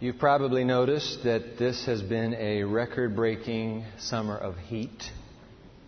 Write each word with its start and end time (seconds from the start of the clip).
You've 0.00 0.18
probably 0.18 0.62
noticed 0.62 1.24
that 1.24 1.58
this 1.58 1.86
has 1.86 2.00
been 2.00 2.32
a 2.34 2.62
record 2.62 3.16
breaking 3.16 3.84
summer 3.98 4.36
of 4.36 4.56
heat 4.56 5.10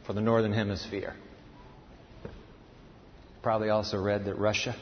for 0.05 0.15
the 0.15 0.21
Northern 0.21 0.53
Hemisphere. 0.53 1.15
Probably 3.41 3.69
also 3.69 4.03
read 4.03 4.25
that 4.25 4.37
Russia 4.37 4.75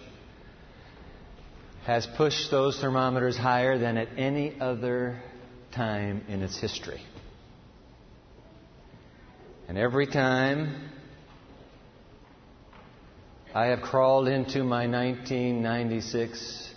has 1.85 2.07
pushed 2.17 2.51
those 2.51 2.81
thermometers 2.81 3.37
higher 3.37 3.77
than 3.77 3.99
at 3.99 4.09
any 4.17 4.59
other 4.59 5.21
time 5.73 6.25
in 6.29 6.41
its 6.43 6.59
history. 6.59 7.03
And 9.69 9.77
every 9.77 10.07
time 10.07 10.89
I 13.55 13.67
have 13.67 13.83
crawled 13.83 14.27
into 14.27 14.65
my 14.65 14.87
1996 14.87 16.68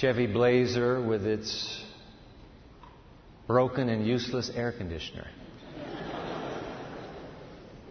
Chevy 0.00 0.26
Blazer 0.26 1.00
with 1.00 1.24
its 1.24 1.82
broken 3.46 3.88
and 3.88 4.06
useless 4.06 4.50
air 4.54 4.72
conditioner. 4.72 5.26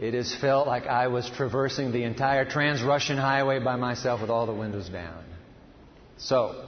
It 0.01 0.13
has 0.13 0.35
felt 0.35 0.67
like 0.67 0.85
I 0.85 1.07
was 1.07 1.29
traversing 1.29 1.93
the 1.93 2.03
entire 2.03 2.43
Trans 2.43 2.83
Russian 2.83 3.17
highway 3.17 3.59
by 3.59 3.77
myself 3.77 4.19
with 4.19 4.29
all 4.29 4.45
the 4.45 4.53
windows 4.53 4.89
down. 4.89 5.23
So, 6.17 6.67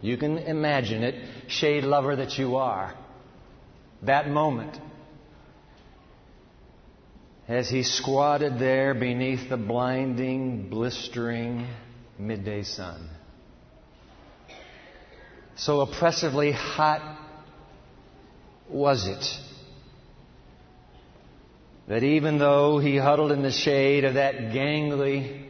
you 0.00 0.16
can 0.16 0.38
imagine 0.38 1.02
it, 1.02 1.14
shade 1.48 1.84
lover 1.84 2.16
that 2.16 2.38
you 2.38 2.56
are. 2.56 2.94
That 4.02 4.30
moment 4.30 4.78
as 7.48 7.68
he 7.68 7.82
squatted 7.82 8.58
there 8.58 8.94
beneath 8.94 9.50
the 9.50 9.58
blinding, 9.58 10.70
blistering 10.70 11.66
midday 12.18 12.62
sun 12.62 13.13
so 15.56 15.80
oppressively 15.80 16.52
hot 16.52 17.18
was 18.68 19.06
it 19.06 19.24
that 21.86 22.02
even 22.02 22.38
though 22.38 22.78
he 22.78 22.96
huddled 22.96 23.30
in 23.30 23.42
the 23.42 23.52
shade 23.52 24.04
of 24.04 24.14
that 24.14 24.34
gangly 24.34 25.46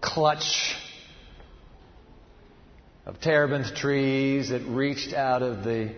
clutch 0.00 0.76
of 3.06 3.20
terebinth 3.20 3.74
trees 3.74 4.50
that 4.50 4.62
reached 4.62 5.14
out 5.14 5.42
of 5.42 5.64
the 5.64 5.92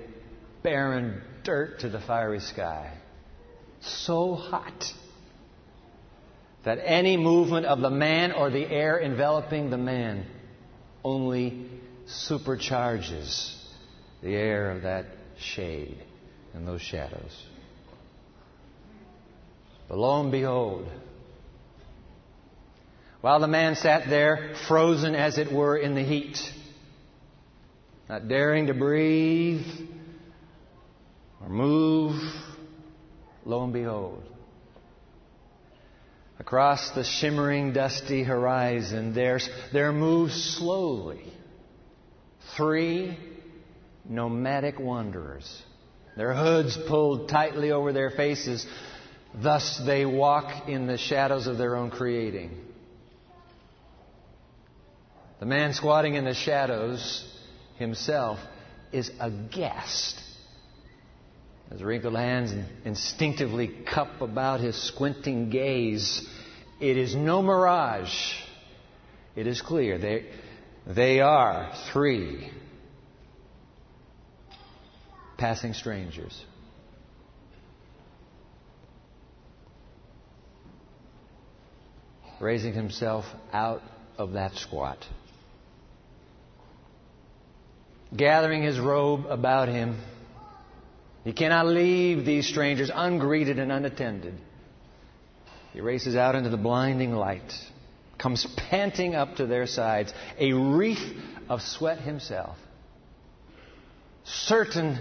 barren 0.62 1.20
dirt 1.42 1.80
to 1.80 1.88
the 1.88 2.00
fiery 2.00 2.40
sky, 2.40 2.90
so 3.80 4.34
hot 4.34 4.92
that 6.64 6.78
any 6.82 7.16
movement 7.16 7.66
of 7.66 7.80
the 7.80 7.90
man 7.90 8.32
or 8.32 8.50
the 8.50 8.66
air 8.66 8.98
enveloping 8.98 9.68
the 9.68 9.76
man 9.76 10.24
only 11.04 11.66
supercharges 12.06 13.54
the 14.22 14.34
air 14.34 14.70
of 14.70 14.82
that 14.82 15.06
shade 15.38 16.02
and 16.54 16.66
those 16.66 16.80
shadows. 16.80 17.46
But 19.88 19.98
lo 19.98 20.20
and 20.20 20.32
behold, 20.32 20.88
while 23.20 23.40
the 23.40 23.48
man 23.48 23.74
sat 23.74 24.08
there, 24.08 24.54
frozen 24.66 25.14
as 25.14 25.38
it 25.38 25.52
were 25.52 25.76
in 25.76 25.94
the 25.94 26.02
heat, 26.02 26.38
not 28.08 28.28
daring 28.28 28.66
to 28.66 28.74
breathe 28.74 29.66
or 31.42 31.48
move, 31.48 32.20
lo 33.44 33.64
and 33.64 33.72
behold, 33.72 34.22
Across 36.38 36.90
the 36.92 37.04
shimmering, 37.04 37.72
dusty 37.72 38.24
horizon, 38.24 39.14
there, 39.14 39.38
there 39.72 39.92
moves 39.92 40.56
slowly 40.56 41.32
three 42.56 43.16
nomadic 44.04 44.78
wanderers. 44.80 45.62
Their 46.16 46.34
hoods 46.34 46.76
pulled 46.88 47.28
tightly 47.28 47.70
over 47.70 47.92
their 47.92 48.10
faces, 48.10 48.66
thus 49.34 49.80
they 49.86 50.04
walk 50.04 50.68
in 50.68 50.86
the 50.86 50.98
shadows 50.98 51.46
of 51.46 51.56
their 51.56 51.76
own 51.76 51.90
creating. 51.90 52.58
The 55.40 55.46
man 55.46 55.72
squatting 55.72 56.14
in 56.14 56.24
the 56.24 56.34
shadows 56.34 57.24
himself 57.76 58.38
is 58.92 59.10
aghast 59.20 60.23
his 61.70 61.82
wrinkled 61.82 62.16
hands 62.16 62.54
instinctively 62.84 63.68
cup 63.68 64.20
about 64.20 64.60
his 64.60 64.76
squinting 64.76 65.50
gaze. 65.50 66.26
It 66.80 66.96
is 66.96 67.14
no 67.14 67.42
mirage. 67.42 68.34
It 69.34 69.46
is 69.46 69.60
clear. 69.60 69.98
They, 69.98 70.26
they 70.86 71.20
are 71.20 71.72
three 71.92 72.50
passing 75.36 75.72
strangers. 75.72 76.44
Raising 82.40 82.74
himself 82.74 83.24
out 83.52 83.82
of 84.18 84.32
that 84.32 84.54
squat. 84.54 84.98
Gathering 88.14 88.62
his 88.62 88.78
robe 88.78 89.26
about 89.26 89.68
him 89.68 89.98
he 91.24 91.32
cannot 91.32 91.66
leave 91.66 92.24
these 92.24 92.46
strangers 92.46 92.90
ungreeted 92.90 93.58
and 93.58 93.72
unattended. 93.72 94.34
He 95.72 95.80
races 95.80 96.14
out 96.14 96.34
into 96.34 96.50
the 96.50 96.56
blinding 96.56 97.12
light, 97.12 97.52
comes 98.18 98.46
panting 98.68 99.14
up 99.14 99.36
to 99.36 99.46
their 99.46 99.66
sides, 99.66 100.12
a 100.38 100.52
wreath 100.52 101.16
of 101.48 101.62
sweat 101.62 101.98
himself, 101.98 102.56
certain 104.24 105.00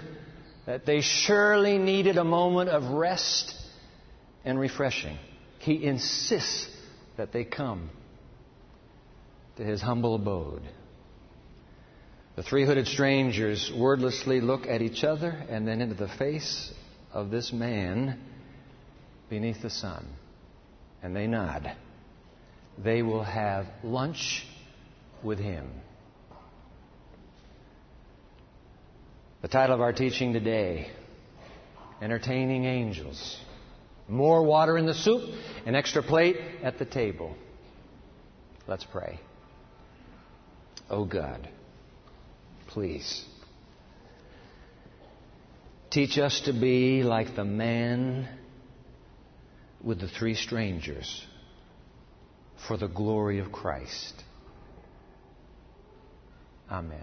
that 0.66 0.86
they 0.86 1.02
surely 1.02 1.78
needed 1.78 2.16
a 2.16 2.24
moment 2.24 2.70
of 2.70 2.84
rest 2.84 3.54
and 4.44 4.58
refreshing. 4.58 5.18
He 5.58 5.84
insists 5.84 6.68
that 7.16 7.32
they 7.32 7.44
come 7.44 7.90
to 9.56 9.62
his 9.62 9.80
humble 9.80 10.14
abode. 10.14 10.62
The 12.36 12.42
three 12.42 12.66
hooded 12.66 12.88
strangers 12.88 13.70
wordlessly 13.74 14.40
look 14.40 14.66
at 14.66 14.82
each 14.82 15.04
other 15.04 15.30
and 15.48 15.66
then 15.66 15.80
into 15.80 15.94
the 15.94 16.08
face 16.08 16.72
of 17.12 17.30
this 17.30 17.52
man 17.52 18.18
beneath 19.30 19.62
the 19.62 19.70
sun. 19.70 20.06
And 21.02 21.14
they 21.14 21.28
nod. 21.28 21.76
They 22.76 23.02
will 23.02 23.22
have 23.22 23.66
lunch 23.84 24.44
with 25.22 25.38
him. 25.38 25.70
The 29.42 29.48
title 29.48 29.74
of 29.74 29.80
our 29.80 29.92
teaching 29.92 30.32
today 30.32 30.90
Entertaining 32.02 32.64
Angels. 32.64 33.38
More 34.08 34.42
water 34.42 34.76
in 34.76 34.86
the 34.86 34.94
soup, 34.94 35.22
an 35.66 35.74
extra 35.74 36.02
plate 36.02 36.36
at 36.62 36.78
the 36.78 36.84
table. 36.84 37.36
Let's 38.66 38.84
pray. 38.84 39.20
Oh 40.90 41.04
God. 41.04 41.48
Please. 42.74 43.24
Teach 45.90 46.18
us 46.18 46.40
to 46.46 46.52
be 46.52 47.04
like 47.04 47.36
the 47.36 47.44
man 47.44 48.28
with 49.80 50.00
the 50.00 50.08
three 50.08 50.34
strangers 50.34 51.24
for 52.66 52.76
the 52.76 52.88
glory 52.88 53.38
of 53.38 53.52
Christ. 53.52 54.24
Amen. 56.68 56.98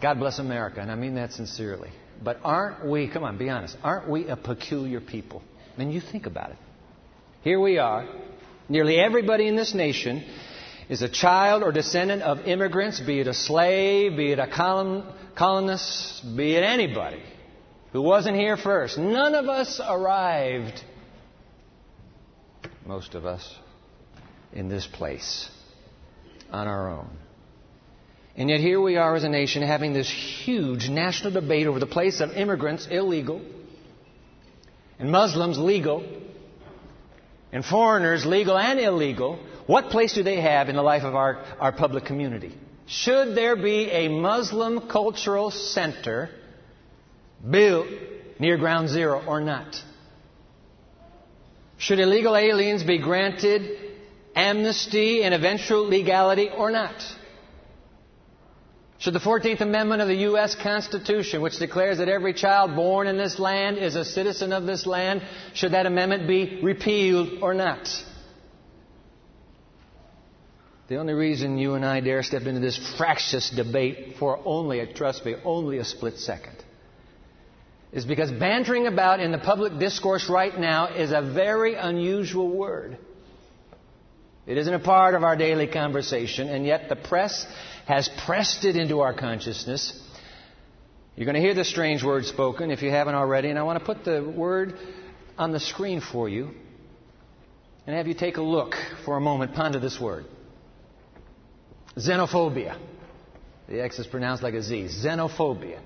God 0.00 0.20
bless 0.20 0.38
America, 0.38 0.80
and 0.80 0.88
I 0.88 0.94
mean 0.94 1.16
that 1.16 1.32
sincerely. 1.32 1.90
But 2.22 2.38
aren't 2.44 2.86
we, 2.86 3.08
come 3.08 3.24
on, 3.24 3.38
be 3.38 3.50
honest, 3.50 3.76
aren't 3.82 4.08
we 4.08 4.28
a 4.28 4.36
peculiar 4.36 5.00
people? 5.00 5.42
I 5.74 5.80
mean, 5.80 5.90
you 5.90 6.00
think 6.00 6.26
about 6.26 6.50
it. 6.50 6.58
Here 7.42 7.58
we 7.58 7.78
are, 7.78 8.08
nearly 8.68 9.00
everybody 9.00 9.48
in 9.48 9.56
this 9.56 9.74
nation 9.74 10.24
is 10.88 11.02
a 11.02 11.08
child 11.08 11.62
or 11.62 11.72
descendant 11.72 12.22
of 12.22 12.46
immigrants, 12.46 13.00
be 13.00 13.20
it 13.20 13.26
a 13.26 13.34
slave, 13.34 14.16
be 14.16 14.32
it 14.32 14.38
a 14.38 14.46
colon, 14.46 15.04
colonist, 15.36 16.24
be 16.36 16.54
it 16.54 16.62
anybody 16.62 17.22
who 17.92 18.02
wasn't 18.02 18.36
here 18.36 18.56
first. 18.56 18.98
None 18.98 19.34
of 19.34 19.48
us 19.48 19.80
arrived, 19.86 20.82
most 22.84 23.14
of 23.14 23.24
us, 23.24 23.54
in 24.52 24.68
this 24.68 24.86
place 24.86 25.48
on 26.50 26.68
our 26.68 26.90
own. 26.90 27.10
And 28.36 28.50
yet 28.50 28.60
here 28.60 28.80
we 28.80 28.96
are 28.96 29.14
as 29.14 29.24
a 29.24 29.28
nation 29.28 29.62
having 29.62 29.92
this 29.92 30.10
huge 30.10 30.88
national 30.88 31.32
debate 31.32 31.66
over 31.66 31.78
the 31.78 31.86
place 31.86 32.20
of 32.20 32.30
immigrants 32.32 32.88
illegal 32.90 33.40
and 34.98 35.10
Muslims 35.10 35.56
legal 35.56 36.04
and 37.52 37.64
foreigners 37.64 38.26
legal 38.26 38.58
and 38.58 38.80
illegal 38.80 39.38
what 39.66 39.90
place 39.90 40.14
do 40.14 40.22
they 40.22 40.40
have 40.40 40.68
in 40.68 40.76
the 40.76 40.82
life 40.82 41.04
of 41.04 41.14
our, 41.14 41.42
our 41.58 41.72
public 41.72 42.04
community? 42.04 42.54
Should 42.86 43.34
there 43.34 43.56
be 43.56 43.90
a 43.90 44.08
Muslim 44.08 44.88
cultural 44.88 45.50
center 45.50 46.30
built 47.48 47.86
near 48.38 48.58
ground 48.58 48.88
zero 48.88 49.24
or 49.26 49.40
not? 49.40 49.82
Should 51.78 51.98
illegal 51.98 52.36
aliens 52.36 52.82
be 52.82 52.98
granted 52.98 53.78
amnesty 54.36 55.22
and 55.22 55.34
eventual 55.34 55.86
legality 55.86 56.50
or 56.50 56.70
not? 56.70 56.94
Should 58.98 59.14
the 59.14 59.20
14th 59.20 59.60
Amendment 59.60 60.00
of 60.00 60.08
the 60.08 60.16
U.S. 60.28 60.54
Constitution, 60.54 61.42
which 61.42 61.58
declares 61.58 61.98
that 61.98 62.08
every 62.08 62.32
child 62.32 62.74
born 62.74 63.06
in 63.06 63.18
this 63.18 63.38
land 63.38 63.76
is 63.76 63.96
a 63.96 64.04
citizen 64.04 64.52
of 64.52 64.64
this 64.64 64.86
land, 64.86 65.22
should 65.52 65.72
that 65.72 65.84
amendment 65.84 66.26
be 66.26 66.60
repealed 66.62 67.42
or 67.42 67.52
not? 67.52 67.88
The 70.88 70.96
only 70.96 71.14
reason 71.14 71.56
you 71.56 71.74
and 71.74 71.84
I 71.84 72.00
dare 72.00 72.22
step 72.22 72.42
into 72.42 72.60
this 72.60 72.94
fractious 72.98 73.50
debate 73.50 74.16
for 74.18 74.38
only, 74.44 74.80
a, 74.80 74.92
trust 74.92 75.24
me, 75.24 75.34
only 75.44 75.78
a 75.78 75.84
split 75.84 76.18
second 76.18 76.56
is 77.94 78.04
because 78.04 78.32
bantering 78.32 78.88
about 78.88 79.20
in 79.20 79.30
the 79.30 79.38
public 79.38 79.78
discourse 79.78 80.28
right 80.28 80.58
now 80.58 80.88
is 80.88 81.12
a 81.12 81.22
very 81.22 81.76
unusual 81.76 82.48
word. 82.48 82.98
It 84.46 84.58
isn't 84.58 84.74
a 84.74 84.80
part 84.80 85.14
of 85.14 85.22
our 85.22 85.36
daily 85.36 85.68
conversation, 85.68 86.48
and 86.48 86.66
yet 86.66 86.88
the 86.88 86.96
press 86.96 87.46
has 87.86 88.10
pressed 88.26 88.64
it 88.64 88.74
into 88.74 89.00
our 89.00 89.14
consciousness. 89.14 89.96
You're 91.14 91.24
going 91.24 91.36
to 91.36 91.40
hear 91.40 91.54
the 91.54 91.64
strange 91.64 92.02
word 92.02 92.24
spoken 92.24 92.72
if 92.72 92.82
you 92.82 92.90
haven't 92.90 93.14
already, 93.14 93.48
and 93.48 93.60
I 93.60 93.62
want 93.62 93.78
to 93.78 93.84
put 93.84 94.04
the 94.04 94.24
word 94.24 94.74
on 95.38 95.52
the 95.52 95.60
screen 95.60 96.00
for 96.00 96.28
you 96.28 96.50
and 97.86 97.94
have 97.94 98.08
you 98.08 98.14
take 98.14 98.38
a 98.38 98.42
look 98.42 98.74
for 99.04 99.16
a 99.16 99.20
moment, 99.20 99.54
ponder 99.54 99.78
this 99.78 100.00
word. 100.00 100.24
Xenophobia. 101.96 102.78
The 103.68 103.82
X 103.82 103.98
is 103.98 104.06
pronounced 104.06 104.42
like 104.42 104.54
a 104.54 104.62
Z. 104.62 104.88
Xenophobia. 105.02 105.80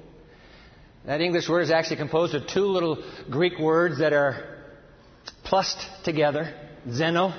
That 1.07 1.21
English 1.21 1.49
word 1.49 1.63
is 1.63 1.71
actually 1.71 1.97
composed 1.97 2.35
of 2.35 2.47
two 2.47 2.67
little 2.67 3.03
Greek 3.31 3.59
words 3.59 3.99
that 3.99 4.13
are 4.13 4.59
plussed 5.45 5.79
together. 6.05 6.55
Xeno 6.89 7.35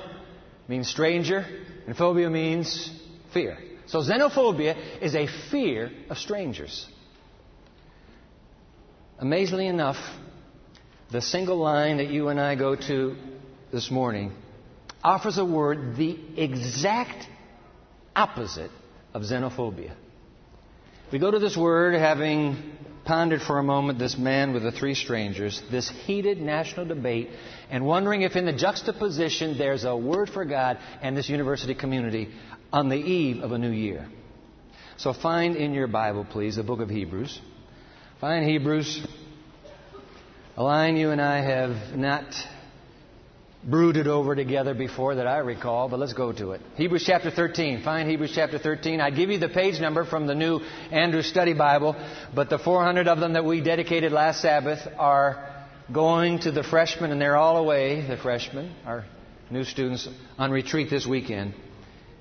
means 0.66 0.88
stranger, 0.88 1.44
and 1.86 1.96
phobia 1.96 2.30
means 2.30 2.90
fear. 3.32 3.58
So 3.86 4.02
xenophobia 4.02 5.02
is 5.02 5.14
a 5.14 5.26
fear 5.50 5.90
of 6.08 6.18
strangers. 6.18 6.86
Amazingly 9.18 9.66
enough, 9.66 9.98
the 11.10 11.20
single 11.20 11.58
line 11.58 11.96
that 11.96 12.08
you 12.08 12.28
and 12.28 12.40
I 12.40 12.54
go 12.54 12.76
to 12.76 13.16
this 13.72 13.90
morning 13.90 14.32
offers 15.02 15.38
a 15.38 15.44
word 15.44 15.96
the 15.96 16.18
exact 16.36 17.26
opposite 18.20 18.70
of 19.14 19.22
xenophobia. 19.22 19.94
We 21.10 21.18
go 21.18 21.30
to 21.30 21.38
this 21.38 21.56
word 21.56 21.94
having 21.94 22.76
pondered 23.06 23.40
for 23.40 23.58
a 23.58 23.62
moment 23.62 23.98
this 23.98 24.18
man 24.18 24.52
with 24.52 24.62
the 24.62 24.72
three 24.72 24.94
strangers, 24.94 25.60
this 25.70 25.88
heated 25.88 26.38
national 26.38 26.84
debate, 26.84 27.30
and 27.70 27.86
wondering 27.86 28.20
if 28.22 28.36
in 28.36 28.44
the 28.44 28.52
juxtaposition 28.52 29.56
there's 29.56 29.84
a 29.84 29.96
word 29.96 30.28
for 30.28 30.44
God 30.44 30.78
and 31.00 31.16
this 31.16 31.30
university 31.30 31.74
community 31.74 32.28
on 32.70 32.90
the 32.90 32.96
eve 32.96 33.42
of 33.42 33.52
a 33.52 33.58
new 33.58 33.70
year. 33.70 34.06
So 34.98 35.14
find 35.14 35.56
in 35.56 35.72
your 35.72 35.88
Bible, 35.88 36.26
please, 36.30 36.56
the 36.56 36.62
book 36.62 36.80
of 36.80 36.90
Hebrews. 36.90 37.40
Find 38.20 38.44
Hebrews, 38.44 39.02
a 40.58 40.62
line 40.62 40.98
you 40.98 41.10
and 41.10 41.22
I 41.22 41.40
have 41.40 41.96
not 41.96 42.26
brooded 43.62 44.06
over 44.06 44.34
together 44.34 44.74
before 44.74 45.16
that 45.16 45.26
I 45.26 45.38
recall, 45.38 45.88
but 45.88 45.98
let's 45.98 46.12
go 46.12 46.32
to 46.32 46.52
it. 46.52 46.60
Hebrews 46.76 47.04
chapter 47.06 47.30
13. 47.30 47.82
Find 47.82 48.08
Hebrews 48.08 48.32
chapter 48.34 48.58
13. 48.58 49.00
I 49.00 49.10
give 49.10 49.30
you 49.30 49.38
the 49.38 49.48
page 49.48 49.80
number 49.80 50.04
from 50.04 50.26
the 50.26 50.34
new 50.34 50.60
Andrews 50.90 51.26
Study 51.26 51.52
Bible, 51.52 51.96
but 52.34 52.48
the 52.48 52.58
400 52.58 53.08
of 53.08 53.20
them 53.20 53.34
that 53.34 53.44
we 53.44 53.60
dedicated 53.60 54.12
last 54.12 54.40
Sabbath 54.40 54.80
are 54.98 55.46
going 55.92 56.38
to 56.40 56.50
the 56.52 56.62
freshmen, 56.62 57.10
and 57.10 57.20
they're 57.20 57.36
all 57.36 57.56
away, 57.56 58.06
the 58.06 58.16
freshmen, 58.16 58.74
our 58.86 59.04
new 59.50 59.64
students, 59.64 60.08
on 60.38 60.50
retreat 60.50 60.88
this 60.88 61.06
weekend 61.06 61.54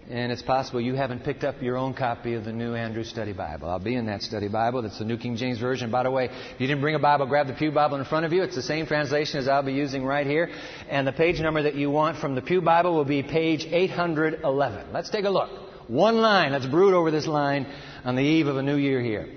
and 0.09 0.31
it's 0.31 0.41
possible 0.41 0.81
you 0.81 0.95
haven't 0.95 1.23
picked 1.23 1.43
up 1.43 1.61
your 1.61 1.77
own 1.77 1.93
copy 1.93 2.33
of 2.33 2.43
the 2.43 2.51
New 2.51 2.73
Andrews 2.73 3.09
Study 3.09 3.31
Bible. 3.31 3.69
I'll 3.69 3.77
be 3.77 3.95
in 3.95 4.07
that 4.07 4.23
study 4.23 4.47
Bible. 4.47 4.81
That's 4.81 4.97
the 4.97 5.05
New 5.05 5.17
King 5.17 5.35
James 5.35 5.59
Version. 5.59 5.91
By 5.91 6.03
the 6.03 6.09
way, 6.09 6.25
if 6.25 6.59
you 6.59 6.65
didn't 6.65 6.81
bring 6.81 6.95
a 6.95 6.99
Bible, 6.99 7.27
grab 7.27 7.45
the 7.45 7.53
Pew 7.53 7.71
Bible 7.71 7.97
in 7.97 8.05
front 8.05 8.25
of 8.25 8.33
you. 8.33 8.41
It's 8.41 8.55
the 8.55 8.63
same 8.63 8.87
translation 8.87 9.39
as 9.39 9.47
I'll 9.47 9.61
be 9.61 9.73
using 9.73 10.03
right 10.03 10.25
here. 10.25 10.49
And 10.89 11.05
the 11.05 11.11
page 11.11 11.39
number 11.39 11.61
that 11.61 11.75
you 11.75 11.91
want 11.91 12.17
from 12.17 12.33
the 12.33 12.41
Pew 12.41 12.59
Bible 12.59 12.95
will 12.95 13.05
be 13.05 13.21
page 13.21 13.67
811. 13.69 14.91
Let's 14.91 15.11
take 15.11 15.25
a 15.25 15.29
look. 15.29 15.49
One 15.87 16.17
line. 16.17 16.53
Let's 16.53 16.65
brood 16.65 16.95
over 16.95 17.11
this 17.11 17.27
line 17.27 17.67
on 18.03 18.15
the 18.15 18.23
eve 18.23 18.47
of 18.47 18.57
a 18.57 18.63
new 18.63 18.77
year 18.77 19.01
here. 19.01 19.29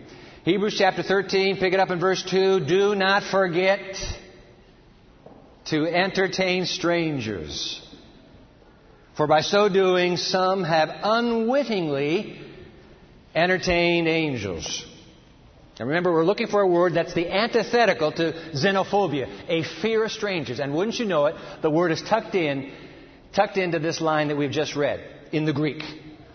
Hebrews 0.44 0.76
chapter 0.78 1.02
13, 1.02 1.58
pick 1.58 1.74
it 1.74 1.80
up 1.80 1.90
in 1.90 2.00
verse 2.00 2.22
2. 2.22 2.64
Do 2.64 2.94
not 2.94 3.24
forget 3.24 3.80
to 5.66 5.86
entertain 5.86 6.64
strangers 6.64 7.81
for 9.16 9.26
by 9.26 9.42
so 9.42 9.68
doing, 9.68 10.16
some 10.16 10.64
have 10.64 10.88
unwittingly 11.02 12.40
entertained 13.34 14.08
angels. 14.08 14.86
And 15.78 15.88
remember, 15.88 16.12
we're 16.12 16.24
looking 16.24 16.48
for 16.48 16.60
a 16.60 16.68
word 16.68 16.94
that's 16.94 17.14
the 17.14 17.30
antithetical 17.30 18.12
to 18.12 18.32
xenophobia, 18.54 19.28
a 19.48 19.64
fear 19.80 20.04
of 20.04 20.12
strangers. 20.12 20.60
And 20.60 20.74
wouldn't 20.74 20.98
you 20.98 21.06
know 21.06 21.26
it, 21.26 21.36
the 21.62 21.70
word 21.70 21.92
is 21.92 22.02
tucked 22.02 22.34
in, 22.34 22.72
tucked 23.34 23.56
into 23.56 23.78
this 23.78 24.00
line 24.00 24.28
that 24.28 24.36
we've 24.36 24.50
just 24.50 24.76
read 24.76 25.04
in 25.32 25.44
the 25.44 25.52
Greek. 25.52 25.82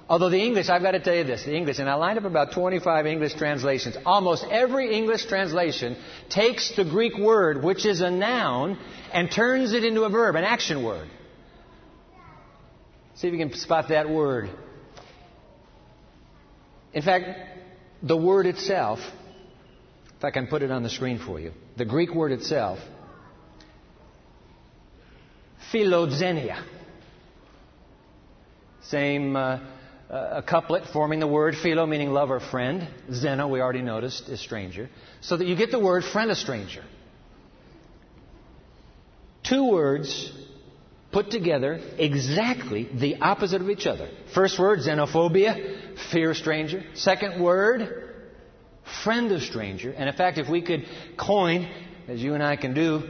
Although 0.10 0.30
the 0.30 0.42
English, 0.42 0.70
I've 0.70 0.82
got 0.82 0.92
to 0.92 1.00
tell 1.00 1.16
you 1.16 1.24
this, 1.24 1.44
the 1.44 1.56
English, 1.56 1.80
and 1.80 1.90
I 1.90 1.96
lined 1.96 2.18
up 2.18 2.26
about 2.26 2.54
25 2.54 3.06
English 3.06 3.34
translations. 3.36 3.98
Almost 4.06 4.46
every 4.50 4.94
English 4.96 5.26
translation 5.26 5.98
takes 6.30 6.76
the 6.76 6.86
Greek 6.86 7.18
word, 7.18 7.64
which 7.64 7.86
is 7.86 8.02
a 8.02 8.10
noun, 8.10 8.80
and 9.12 9.30
turns 9.30 9.74
it 9.74 9.84
into 9.84 10.04
a 10.04 10.10
verb, 10.10 10.36
an 10.36 10.46
action 10.46 10.84
word. 10.84 11.08
See 13.18 13.28
if 13.28 13.34
you 13.34 13.40
can 13.40 13.58
spot 13.58 13.90
that 13.90 14.10
word. 14.10 14.50
In 16.94 17.02
fact, 17.02 17.26
the 18.04 18.16
word 18.16 18.46
itself, 18.46 19.00
if 20.18 20.24
I 20.24 20.30
can 20.30 20.46
put 20.46 20.62
it 20.62 20.70
on 20.70 20.84
the 20.84 20.90
screen 20.90 21.20
for 21.20 21.40
you, 21.40 21.52
the 21.78 21.86
Greek 21.86 22.14
word 22.14 22.32
itself, 22.32 22.78
philoxenia. 25.74 26.64
Same 28.84 29.36
uh, 29.36 29.60
a 30.10 30.44
couplet 30.48 30.84
forming 30.94 31.20
the 31.20 31.28
word 31.28 31.56
philo, 31.56 31.88
meaning 31.88 32.12
love 32.12 32.30
or 32.30 32.40
friend. 32.40 32.88
Xeno, 33.10 33.50
we 33.50 33.62
already 33.62 33.82
noticed, 33.82 34.30
is 34.30 34.40
stranger. 34.40 34.90
So 35.22 35.38
that 35.38 35.46
you 35.46 35.56
get 35.56 35.72
the 35.72 35.80
word 35.80 36.04
friend 36.04 36.30
of 36.30 36.38
stranger. 36.38 36.84
Two 39.44 39.72
words 39.72 40.32
put 41.18 41.32
together 41.32 41.80
exactly 41.98 42.88
the 42.94 43.16
opposite 43.16 43.60
of 43.60 43.72
each 43.72 43.88
other. 43.88 44.08
First 44.36 44.60
word, 44.60 44.82
xenophobia, 44.82 46.00
fear 46.12 46.30
of 46.30 46.38
stranger. 46.38 46.84
Second 46.94 47.42
word, 47.42 48.14
friend 49.04 49.32
of 49.32 49.42
stranger. 49.42 49.92
And 49.92 50.08
in 50.08 50.16
fact, 50.16 50.38
if 50.38 50.48
we 50.48 50.62
could 50.62 50.86
coin, 51.18 51.68
as 52.08 52.22
you 52.22 52.36
and 52.36 52.44
I 52.44 52.56
can 52.56 52.76
do, 52.76 53.02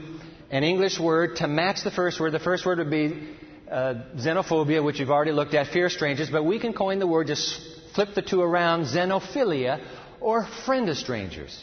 an 0.50 0.64
English 0.64 0.98
word 0.98 1.36
to 1.38 1.50
match 1.50 1.84
the 1.84 1.92
first 1.92 2.18
word, 2.18 2.32
the 2.32 2.40
first 2.40 2.66
word 2.66 2.78
would 2.78 2.90
be 2.90 3.28
uh, 3.70 3.96
xenophobia, 4.16 4.82
which 4.82 5.02
you've 5.02 5.12
already 5.12 5.34
looked 5.34 5.54
at, 5.54 5.68
fear 5.74 5.88
of 5.88 5.92
strangers, 5.92 6.30
but 6.30 6.46
we 6.46 6.62
can 6.62 6.72
coin 6.72 7.00
the 7.00 7.08
word, 7.08 7.28
just 7.28 7.60
flip 7.94 8.16
the 8.16 8.22
two 8.22 8.42
around, 8.42 8.86
xenophilia, 8.86 9.86
or 10.22 10.48
friend 10.66 10.88
of 10.88 10.96
strangers. 10.96 11.62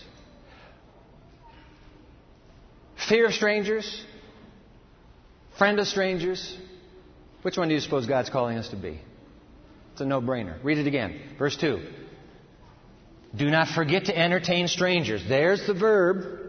Fear 3.08 3.28
of 3.28 3.32
strangers, 3.32 4.04
Friend 5.58 5.78
of 5.78 5.86
strangers? 5.86 6.56
Which 7.42 7.56
one 7.56 7.68
do 7.68 7.74
you 7.74 7.80
suppose 7.80 8.06
God's 8.06 8.30
calling 8.30 8.58
us 8.58 8.68
to 8.70 8.76
be? 8.76 9.00
It's 9.92 10.00
a 10.00 10.06
no 10.06 10.20
brainer. 10.20 10.62
Read 10.64 10.78
it 10.78 10.86
again. 10.86 11.20
Verse 11.38 11.56
2. 11.56 11.80
Do 13.36 13.50
not 13.50 13.68
forget 13.68 14.06
to 14.06 14.16
entertain 14.16 14.68
strangers. 14.68 15.22
There's 15.28 15.66
the 15.66 15.74
verb. 15.74 16.40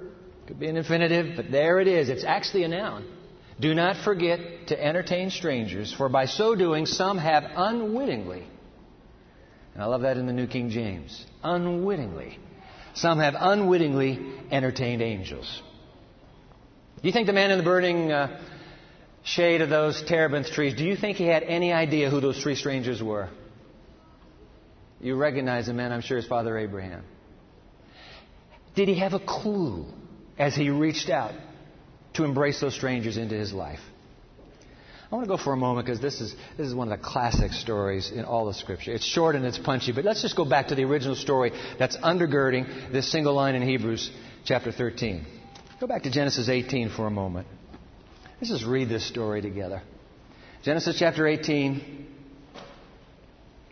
Could 0.48 0.60
be 0.60 0.68
an 0.68 0.78
infinitive, 0.78 1.36
but 1.36 1.52
there 1.52 1.80
it 1.80 1.88
is. 1.88 2.10
It's 2.10 2.24
actually 2.24 2.64
a 2.64 2.68
noun. 2.68 3.06
Do 3.60 3.74
not 3.74 4.04
forget 4.04 4.68
to 4.68 4.84
entertain 4.84 5.30
strangers, 5.30 5.94
for 5.94 6.10
by 6.10 6.26
so 6.26 6.56
doing, 6.56 6.86
some 6.86 7.18
have 7.18 7.46
unwittingly, 7.56 8.44
and 9.74 9.84
I 9.84 9.86
love 9.88 10.02
that 10.02 10.18
in 10.18 10.26
the 10.26 10.34
New 10.34 10.48
King 10.48 10.70
James, 10.70 11.26
unwittingly, 11.44 12.38
some 12.96 13.20
have 13.20 13.36
unwittingly 13.38 14.20
entertained 14.52 15.02
angels. 15.02 15.62
Do 17.02 17.08
you 17.08 17.14
think 17.14 17.28
the 17.28 17.34
man 17.34 17.52
in 17.52 17.58
the 17.58 17.64
burning 17.64 18.12
uh, 18.12 18.42
shade 19.26 19.62
of 19.62 19.70
those 19.70 20.02
terebinth 20.04 20.52
trees, 20.52 20.76
do 20.76 20.86
you 20.86 20.96
think 20.96 21.18
he 21.18 21.26
had 21.26 21.44
any 21.44 21.74
idea 21.74 22.10
who 22.10 22.22
those 22.22 22.42
three 22.42 22.56
strangers 22.56 23.04
were? 23.04 23.28
You 25.02 25.16
recognize 25.16 25.66
the 25.66 25.74
man, 25.74 25.92
I'm 25.92 26.02
sure, 26.02 26.18
is 26.18 26.26
Father 26.26 26.58
Abraham. 26.58 27.04
Did 28.76 28.88
he 28.88 29.00
have 29.00 29.14
a 29.14 29.20
clue 29.20 29.86
as 30.38 30.56
he 30.56 30.70
reached 30.70 31.10
out 31.10 31.34
to 32.14 32.24
embrace 32.24 32.62
those 32.62 32.76
strangers 32.76 33.18
into 33.18 33.36
his 33.36 33.52
life? 33.52 33.80
I 35.12 35.16
want 35.16 35.28
to 35.28 35.38
go 35.38 35.42
for 35.42 35.54
a 35.54 35.58
moment 35.58 35.86
because 35.86 36.02
this 36.02 36.22
is, 36.22 36.36
this 36.58 36.68
is 36.68 36.76
one 36.76 36.92
of 36.92 37.00
the 37.00 37.04
classic 37.04 37.52
stories 37.54 38.12
in 38.12 38.26
all 38.26 38.48
of 38.48 38.56
Scripture. 38.56 38.92
It's 38.92 39.06
short 39.06 39.36
and 39.36 39.46
it's 39.46 39.58
punchy, 39.58 39.92
but 39.92 40.04
let's 40.04 40.22
just 40.22 40.36
go 40.36 40.46
back 40.46 40.68
to 40.68 40.76
the 40.76 40.84
original 40.84 41.16
story 41.16 41.52
that's 41.80 41.98
undergirding 41.98 42.92
this 42.92 43.12
single 43.12 43.34
line 43.34 43.56
in 43.56 43.62
Hebrews 43.62 44.12
chapter 44.44 44.72
13. 44.72 45.26
Go 45.80 45.88
back 45.88 46.04
to 46.04 46.12
Genesis 46.12 46.50
18 46.50 46.90
for 46.90 47.08
a 47.08 47.12
moment. 47.12 47.48
Let's 48.42 48.52
just 48.52 48.66
read 48.66 48.90
this 48.90 49.08
story 49.08 49.42
together. 49.42 49.82
Genesis 50.64 50.98
chapter 51.00 51.26
18. 51.26 52.06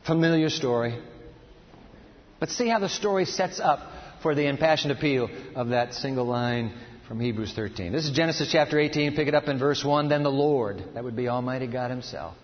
Familiar 0.08 0.50
story. 0.50 0.98
But 2.39 2.50
see 2.50 2.70
how 2.70 2.79
the 2.79 2.88
story 2.88 3.25
sets 3.25 3.60
up 3.60 3.82
for 4.22 4.36
the 4.36 4.48
impassioned 4.48 4.93
appeal 4.93 5.29
of 5.55 5.70
that 5.70 5.93
single 5.93 6.24
line 6.24 6.74
from 7.10 7.20
Hebrews 7.20 7.51
13. 7.53 7.91
This 7.91 8.05
is 8.05 8.12
Genesis 8.12 8.50
chapter 8.53 8.79
18. 8.79 9.15
Pick 9.17 9.27
it 9.27 9.36
up 9.36 9.50
in 9.50 9.60
verse 9.60 9.84
1. 9.84 10.08
Then 10.08 10.24
the 10.24 10.32
Lord, 10.32 10.82
that 10.93 11.03
would 11.03 11.17
be 11.17 11.27
Almighty 11.27 11.67
God 11.67 11.91
Himself. 11.91 12.36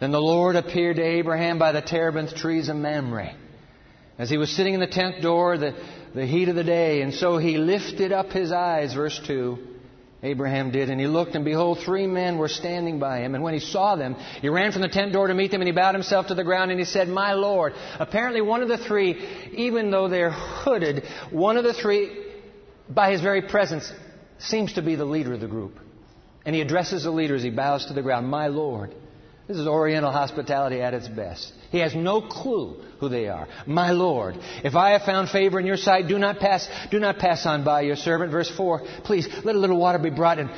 Then 0.00 0.10
the 0.10 0.20
Lord 0.20 0.56
appeared 0.56 0.96
to 0.96 1.02
Abraham 1.02 1.58
by 1.58 1.72
the 1.72 1.82
terebinth 1.82 2.34
trees 2.34 2.70
of 2.70 2.76
Mamre 2.76 3.34
as 4.18 4.30
he 4.30 4.38
was 4.38 4.50
sitting 4.56 4.72
in 4.72 4.80
the 4.80 4.86
tent 4.86 5.20
door, 5.20 5.58
the, 5.58 5.74
the 6.14 6.24
heat 6.24 6.48
of 6.48 6.56
the 6.56 6.64
day. 6.64 7.02
And 7.02 7.12
so 7.12 7.36
he 7.36 7.58
lifted 7.58 8.10
up 8.10 8.30
his 8.30 8.52
eyes, 8.52 8.94
verse 8.94 9.20
2. 9.26 9.73
Abraham 10.24 10.70
did, 10.70 10.88
and 10.88 10.98
he 10.98 11.06
looked, 11.06 11.34
and 11.34 11.44
behold, 11.44 11.80
three 11.84 12.06
men 12.06 12.38
were 12.38 12.48
standing 12.48 12.98
by 12.98 13.20
him. 13.20 13.34
And 13.34 13.44
when 13.44 13.52
he 13.52 13.60
saw 13.60 13.94
them, 13.94 14.14
he 14.40 14.48
ran 14.48 14.72
from 14.72 14.80
the 14.80 14.88
tent 14.88 15.12
door 15.12 15.26
to 15.26 15.34
meet 15.34 15.50
them, 15.50 15.60
and 15.60 15.68
he 15.68 15.72
bowed 15.72 15.94
himself 15.94 16.28
to 16.28 16.34
the 16.34 16.44
ground, 16.44 16.70
and 16.70 16.80
he 16.80 16.86
said, 16.86 17.08
My 17.08 17.34
Lord. 17.34 17.74
Apparently, 18.00 18.40
one 18.40 18.62
of 18.62 18.68
the 18.68 18.78
three, 18.78 19.22
even 19.52 19.90
though 19.90 20.08
they're 20.08 20.30
hooded, 20.30 21.04
one 21.30 21.58
of 21.58 21.64
the 21.64 21.74
three, 21.74 22.24
by 22.88 23.12
his 23.12 23.20
very 23.20 23.42
presence, 23.42 23.92
seems 24.38 24.72
to 24.72 24.82
be 24.82 24.94
the 24.96 25.04
leader 25.04 25.34
of 25.34 25.40
the 25.40 25.46
group. 25.46 25.78
And 26.46 26.54
he 26.54 26.62
addresses 26.62 27.04
the 27.04 27.10
leader 27.10 27.34
as 27.34 27.42
he 27.42 27.50
bows 27.50 27.86
to 27.86 27.92
the 27.92 28.02
ground, 28.02 28.26
My 28.26 28.48
Lord. 28.48 28.94
This 29.46 29.58
is 29.58 29.66
Oriental 29.66 30.10
hospitality 30.10 30.80
at 30.80 30.94
its 30.94 31.06
best. 31.06 31.52
He 31.70 31.78
has 31.80 31.94
no 31.94 32.22
clue 32.22 32.82
who 32.98 33.10
they 33.10 33.28
are. 33.28 33.46
My 33.66 33.90
Lord, 33.90 34.36
if 34.64 34.74
I 34.74 34.92
have 34.92 35.02
found 35.02 35.28
favor 35.28 35.60
in 35.60 35.66
your 35.66 35.76
sight, 35.76 36.08
do 36.08 36.18
not 36.18 36.38
pass, 36.38 36.66
do 36.90 36.98
not 36.98 37.18
pass 37.18 37.44
on 37.44 37.62
by 37.62 37.82
your 37.82 37.96
servant. 37.96 38.32
Verse 38.32 38.50
4, 38.50 38.82
please 39.04 39.28
let 39.44 39.54
a 39.54 39.58
little 39.58 39.78
water 39.78 39.98
be 39.98 40.08
brought 40.08 40.38
and 40.38 40.50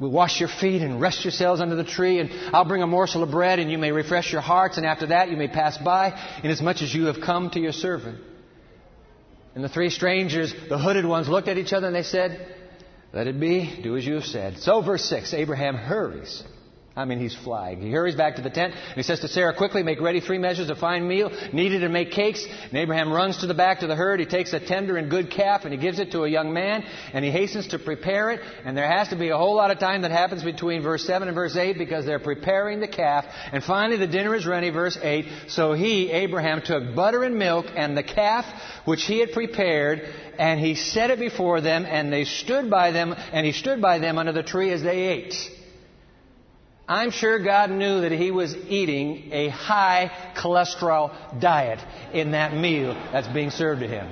we'll 0.00 0.10
wash 0.10 0.40
your 0.40 0.48
feet 0.48 0.82
and 0.82 1.00
rest 1.00 1.24
yourselves 1.24 1.60
under 1.60 1.76
the 1.76 1.84
tree 1.84 2.18
and 2.18 2.30
I'll 2.52 2.64
bring 2.64 2.82
a 2.82 2.86
morsel 2.86 3.22
of 3.22 3.30
bread 3.30 3.60
and 3.60 3.70
you 3.70 3.78
may 3.78 3.92
refresh 3.92 4.32
your 4.32 4.40
hearts 4.40 4.76
and 4.76 4.84
after 4.84 5.06
that 5.06 5.30
you 5.30 5.36
may 5.36 5.48
pass 5.48 5.78
by 5.78 6.20
inasmuch 6.42 6.82
as 6.82 6.92
you 6.92 7.06
have 7.06 7.20
come 7.20 7.50
to 7.50 7.60
your 7.60 7.72
servant. 7.72 8.18
And 9.54 9.62
the 9.62 9.68
three 9.68 9.90
strangers, 9.90 10.52
the 10.68 10.78
hooded 10.78 11.06
ones, 11.06 11.28
looked 11.28 11.46
at 11.46 11.58
each 11.58 11.72
other 11.72 11.86
and 11.86 11.94
they 11.94 12.02
said, 12.02 12.54
let 13.12 13.28
it 13.28 13.38
be, 13.38 13.80
do 13.84 13.96
as 13.96 14.04
you 14.04 14.14
have 14.14 14.24
said. 14.24 14.58
So 14.58 14.82
verse 14.82 15.04
6, 15.04 15.32
Abraham 15.32 15.76
hurries 15.76 16.42
I 16.98 17.04
mean, 17.04 17.18
he's 17.18 17.34
flying. 17.34 17.82
He 17.82 17.90
hurries 17.90 18.14
back 18.14 18.36
to 18.36 18.42
the 18.42 18.48
tent 18.48 18.72
and 18.74 18.94
he 18.94 19.02
says 19.02 19.20
to 19.20 19.28
Sarah, 19.28 19.54
quickly 19.54 19.82
make 19.82 20.00
ready 20.00 20.20
three 20.20 20.38
measures 20.38 20.70
of 20.70 20.78
fine 20.78 21.06
meal, 21.06 21.30
kneaded 21.52 21.82
to 21.82 21.90
make 21.90 22.10
cakes. 22.10 22.42
And 22.46 22.74
Abraham 22.74 23.12
runs 23.12 23.36
to 23.38 23.46
the 23.46 23.52
back 23.52 23.80
to 23.80 23.86
the 23.86 23.94
herd. 23.94 24.18
He 24.18 24.24
takes 24.24 24.54
a 24.54 24.60
tender 24.60 24.96
and 24.96 25.10
good 25.10 25.30
calf 25.30 25.64
and 25.64 25.74
he 25.74 25.78
gives 25.78 25.98
it 25.98 26.12
to 26.12 26.24
a 26.24 26.28
young 26.28 26.54
man 26.54 26.84
and 27.12 27.22
he 27.22 27.30
hastens 27.30 27.66
to 27.68 27.78
prepare 27.78 28.30
it. 28.30 28.40
And 28.64 28.74
there 28.74 28.90
has 28.90 29.08
to 29.08 29.16
be 29.16 29.28
a 29.28 29.36
whole 29.36 29.54
lot 29.54 29.70
of 29.70 29.78
time 29.78 30.02
that 30.02 30.10
happens 30.10 30.42
between 30.42 30.82
verse 30.82 31.06
7 31.06 31.28
and 31.28 31.34
verse 31.34 31.54
8 31.54 31.76
because 31.76 32.06
they're 32.06 32.18
preparing 32.18 32.80
the 32.80 32.88
calf. 32.88 33.26
And 33.52 33.62
finally 33.62 33.98
the 33.98 34.06
dinner 34.06 34.34
is 34.34 34.46
ready, 34.46 34.70
verse 34.70 34.96
8. 35.00 35.26
So 35.48 35.74
he, 35.74 36.10
Abraham, 36.10 36.62
took 36.62 36.94
butter 36.94 37.24
and 37.24 37.36
milk 37.36 37.66
and 37.76 37.94
the 37.94 38.04
calf 38.04 38.46
which 38.86 39.04
he 39.04 39.18
had 39.18 39.32
prepared 39.32 40.00
and 40.38 40.58
he 40.58 40.74
set 40.74 41.10
it 41.10 41.18
before 41.18 41.60
them 41.60 41.84
and 41.84 42.10
they 42.10 42.24
stood 42.24 42.70
by 42.70 42.90
them 42.90 43.14
and 43.34 43.44
he 43.44 43.52
stood 43.52 43.82
by 43.82 43.98
them 43.98 44.16
under 44.16 44.32
the 44.32 44.42
tree 44.42 44.72
as 44.72 44.82
they 44.82 45.08
ate. 45.08 45.50
I'm 46.88 47.10
sure 47.10 47.40
God 47.40 47.70
knew 47.70 48.02
that 48.02 48.12
he 48.12 48.30
was 48.30 48.54
eating 48.54 49.30
a 49.32 49.48
high 49.48 50.10
cholesterol 50.36 51.40
diet 51.40 51.80
in 52.12 52.30
that 52.30 52.54
meal 52.54 52.94
that's 53.12 53.26
being 53.28 53.50
served 53.50 53.80
to 53.80 53.88
him. 53.88 54.08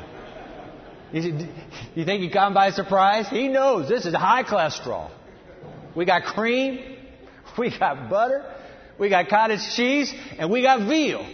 You 1.12 2.04
think 2.04 2.22
he 2.22 2.30
caught 2.30 2.52
by 2.52 2.70
surprise? 2.70 3.28
He 3.28 3.46
knows 3.46 3.88
this 3.88 4.04
is 4.04 4.14
high 4.14 4.42
cholesterol. 4.42 5.10
We 5.94 6.04
got 6.04 6.24
cream, 6.24 6.96
we 7.58 7.76
got 7.78 8.10
butter, 8.10 8.44
we 8.98 9.08
got 9.08 9.28
cottage 9.28 9.60
cheese, 9.76 10.12
and 10.36 10.50
we 10.50 10.62
got 10.62 10.88
veal. 10.88 11.24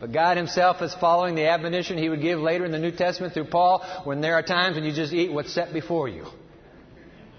But 0.00 0.12
God 0.12 0.38
Himself 0.38 0.80
is 0.80 0.94
following 0.94 1.34
the 1.34 1.46
admonition 1.46 1.98
He 1.98 2.08
would 2.08 2.22
give 2.22 2.40
later 2.40 2.64
in 2.64 2.72
the 2.72 2.78
New 2.78 2.90
Testament 2.90 3.34
through 3.34 3.44
Paul 3.44 3.84
when 4.04 4.22
there 4.22 4.34
are 4.34 4.42
times 4.42 4.76
when 4.76 4.84
you 4.84 4.92
just 4.92 5.12
eat 5.12 5.30
what's 5.30 5.52
set 5.52 5.74
before 5.74 6.08
you. 6.08 6.26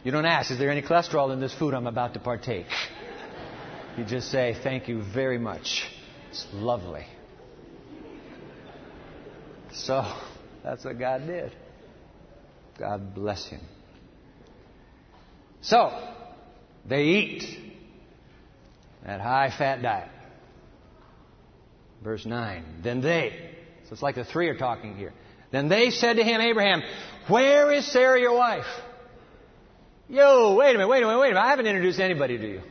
You 0.04 0.12
don't 0.12 0.26
ask, 0.26 0.52
is 0.52 0.60
there 0.60 0.70
any 0.70 0.82
cholesterol 0.82 1.32
in 1.32 1.40
this 1.40 1.54
food 1.54 1.74
I'm 1.74 1.88
about 1.88 2.14
to 2.16 2.20
partake? 2.20 2.66
You 3.98 4.04
just 4.04 4.30
say, 4.32 4.56
thank 4.62 4.90
you 4.90 5.02
very 5.14 5.38
much. 5.38 5.84
It's 6.30 6.46
lovely. 6.52 7.06
So, 9.72 10.04
that's 10.64 10.84
what 10.84 11.00
God 11.00 11.26
did. 11.26 11.54
God 12.78 13.16
bless 13.16 13.48
him. 13.48 13.62
So, 15.62 15.92
they 16.86 17.04
eat 17.04 17.44
that 19.06 19.22
high 19.22 19.54
fat 19.58 19.82
diet. 19.82 20.10
Verse 22.04 22.26
9. 22.26 22.82
Then 22.84 23.02
they, 23.02 23.52
so 23.86 23.94
it's 23.94 24.02
like 24.02 24.16
the 24.16 24.26
three 24.26 24.50
are 24.50 24.58
talking 24.58 24.98
here. 24.98 25.14
Then 25.52 25.70
they 25.70 25.92
said 25.92 26.18
to 26.18 26.24
him, 26.24 26.42
Abraham, 26.42 26.82
Where 27.30 27.72
is 27.72 27.90
Sarah 27.90 28.20
your 28.20 28.36
wife? 28.36 28.66
Yo, 30.13 30.53
wait 30.53 30.70
a 30.70 30.74
minute, 30.74 30.88
wait 30.89 31.01
a 31.01 31.08
minute, 31.08 31.20
wait 31.20 31.32
a 31.32 31.34
minute. 31.34 31.43
I 31.43 31.50
haven't 31.50 31.65
introduced 31.65 32.00
anybody 32.00 32.38
to 32.38 32.48
you. 32.48 32.62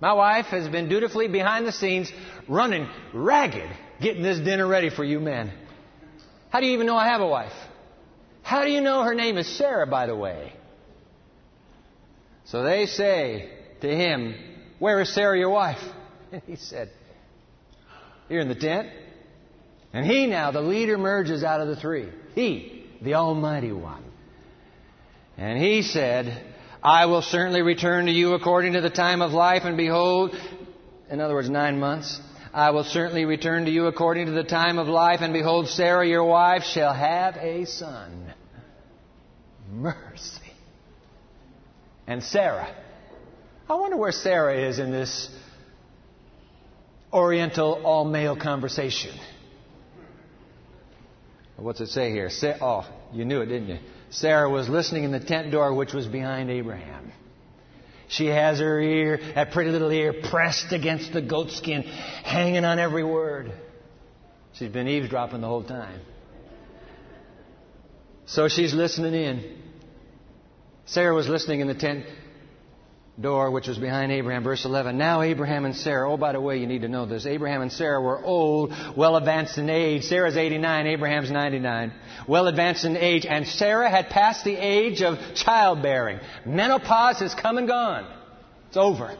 My 0.00 0.14
wife 0.14 0.46
has 0.46 0.66
been 0.66 0.88
dutifully 0.88 1.28
behind 1.28 1.66
the 1.66 1.72
scenes 1.72 2.10
running 2.48 2.88
ragged 3.12 3.68
getting 4.00 4.22
this 4.22 4.38
dinner 4.38 4.66
ready 4.66 4.88
for 4.88 5.04
you 5.04 5.20
men. 5.20 5.52
How 6.48 6.60
do 6.60 6.66
you 6.66 6.72
even 6.72 6.86
know 6.86 6.96
I 6.96 7.08
have 7.08 7.20
a 7.20 7.26
wife? 7.26 7.52
How 8.42 8.64
do 8.64 8.70
you 8.70 8.80
know 8.80 9.02
her 9.02 9.14
name 9.14 9.36
is 9.36 9.58
Sarah, 9.58 9.86
by 9.86 10.06
the 10.06 10.16
way? 10.16 10.54
So 12.46 12.62
they 12.62 12.86
say 12.86 13.50
to 13.82 13.86
him, 13.86 14.36
Where 14.78 15.02
is 15.02 15.14
Sarah, 15.14 15.38
your 15.38 15.50
wife? 15.50 15.82
And 16.32 16.42
he 16.46 16.56
said, 16.56 16.90
Here 18.28 18.40
in 18.40 18.48
the 18.48 18.54
tent. 18.54 18.88
And 19.92 20.06
he 20.06 20.26
now, 20.26 20.50
the 20.50 20.62
leader, 20.62 20.96
merges 20.96 21.44
out 21.44 21.60
of 21.60 21.68
the 21.68 21.76
three. 21.76 22.08
He, 22.34 22.86
the 23.02 23.14
Almighty 23.14 23.70
One. 23.70 24.05
And 25.38 25.58
he 25.58 25.82
said, 25.82 26.42
I 26.82 27.06
will 27.06 27.22
certainly 27.22 27.62
return 27.62 28.06
to 28.06 28.12
you 28.12 28.34
according 28.34 28.72
to 28.72 28.80
the 28.80 28.90
time 28.90 29.20
of 29.20 29.32
life, 29.32 29.62
and 29.64 29.76
behold, 29.76 30.34
in 31.10 31.20
other 31.20 31.34
words, 31.34 31.50
nine 31.50 31.78
months, 31.78 32.20
I 32.54 32.70
will 32.70 32.84
certainly 32.84 33.26
return 33.26 33.66
to 33.66 33.70
you 33.70 33.86
according 33.86 34.26
to 34.26 34.32
the 34.32 34.44
time 34.44 34.78
of 34.78 34.88
life, 34.88 35.20
and 35.20 35.32
behold, 35.32 35.68
Sarah 35.68 36.06
your 36.06 36.24
wife 36.24 36.62
shall 36.62 36.94
have 36.94 37.36
a 37.36 37.66
son. 37.66 38.32
Mercy. 39.70 40.52
And 42.06 42.22
Sarah. 42.22 42.74
I 43.68 43.74
wonder 43.74 43.96
where 43.96 44.12
Sarah 44.12 44.68
is 44.68 44.78
in 44.78 44.90
this 44.90 45.28
Oriental 47.12 47.82
all 47.84 48.04
male 48.04 48.36
conversation. 48.36 49.18
What's 51.56 51.80
it 51.80 51.88
say 51.88 52.10
here? 52.10 52.30
Say, 52.30 52.56
oh, 52.60 52.86
you 53.12 53.24
knew 53.24 53.40
it, 53.40 53.46
didn't 53.46 53.68
you? 53.68 53.78
Sarah 54.10 54.48
was 54.48 54.68
listening 54.68 55.04
in 55.04 55.12
the 55.12 55.20
tent 55.20 55.50
door, 55.50 55.74
which 55.74 55.92
was 55.92 56.06
behind 56.06 56.50
Abraham. 56.50 57.12
She 58.08 58.26
has 58.26 58.60
her 58.60 58.80
ear, 58.80 59.18
that 59.34 59.50
pretty 59.50 59.70
little 59.70 59.90
ear, 59.90 60.14
pressed 60.30 60.72
against 60.72 61.12
the 61.12 61.20
goatskin, 61.20 61.82
hanging 61.82 62.64
on 62.64 62.78
every 62.78 63.02
word. 63.02 63.52
She's 64.54 64.70
been 64.70 64.88
eavesdropping 64.88 65.40
the 65.40 65.48
whole 65.48 65.64
time. 65.64 66.00
So 68.26 68.48
she's 68.48 68.72
listening 68.72 69.14
in. 69.14 69.58
Sarah 70.86 71.14
was 71.14 71.28
listening 71.28 71.60
in 71.60 71.66
the 71.66 71.74
tent 71.74 72.06
door 73.20 73.50
which 73.50 73.66
was 73.66 73.78
behind 73.78 74.12
Abraham. 74.12 74.44
Verse 74.44 74.64
11. 74.64 74.98
Now 74.98 75.22
Abraham 75.22 75.64
and 75.64 75.74
Sarah, 75.74 76.10
oh, 76.10 76.16
by 76.16 76.32
the 76.32 76.40
way, 76.40 76.58
you 76.58 76.66
need 76.66 76.82
to 76.82 76.88
know 76.88 77.06
this. 77.06 77.26
Abraham 77.26 77.62
and 77.62 77.72
Sarah 77.72 78.00
were 78.00 78.22
old, 78.22 78.72
well 78.96 79.16
advanced 79.16 79.58
in 79.58 79.70
age. 79.70 80.04
Sarah's 80.04 80.36
89, 80.36 80.86
Abraham's 80.86 81.30
99. 81.30 81.92
Well 82.28 82.46
advanced 82.46 82.84
in 82.84 82.96
age. 82.96 83.24
And 83.26 83.46
Sarah 83.46 83.90
had 83.90 84.08
passed 84.10 84.44
the 84.44 84.56
age 84.56 85.02
of 85.02 85.18
childbearing. 85.34 86.20
Menopause 86.44 87.20
has 87.20 87.34
come 87.34 87.58
and 87.58 87.66
gone. 87.66 88.06
It's 88.68 88.76
over. 88.76 89.16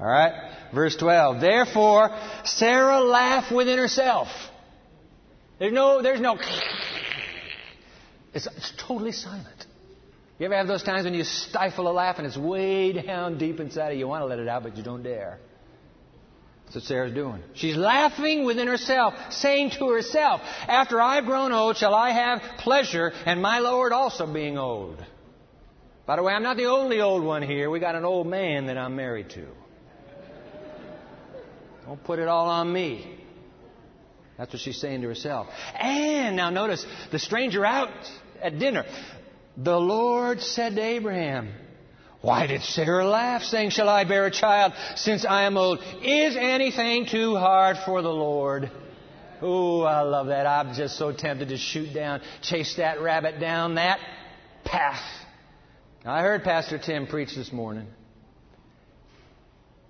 All 0.00 0.06
right? 0.06 0.50
Verse 0.74 0.96
12. 0.96 1.40
Therefore, 1.40 2.10
Sarah 2.44 3.00
laughed 3.00 3.54
within 3.54 3.78
herself. 3.78 4.28
There's 5.58 5.72
no, 5.72 6.02
there's 6.02 6.20
no, 6.20 6.36
it's, 8.32 8.48
it's 8.48 8.72
totally 8.76 9.12
silent. 9.12 9.53
You 10.38 10.46
ever 10.46 10.56
have 10.56 10.66
those 10.66 10.82
times 10.82 11.04
when 11.04 11.14
you 11.14 11.22
stifle 11.22 11.88
a 11.88 11.92
laugh 11.92 12.18
and 12.18 12.26
it's 12.26 12.36
way 12.36 12.92
down 12.92 13.38
deep 13.38 13.60
inside 13.60 13.88
of 13.88 13.92
you? 13.94 14.00
You 14.00 14.08
want 14.08 14.22
to 14.22 14.26
let 14.26 14.40
it 14.40 14.48
out, 14.48 14.64
but 14.64 14.76
you 14.76 14.82
don't 14.82 15.02
dare. 15.02 15.38
That's 16.64 16.76
what 16.76 16.84
Sarah's 16.84 17.14
doing. 17.14 17.42
She's 17.54 17.76
laughing 17.76 18.44
within 18.44 18.66
herself, 18.66 19.14
saying 19.30 19.70
to 19.78 19.90
herself, 19.90 20.40
After 20.66 21.00
I've 21.00 21.24
grown 21.24 21.52
old, 21.52 21.76
shall 21.76 21.94
I 21.94 22.10
have 22.10 22.42
pleasure, 22.58 23.12
and 23.26 23.40
my 23.40 23.60
Lord 23.60 23.92
also 23.92 24.26
being 24.26 24.58
old. 24.58 25.04
By 26.06 26.16
the 26.16 26.22
way, 26.22 26.32
I'm 26.32 26.42
not 26.42 26.56
the 26.56 26.66
only 26.66 27.00
old 27.00 27.22
one 27.22 27.42
here. 27.42 27.70
We 27.70 27.78
got 27.78 27.94
an 27.94 28.04
old 28.04 28.26
man 28.26 28.66
that 28.66 28.76
I'm 28.76 28.96
married 28.96 29.30
to. 29.30 29.46
Don't 31.86 32.02
put 32.02 32.18
it 32.18 32.28
all 32.28 32.48
on 32.48 32.72
me. 32.72 33.18
That's 34.36 34.52
what 34.52 34.60
she's 34.60 34.80
saying 34.80 35.02
to 35.02 35.08
herself. 35.08 35.46
And 35.78 36.34
now 36.36 36.50
notice 36.50 36.84
the 37.12 37.18
stranger 37.18 37.64
out 37.64 37.90
at 38.42 38.58
dinner. 38.58 38.84
The 39.56 39.78
Lord 39.78 40.40
said 40.40 40.74
to 40.76 40.82
Abraham, 40.82 41.52
Why 42.20 42.46
did 42.46 42.62
Sarah 42.62 43.06
laugh, 43.06 43.42
saying, 43.42 43.70
Shall 43.70 43.88
I 43.88 44.04
bear 44.04 44.26
a 44.26 44.30
child 44.30 44.72
since 44.96 45.24
I 45.24 45.44
am 45.44 45.56
old? 45.56 45.80
Is 46.02 46.36
anything 46.36 47.06
too 47.06 47.36
hard 47.36 47.76
for 47.84 48.02
the 48.02 48.10
Lord? 48.10 48.70
Oh, 49.40 49.82
I 49.82 50.00
love 50.00 50.28
that. 50.28 50.46
I'm 50.46 50.74
just 50.74 50.96
so 50.96 51.12
tempted 51.12 51.48
to 51.50 51.56
shoot 51.56 51.94
down, 51.94 52.20
chase 52.42 52.76
that 52.76 53.00
rabbit 53.00 53.38
down 53.38 53.76
that 53.76 54.00
path. 54.64 55.02
I 56.04 56.22
heard 56.22 56.44
Pastor 56.44 56.78
Tim 56.78 57.06
preach 57.06 57.34
this 57.34 57.52
morning 57.52 57.86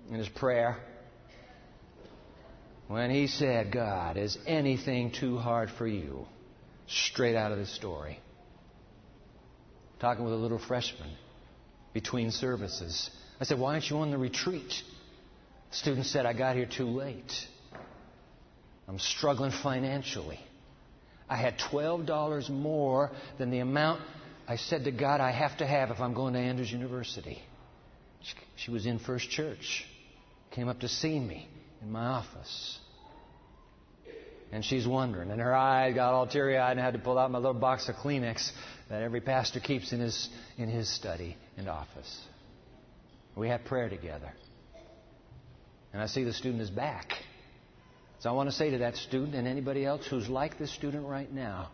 in 0.09 0.15
his 0.15 0.29
prayer 0.29 0.77
when 2.87 3.09
he 3.09 3.27
said, 3.27 3.71
God, 3.71 4.17
is 4.17 4.37
anything 4.45 5.11
too 5.11 5.37
hard 5.37 5.69
for 5.71 5.87
you? 5.87 6.25
Straight 6.87 7.35
out 7.35 7.51
of 7.51 7.57
the 7.57 7.65
story. 7.65 8.19
Talking 10.05 10.23
with 10.23 10.33
a 10.35 10.37
little 10.37 10.59
freshman 10.59 11.09
between 11.91 12.29
services. 12.29 13.09
I 13.39 13.43
said, 13.43 13.57
Why 13.57 13.73
aren't 13.73 13.89
you 13.89 13.97
on 13.97 14.11
the 14.11 14.19
retreat? 14.19 14.71
The 15.71 15.75
student 15.75 16.05
said, 16.05 16.27
I 16.27 16.33
got 16.33 16.55
here 16.55 16.67
too 16.67 16.85
late. 16.85 17.33
I'm 18.87 18.99
struggling 18.99 19.49
financially. 19.49 20.39
I 21.27 21.37
had 21.37 21.57
$12 21.57 22.51
more 22.51 23.09
than 23.39 23.49
the 23.49 23.61
amount 23.61 23.99
I 24.47 24.57
said 24.57 24.83
to 24.83 24.91
God 24.91 25.21
I 25.21 25.31
have 25.31 25.57
to 25.57 25.65
have 25.65 25.89
if 25.89 25.99
I'm 25.99 26.13
going 26.13 26.35
to 26.35 26.39
Andrews 26.39 26.71
University. 26.71 27.41
She 28.57 28.69
was 28.69 28.85
in 28.85 28.99
First 28.99 29.31
Church, 29.31 29.87
came 30.51 30.67
up 30.67 30.81
to 30.81 30.87
see 30.87 31.19
me 31.19 31.49
in 31.81 31.91
my 31.91 32.05
office. 32.05 32.77
And 34.55 34.63
she's 34.63 34.87
wondering, 34.87 35.31
and 35.31 35.41
her 35.41 35.53
eye 35.53 35.91
got 35.91 36.13
all 36.13 36.27
teary 36.27 36.57
eyed, 36.57 36.71
and 36.71 36.79
I 36.79 36.85
had 36.85 36.93
to 36.93 36.99
pull 36.99 37.19
out 37.19 37.29
my 37.29 37.39
little 37.39 37.59
box 37.59 37.89
of 37.89 37.95
Kleenex 37.95 38.51
that 38.87 39.01
every 39.01 39.19
pastor 39.19 39.59
keeps 39.59 39.91
in 39.91 39.99
his, 39.99 40.29
in 40.57 40.69
his 40.69 40.87
study 40.87 41.35
and 41.57 41.67
office. 41.67 42.21
We 43.35 43.49
had 43.49 43.65
prayer 43.65 43.89
together. 43.89 44.31
And 45.91 46.01
I 46.01 46.05
see 46.05 46.23
the 46.23 46.31
student 46.31 46.61
is 46.61 46.69
back. 46.69 47.11
So 48.19 48.29
I 48.29 48.31
want 48.31 48.49
to 48.49 48.55
say 48.55 48.69
to 48.69 48.77
that 48.77 48.95
student 48.95 49.35
and 49.35 49.45
anybody 49.45 49.83
else 49.83 50.07
who's 50.07 50.29
like 50.29 50.57
this 50.57 50.73
student 50.73 51.05
right 51.05 51.29
now, 51.29 51.67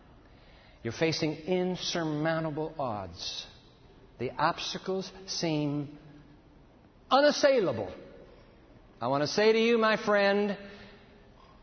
you're 0.82 0.92
facing 0.92 1.34
insurmountable 1.36 2.74
odds. 2.80 3.46
The 4.18 4.32
obstacles 4.36 5.08
seem 5.26 5.88
unassailable. 7.12 7.92
I 9.00 9.06
want 9.06 9.22
to 9.22 9.28
say 9.28 9.52
to 9.52 9.58
you, 9.60 9.78
my 9.78 9.96
friend, 10.04 10.56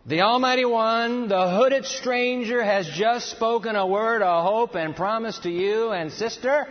the 0.09 0.21
Almighty 0.21 0.65
One, 0.65 1.27
the 1.27 1.51
hooded 1.51 1.85
stranger, 1.85 2.63
has 2.63 2.89
just 2.95 3.29
spoken 3.29 3.75
a 3.75 3.85
word 3.85 4.23
of 4.23 4.43
hope 4.43 4.73
and 4.73 4.95
promise 4.95 5.37
to 5.39 5.51
you. 5.51 5.91
And 5.91 6.11
sister, 6.11 6.65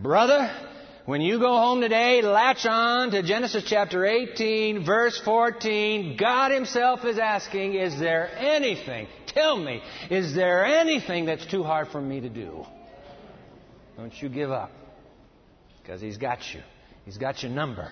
brother, 0.00 0.48
when 1.04 1.20
you 1.20 1.40
go 1.40 1.56
home 1.56 1.80
today, 1.80 2.22
latch 2.22 2.64
on 2.66 3.10
to 3.10 3.24
Genesis 3.24 3.64
chapter 3.66 4.06
18, 4.06 4.86
verse 4.86 5.20
14. 5.24 6.16
God 6.16 6.52
Himself 6.52 7.04
is 7.04 7.18
asking, 7.18 7.74
Is 7.74 7.98
there 7.98 8.30
anything, 8.38 9.08
tell 9.26 9.58
me, 9.58 9.82
is 10.08 10.36
there 10.36 10.64
anything 10.64 11.24
that's 11.24 11.46
too 11.46 11.64
hard 11.64 11.88
for 11.88 12.00
me 12.00 12.20
to 12.20 12.28
do? 12.28 12.64
Don't 13.96 14.14
you 14.22 14.28
give 14.28 14.52
up. 14.52 14.70
Because 15.82 16.00
He's 16.00 16.16
got 16.16 16.38
you. 16.54 16.60
He's 17.04 17.18
got 17.18 17.42
your 17.42 17.50
number. 17.50 17.90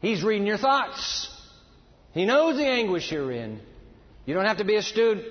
He's 0.00 0.22
reading 0.22 0.46
your 0.46 0.58
thoughts. 0.58 1.33
He 2.14 2.24
knows 2.24 2.56
the 2.56 2.64
anguish 2.66 3.10
you're 3.10 3.32
in. 3.32 3.60
You 4.24 4.34
don't 4.34 4.46
have 4.46 4.58
to 4.58 4.64
be 4.64 4.76
a 4.76 4.82
student. 4.82 5.26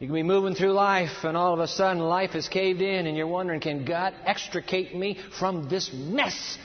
You 0.00 0.08
can 0.08 0.14
be 0.14 0.22
moving 0.22 0.54
through 0.54 0.72
life, 0.72 1.22
and 1.22 1.36
all 1.36 1.52
of 1.52 1.60
a 1.60 1.68
sudden 1.68 2.02
life 2.02 2.34
is 2.34 2.48
caved 2.48 2.80
in, 2.80 3.06
and 3.06 3.16
you're 3.16 3.26
wondering, 3.26 3.60
can 3.60 3.84
God 3.84 4.14
extricate 4.24 4.96
me 4.96 5.18
from 5.38 5.68
this 5.68 5.92
mess? 5.92 6.58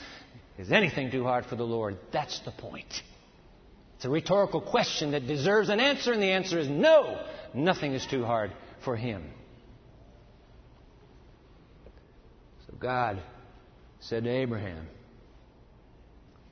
Is 0.58 0.72
anything 0.72 1.10
too 1.10 1.22
hard 1.22 1.46
for 1.46 1.56
the 1.56 1.64
Lord? 1.64 1.98
That's 2.12 2.40
the 2.40 2.50
point. 2.50 3.02
It's 3.96 4.04
a 4.06 4.10
rhetorical 4.10 4.62
question 4.62 5.12
that 5.12 5.26
deserves 5.26 5.68
an 5.68 5.80
answer, 5.80 6.12
and 6.12 6.22
the 6.22 6.32
answer 6.32 6.58
is 6.58 6.68
no. 6.68 7.22
Nothing 7.52 7.92
is 7.92 8.04
too 8.06 8.24
hard 8.24 8.52
for 8.84 8.96
Him. 8.96 9.22
So 12.66 12.74
God 12.78 13.22
said 14.00 14.24
to 14.24 14.30
Abraham, 14.30 14.86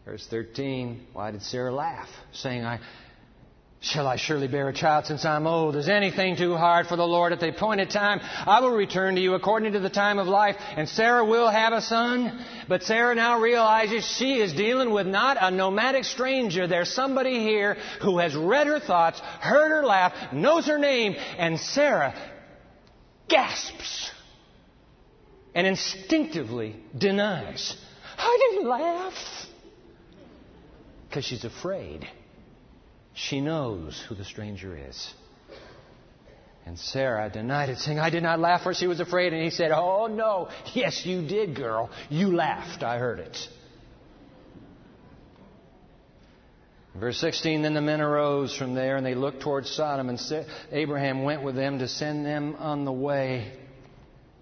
Verse 0.09 0.27
13, 0.31 1.09
why 1.13 1.33
did 1.33 1.43
Sarah 1.43 1.71
laugh? 1.71 2.09
Saying, 2.33 2.65
I, 2.65 2.81
Shall 3.81 4.07
I 4.07 4.17
surely 4.17 4.49
bear 4.49 4.71
a 4.71 4.73
child 4.73 5.05
since 5.05 5.23
I'm 5.27 5.47
old? 5.47 5.77
Is 5.77 5.87
anything 5.87 6.35
too 6.35 6.57
hard 6.57 6.87
for 6.87 6.97
the 6.97 7.07
Lord? 7.07 7.35
At 7.35 7.41
the 7.41 7.51
appointed 7.51 7.91
time, 7.91 8.19
I 8.23 8.61
will 8.61 8.71
return 8.71 9.17
to 9.17 9.21
you 9.21 9.35
according 9.35 9.75
to 9.75 9.81
the 9.81 9.91
time 9.91 10.19
of 10.19 10.27
life, 10.27 10.57
and 10.59 10.89
Sarah 10.89 11.27
will 11.27 11.51
have 11.51 11.75
a 11.75 11.83
son. 11.83 12.43
But 12.69 12.85
Sarah 12.85 13.15
now 13.15 13.39
realizes 13.39 14.03
she 14.03 14.41
is 14.41 14.55
dealing 14.55 14.93
with 14.93 15.07
not 15.07 15.37
a 15.39 15.51
nomadic 15.51 16.05
stranger. 16.05 16.67
There's 16.67 16.91
somebody 16.91 17.41
here 17.41 17.77
who 18.01 18.17
has 18.17 18.35
read 18.35 18.67
her 18.67 18.81
thoughts, 18.81 19.21
heard 19.21 19.69
her 19.69 19.85
laugh, 19.85 20.33
knows 20.33 20.67
her 20.69 20.79
name, 20.79 21.17
and 21.37 21.61
Sarah 21.61 22.15
gasps 23.29 24.11
and 25.55 25.67
instinctively 25.67 26.77
denies. 26.97 27.77
I 28.17 28.51
didn't 28.51 28.71
laugh 28.71 29.48
because 31.09 31.25
she's 31.25 31.45
afraid. 31.45 32.07
She 33.15 33.41
knows 33.41 34.03
who 34.09 34.15
the 34.15 34.25
stranger 34.25 34.77
is. 34.77 35.13
And 36.67 36.79
Sarah 36.79 37.31
denied 37.31 37.71
it, 37.71 37.79
saying, 37.79 37.99
I 37.99 38.11
did 38.11 38.23
not 38.23 38.39
laugh, 38.41 38.63
for 38.63 38.75
she 38.75 38.87
was 38.87 39.01
afraid. 39.01 39.33
And 39.33 39.43
he 39.43 39.51
said, 39.51 39.71
Oh, 39.73 40.07
no. 40.07 40.51
Yes, 40.75 41.05
you 41.07 41.27
did, 41.27 41.57
girl. 41.57 41.91
You 42.11 42.35
laughed. 42.35 42.83
I 42.83 42.99
heard 42.99 43.21
it. 43.21 43.37
Verse 46.95 47.19
16 47.19 47.63
Then 47.63 47.75
the 47.75 47.81
men 47.81 48.01
arose 48.01 48.55
from 48.55 48.75
there, 48.75 48.97
and 48.97 49.07
they 49.07 49.15
looked 49.15 49.41
towards 49.41 49.71
Sodom, 49.71 50.09
and 50.11 50.47
Abraham 50.71 51.23
went 51.23 51.43
with 51.43 51.55
them 51.55 51.79
to 51.79 51.89
send 51.89 52.27
them 52.27 52.57
on 52.57 52.85
the 52.85 52.93
way. 52.93 53.53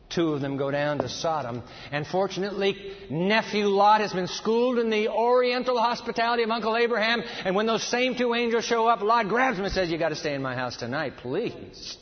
Two 0.08 0.32
of 0.32 0.40
them 0.40 0.56
go 0.56 0.70
down 0.70 0.98
to 0.98 1.08
Sodom. 1.08 1.62
And 1.90 2.06
fortunately, 2.06 2.76
nephew 3.10 3.66
Lot 3.66 4.00
has 4.00 4.12
been 4.12 4.28
schooled 4.28 4.78
in 4.78 4.88
the 4.88 5.08
oriental 5.08 5.78
hospitality 5.78 6.44
of 6.44 6.50
Uncle 6.50 6.76
Abraham. 6.76 7.22
And 7.44 7.56
when 7.56 7.66
those 7.66 7.82
same 7.82 8.14
two 8.14 8.32
angels 8.34 8.64
show 8.64 8.86
up, 8.86 9.02
Lot 9.02 9.28
grabs 9.28 9.58
him 9.58 9.64
and 9.64 9.74
says, 9.74 9.90
You 9.90 9.98
got 9.98 10.10
to 10.10 10.16
stay 10.16 10.34
in 10.34 10.42
my 10.42 10.54
house 10.54 10.76
tonight, 10.76 11.14
please. 11.18 11.96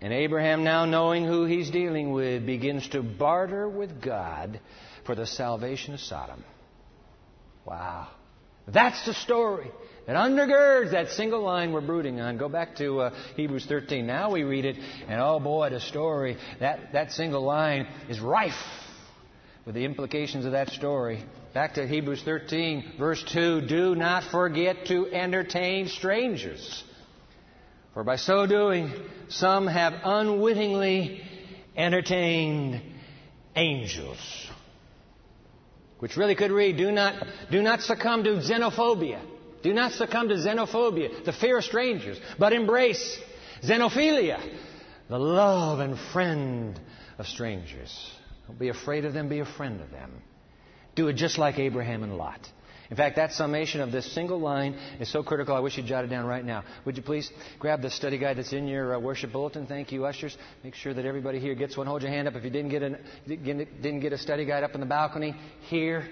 And 0.00 0.12
Abraham, 0.12 0.64
now 0.64 0.84
knowing 0.84 1.24
who 1.24 1.44
he's 1.44 1.70
dealing 1.70 2.12
with, 2.12 2.46
begins 2.46 2.88
to 2.88 3.02
barter 3.02 3.68
with 3.68 4.00
God 4.00 4.60
for 5.04 5.14
the 5.14 5.26
salvation 5.26 5.94
of 5.94 6.00
Sodom. 6.00 6.44
Wow. 7.64 8.08
That's 8.66 9.04
the 9.04 9.14
story 9.14 9.70
that 10.06 10.14
undergirds 10.14 10.92
that 10.92 11.10
single 11.10 11.42
line 11.42 11.72
we're 11.72 11.80
brooding 11.80 12.20
on. 12.20 12.38
Go 12.38 12.48
back 12.48 12.76
to 12.76 13.00
uh, 13.00 13.14
Hebrews 13.34 13.66
13. 13.66 14.06
Now 14.06 14.30
we 14.30 14.44
read 14.44 14.64
it, 14.64 14.76
and 15.08 15.20
oh 15.20 15.40
boy, 15.40 15.70
the 15.70 15.80
story, 15.80 16.36
that, 16.60 16.92
that 16.92 17.10
single 17.10 17.42
line 17.42 17.88
is 18.08 18.20
rife 18.20 18.54
with 19.64 19.74
the 19.74 19.84
implications 19.84 20.44
of 20.44 20.52
that 20.52 20.70
story. 20.70 21.24
Back 21.52 21.74
to 21.74 21.86
Hebrews 21.86 22.22
13, 22.22 22.92
verse 22.98 23.22
2 23.32 23.62
Do 23.62 23.96
not 23.96 24.24
forget 24.30 24.86
to 24.86 25.12
entertain 25.12 25.88
strangers. 25.88 26.84
For 27.92 28.04
by 28.04 28.16
so 28.16 28.46
doing, 28.46 28.92
some 29.28 29.66
have 29.66 29.94
unwittingly 30.04 31.22
entertained 31.76 32.80
angels. 33.56 34.18
Which 35.98 36.16
really 36.16 36.34
could 36.36 36.52
read, 36.52 36.76
do 36.76 36.92
not, 36.92 37.26
do 37.50 37.60
not 37.62 37.80
succumb 37.80 38.22
to 38.24 38.40
xenophobia. 38.40 39.20
Do 39.66 39.74
not 39.74 39.90
succumb 39.90 40.28
to 40.28 40.36
xenophobia, 40.36 41.24
the 41.24 41.32
fear 41.32 41.58
of 41.58 41.64
strangers, 41.64 42.20
but 42.38 42.52
embrace 42.52 43.18
xenophilia, 43.64 44.38
the 45.08 45.18
love 45.18 45.80
and 45.80 45.98
friend 46.12 46.78
of 47.18 47.26
strangers. 47.26 47.92
Don't 48.46 48.60
be 48.60 48.68
afraid 48.68 49.04
of 49.04 49.12
them, 49.12 49.28
be 49.28 49.40
a 49.40 49.44
friend 49.44 49.80
of 49.80 49.90
them. 49.90 50.22
Do 50.94 51.08
it 51.08 51.14
just 51.14 51.36
like 51.36 51.58
Abraham 51.58 52.04
and 52.04 52.16
Lot. 52.16 52.48
In 52.90 52.96
fact, 52.96 53.16
that 53.16 53.32
summation 53.32 53.80
of 53.80 53.90
this 53.90 54.14
single 54.14 54.38
line 54.38 54.78
is 55.00 55.10
so 55.10 55.24
critical, 55.24 55.56
I 55.56 55.58
wish 55.58 55.76
you'd 55.76 55.86
jot 55.86 56.04
it 56.04 56.10
down 56.10 56.26
right 56.26 56.44
now. 56.44 56.62
Would 56.84 56.96
you 56.96 57.02
please 57.02 57.28
grab 57.58 57.82
the 57.82 57.90
study 57.90 58.18
guide 58.18 58.38
that's 58.38 58.52
in 58.52 58.68
your 58.68 58.94
uh, 58.94 59.00
worship 59.00 59.32
bulletin? 59.32 59.66
Thank 59.66 59.90
you, 59.90 60.06
ushers. 60.06 60.38
Make 60.62 60.76
sure 60.76 60.94
that 60.94 61.04
everybody 61.04 61.40
here 61.40 61.56
gets 61.56 61.76
one. 61.76 61.88
Hold 61.88 62.02
your 62.02 62.12
hand 62.12 62.28
up 62.28 62.36
if 62.36 62.44
you 62.44 62.50
didn't 62.50 62.70
get, 62.70 62.82
a, 62.84 63.00
didn't 63.26 63.98
get 63.98 64.12
a 64.12 64.18
study 64.18 64.44
guide 64.44 64.62
up 64.62 64.74
in 64.74 64.80
the 64.80 64.86
balcony. 64.86 65.34
Here, 65.62 66.08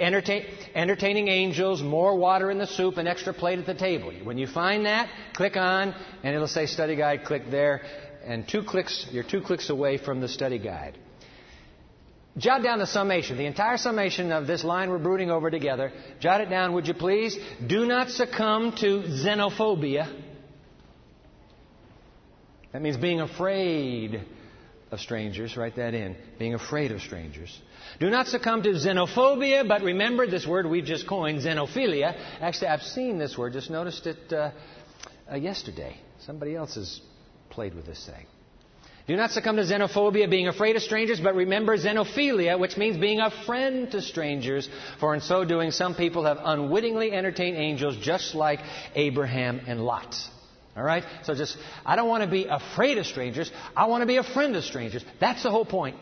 Entertain, 0.00 0.46
entertaining 0.76 1.26
angels, 1.26 1.82
more 1.82 2.16
water 2.16 2.52
in 2.52 2.58
the 2.58 2.68
soup, 2.68 2.98
an 2.98 3.08
extra 3.08 3.32
plate 3.32 3.58
at 3.58 3.66
the 3.66 3.74
table. 3.74 4.12
When 4.22 4.38
you 4.38 4.46
find 4.46 4.86
that, 4.86 5.08
click 5.34 5.56
on, 5.56 5.92
and 6.22 6.34
it'll 6.34 6.46
say 6.46 6.66
study 6.66 6.94
guide. 6.94 7.24
Click 7.24 7.50
there, 7.50 7.82
and 8.24 8.46
two 8.46 8.62
clicks, 8.62 9.08
you're 9.10 9.24
two 9.24 9.40
clicks 9.40 9.70
away 9.70 9.98
from 9.98 10.20
the 10.20 10.28
study 10.28 10.60
guide. 10.60 10.96
Jot 12.36 12.62
down 12.62 12.78
the 12.78 12.86
summation, 12.86 13.36
the 13.36 13.46
entire 13.46 13.76
summation 13.76 14.30
of 14.30 14.46
this 14.46 14.62
line 14.62 14.90
we're 14.90 14.98
brooding 14.98 15.30
over 15.30 15.50
together. 15.50 15.90
Jot 16.20 16.40
it 16.40 16.48
down, 16.48 16.72
would 16.74 16.86
you 16.86 16.94
please? 16.94 17.36
Do 17.66 17.84
not 17.84 18.10
succumb 18.10 18.76
to 18.76 19.02
xenophobia. 19.02 20.08
That 22.72 22.82
means 22.82 22.96
being 22.96 23.20
afraid 23.20 24.24
of 24.90 25.00
strangers. 25.00 25.56
Write 25.56 25.76
that 25.76 25.94
in. 25.94 26.16
Being 26.38 26.54
afraid 26.54 26.92
of 26.92 27.00
strangers. 27.00 27.60
Do 28.00 28.10
not 28.10 28.26
succumb 28.26 28.62
to 28.62 28.70
xenophobia, 28.70 29.66
but 29.66 29.82
remember 29.82 30.26
this 30.26 30.46
word 30.46 30.66
we've 30.66 30.84
just 30.84 31.06
coined, 31.06 31.40
xenophilia. 31.40 32.14
Actually, 32.40 32.68
I've 32.68 32.82
seen 32.82 33.18
this 33.18 33.36
word, 33.36 33.52
just 33.52 33.70
noticed 33.70 34.06
it 34.06 34.32
uh, 34.32 34.50
uh, 35.30 35.36
yesterday. 35.36 35.96
Somebody 36.20 36.54
else 36.54 36.74
has 36.74 37.00
played 37.50 37.74
with 37.74 37.86
this 37.86 38.04
thing. 38.06 38.26
Do 39.06 39.16
not 39.16 39.30
succumb 39.30 39.56
to 39.56 39.62
xenophobia, 39.62 40.28
being 40.28 40.48
afraid 40.48 40.76
of 40.76 40.82
strangers, 40.82 41.18
but 41.18 41.34
remember 41.34 41.78
xenophilia, 41.78 42.58
which 42.58 42.76
means 42.76 42.98
being 42.98 43.20
a 43.20 43.30
friend 43.46 43.90
to 43.90 44.02
strangers. 44.02 44.68
For 45.00 45.14
in 45.14 45.22
so 45.22 45.46
doing, 45.46 45.70
some 45.70 45.94
people 45.94 46.24
have 46.24 46.36
unwittingly 46.42 47.12
entertained 47.12 47.56
angels, 47.56 47.96
just 47.96 48.34
like 48.34 48.60
Abraham 48.94 49.62
and 49.66 49.80
Lot. 49.80 50.14
All 50.78 50.84
right? 50.84 51.04
So 51.24 51.34
just, 51.34 51.58
I 51.84 51.96
don't 51.96 52.08
want 52.08 52.22
to 52.22 52.30
be 52.30 52.44
afraid 52.44 52.98
of 52.98 53.06
strangers. 53.06 53.50
I 53.76 53.86
want 53.86 54.02
to 54.02 54.06
be 54.06 54.16
a 54.16 54.22
friend 54.22 54.54
of 54.54 54.62
strangers. 54.62 55.04
That's 55.18 55.42
the 55.42 55.50
whole 55.50 55.64
point 55.64 55.96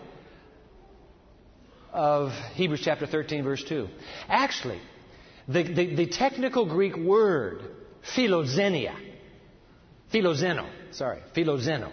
of 1.93 2.31
Hebrews 2.53 2.83
chapter 2.85 3.07
13, 3.07 3.43
verse 3.43 3.65
2. 3.65 3.89
Actually, 4.29 4.81
the, 5.49 5.63
the, 5.63 5.95
the 5.95 6.07
technical 6.07 6.67
Greek 6.67 6.95
word, 6.95 7.63
philoxenia, 8.15 8.95
philozeno, 10.13 10.69
sorry, 10.91 11.23
philozeno, 11.35 11.91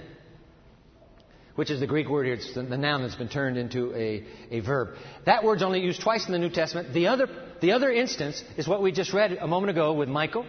which 1.56 1.72
is 1.72 1.80
the 1.80 1.88
Greek 1.88 2.10
word 2.10 2.26
here. 2.26 2.36
It's 2.36 2.54
the, 2.54 2.64
the 2.64 2.78
noun 2.78 3.04
that's 3.04 3.16
been 3.16 3.30
turned 3.30 3.58
into 3.58 3.94
a, 3.96 4.26
a 4.52 4.60
verb. 4.60 4.98
That 5.26 5.46
word's 5.46 5.64
only 5.64 5.80
used 5.80 6.02
twice 6.02 6.26
in 6.26 6.34
the 6.34 6.40
New 6.40 6.50
Testament. 6.50 6.94
The 6.94 7.08
other, 7.08 7.28
the 7.62 7.72
other 7.72 7.90
instance 7.90 8.44
is 8.58 8.68
what 8.68 8.82
we 8.82 8.92
just 8.92 9.14
read 9.14 9.32
a 9.32 9.48
moment 9.48 9.72
ago 9.72 9.94
with 9.94 10.10
Michael. 10.10 10.46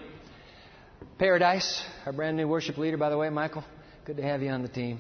Paradise, 1.19 1.85
our 2.07 2.13
brand 2.13 2.37
new 2.37 2.49
worship 2.49 2.77
leader, 2.77 2.97
by 2.97 3.09
the 3.09 3.17
way, 3.17 3.31
Michael. 3.31 3.63
Good 4.05 4.17
to 4.17 4.23
have 4.25 4.43
you 4.43 4.51
on 4.51 4.63
the 4.63 4.69
team. 4.69 4.99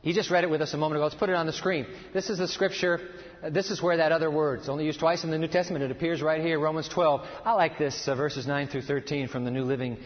He 0.00 0.12
just 0.12 0.28
read 0.28 0.42
it 0.42 0.50
with 0.50 0.60
us 0.60 0.74
a 0.74 0.76
moment 0.76 0.96
ago. 0.96 1.04
Let's 1.04 1.14
put 1.14 1.28
it 1.28 1.36
on 1.36 1.46
the 1.46 1.52
screen. 1.52 1.86
This 2.12 2.28
is 2.28 2.38
the 2.38 2.48
scripture. 2.48 3.00
This 3.48 3.70
is 3.70 3.80
where 3.80 3.98
that 3.98 4.10
other 4.10 4.28
word, 4.28 4.58
it's 4.60 4.68
only 4.68 4.84
used 4.84 4.98
twice 4.98 5.22
in 5.22 5.30
the 5.30 5.38
New 5.38 5.46
Testament. 5.46 5.84
It 5.84 5.92
appears 5.92 6.20
right 6.20 6.40
here, 6.40 6.58
Romans 6.58 6.88
12. 6.88 7.20
I 7.44 7.52
like 7.52 7.78
this, 7.78 8.08
uh, 8.08 8.16
verses 8.16 8.44
9 8.48 8.66
through 8.66 8.82
13 8.82 9.28
from 9.28 9.44
the 9.44 9.52
New 9.52 9.62
Living 9.62 9.98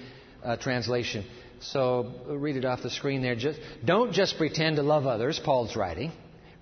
uh, 0.44 0.56
Translation. 0.56 1.24
So 1.60 2.12
read 2.28 2.56
it 2.56 2.66
off 2.66 2.82
the 2.82 2.90
screen 2.90 3.22
there. 3.22 3.34
Just, 3.34 3.58
don't 3.82 4.12
just 4.12 4.36
pretend 4.36 4.76
to 4.76 4.82
love 4.82 5.06
others, 5.06 5.40
Paul's 5.42 5.74
writing. 5.74 6.12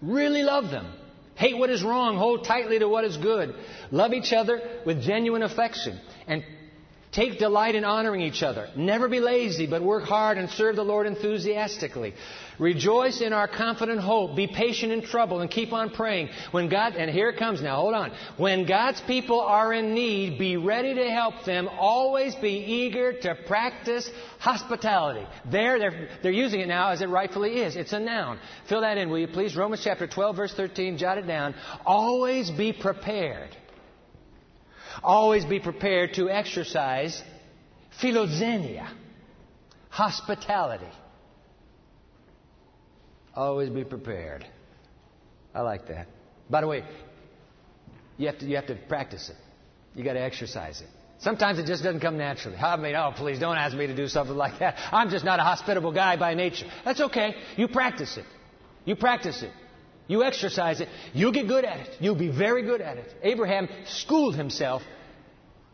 Really 0.01 0.45
love 0.45 0.71
them. 0.71 0.93
Hate 1.35 1.59
what 1.59 1.69
is 1.69 1.83
wrong. 1.83 2.17
Hold 2.17 2.45
tightly 2.45 2.79
to 2.79 2.89
what 2.89 3.03
is 3.03 3.17
good. 3.17 3.57
Love 3.91 4.13
each 4.13 4.33
other 4.33 4.63
with 4.87 5.03
genuine 5.03 5.43
affection. 5.43 5.99
And 6.29 6.45
Take 7.15 7.39
delight 7.39 7.77
in 7.77 7.85
honoring 7.85 8.23
each 8.23 8.43
other. 8.43 8.69
Never 8.75 9.09
be 9.09 9.21
lazy, 9.21 9.69
but 9.69 9.83
work 9.83 10.03
hard 10.03 10.37
and 10.37 10.51
serve 10.51 10.75
the 10.75 10.83
Lord 10.83 11.07
enthusiastically. 11.07 12.13
Rejoice 12.59 13.21
in 13.21 13.33
our 13.33 13.47
confident 13.47 14.01
hope. 14.01 14.35
Be 14.35 14.49
patient 14.49 14.91
in 14.91 15.01
trouble 15.01 15.41
and 15.41 15.49
keep 15.49 15.73
on 15.73 15.91
praying. 15.91 16.31
When 16.51 16.69
God, 16.69 16.97
and 16.97 17.09
here 17.09 17.29
it 17.29 17.39
comes 17.39 17.63
now, 17.63 17.77
hold 17.77 17.95
on. 17.95 18.11
When 18.37 18.67
God's 18.67 19.01
people 19.03 19.41
are 19.41 19.73
in 19.73 19.95
need, 19.95 20.41
be 20.41 20.57
ready 20.57 20.93
to 20.93 21.09
help 21.09 21.45
them. 21.45 21.69
Always 21.69 22.35
be 22.35 22.51
eager 22.51 23.13
to 23.21 23.37
practice 23.47 24.11
hospitality. 24.41 25.25
There, 25.49 25.79
they're, 25.79 26.09
they're 26.21 26.33
using 26.33 26.59
it 26.59 26.67
now 26.67 26.91
as 26.91 27.01
it 27.01 27.09
rightfully 27.09 27.61
is. 27.61 27.77
It's 27.77 27.93
a 27.93 28.01
noun. 28.01 28.41
Fill 28.69 28.81
that 28.81 28.99
in, 28.99 29.09
will 29.09 29.21
you 29.21 29.29
please? 29.29 29.55
Romans 29.55 29.83
chapter 29.85 30.09
12, 30.09 30.35
verse 30.35 30.55
13, 30.55 30.99
jot 30.99 31.19
it 31.19 31.29
down. 31.29 31.55
Always 31.87 32.51
be 32.51 32.73
prepared 32.73 33.57
Always 35.05 35.45
be 35.45 35.61
prepared 35.61 36.15
to 36.15 36.31
exercise 36.31 37.23
philoxenia, 38.03 38.91
hospitality. 39.91 40.91
Always 43.37 43.69
be 43.69 43.85
prepared. 43.85 44.47
I 45.55 45.61
like 45.61 45.89
that. 45.89 46.07
By 46.49 46.63
the 46.63 46.69
way, 46.69 46.85
you 48.17 48.29
have 48.29 48.39
to, 48.39 48.47
you 48.47 48.57
have 48.57 48.67
to 48.69 48.77
practice 48.89 49.29
it. 49.29 49.37
You 49.95 50.05
got 50.05 50.15
to 50.15 50.23
exercise 50.23 50.81
it. 50.81 50.89
Sometimes 51.19 51.59
it 51.59 51.67
just 51.67 51.83
doesn't 51.83 52.01
come 52.01 52.17
naturally. 52.17 52.57
I 52.57 52.77
mean, 52.77 52.95
oh, 52.97 53.13
please 53.15 53.39
don't 53.39 53.57
ask 53.57 53.77
me 53.77 53.87
to 53.87 53.95
do 53.95 54.09
something 54.09 54.37
like 54.37 54.59
that. 54.61 54.77
I'm 54.91 55.11
just 55.11 55.25
not 55.25 55.39
a 55.39 55.43
hospitable 55.43 55.93
guy 55.93 56.17
by 56.17 56.35
nature. 56.35 56.67
That's 56.85 57.01
okay. 57.01 57.35
You 57.57 57.69
practice 57.69 58.17
it. 58.17 58.25
You 58.85 58.97
practice 58.97 59.43
it. 59.43 59.51
You 60.07 60.23
exercise 60.23 60.81
it. 60.81 60.89
You'll 61.13 61.33
get 61.33 61.49
good 61.49 61.65
at 61.65 61.81
it. 61.81 61.97
You'll 62.01 62.15
be 62.15 62.29
very 62.29 62.63
good 62.63 62.81
at 62.81 62.99
it. 62.99 63.13
Abraham 63.23 63.69
schooled 63.87 64.37
himself, 64.37 64.83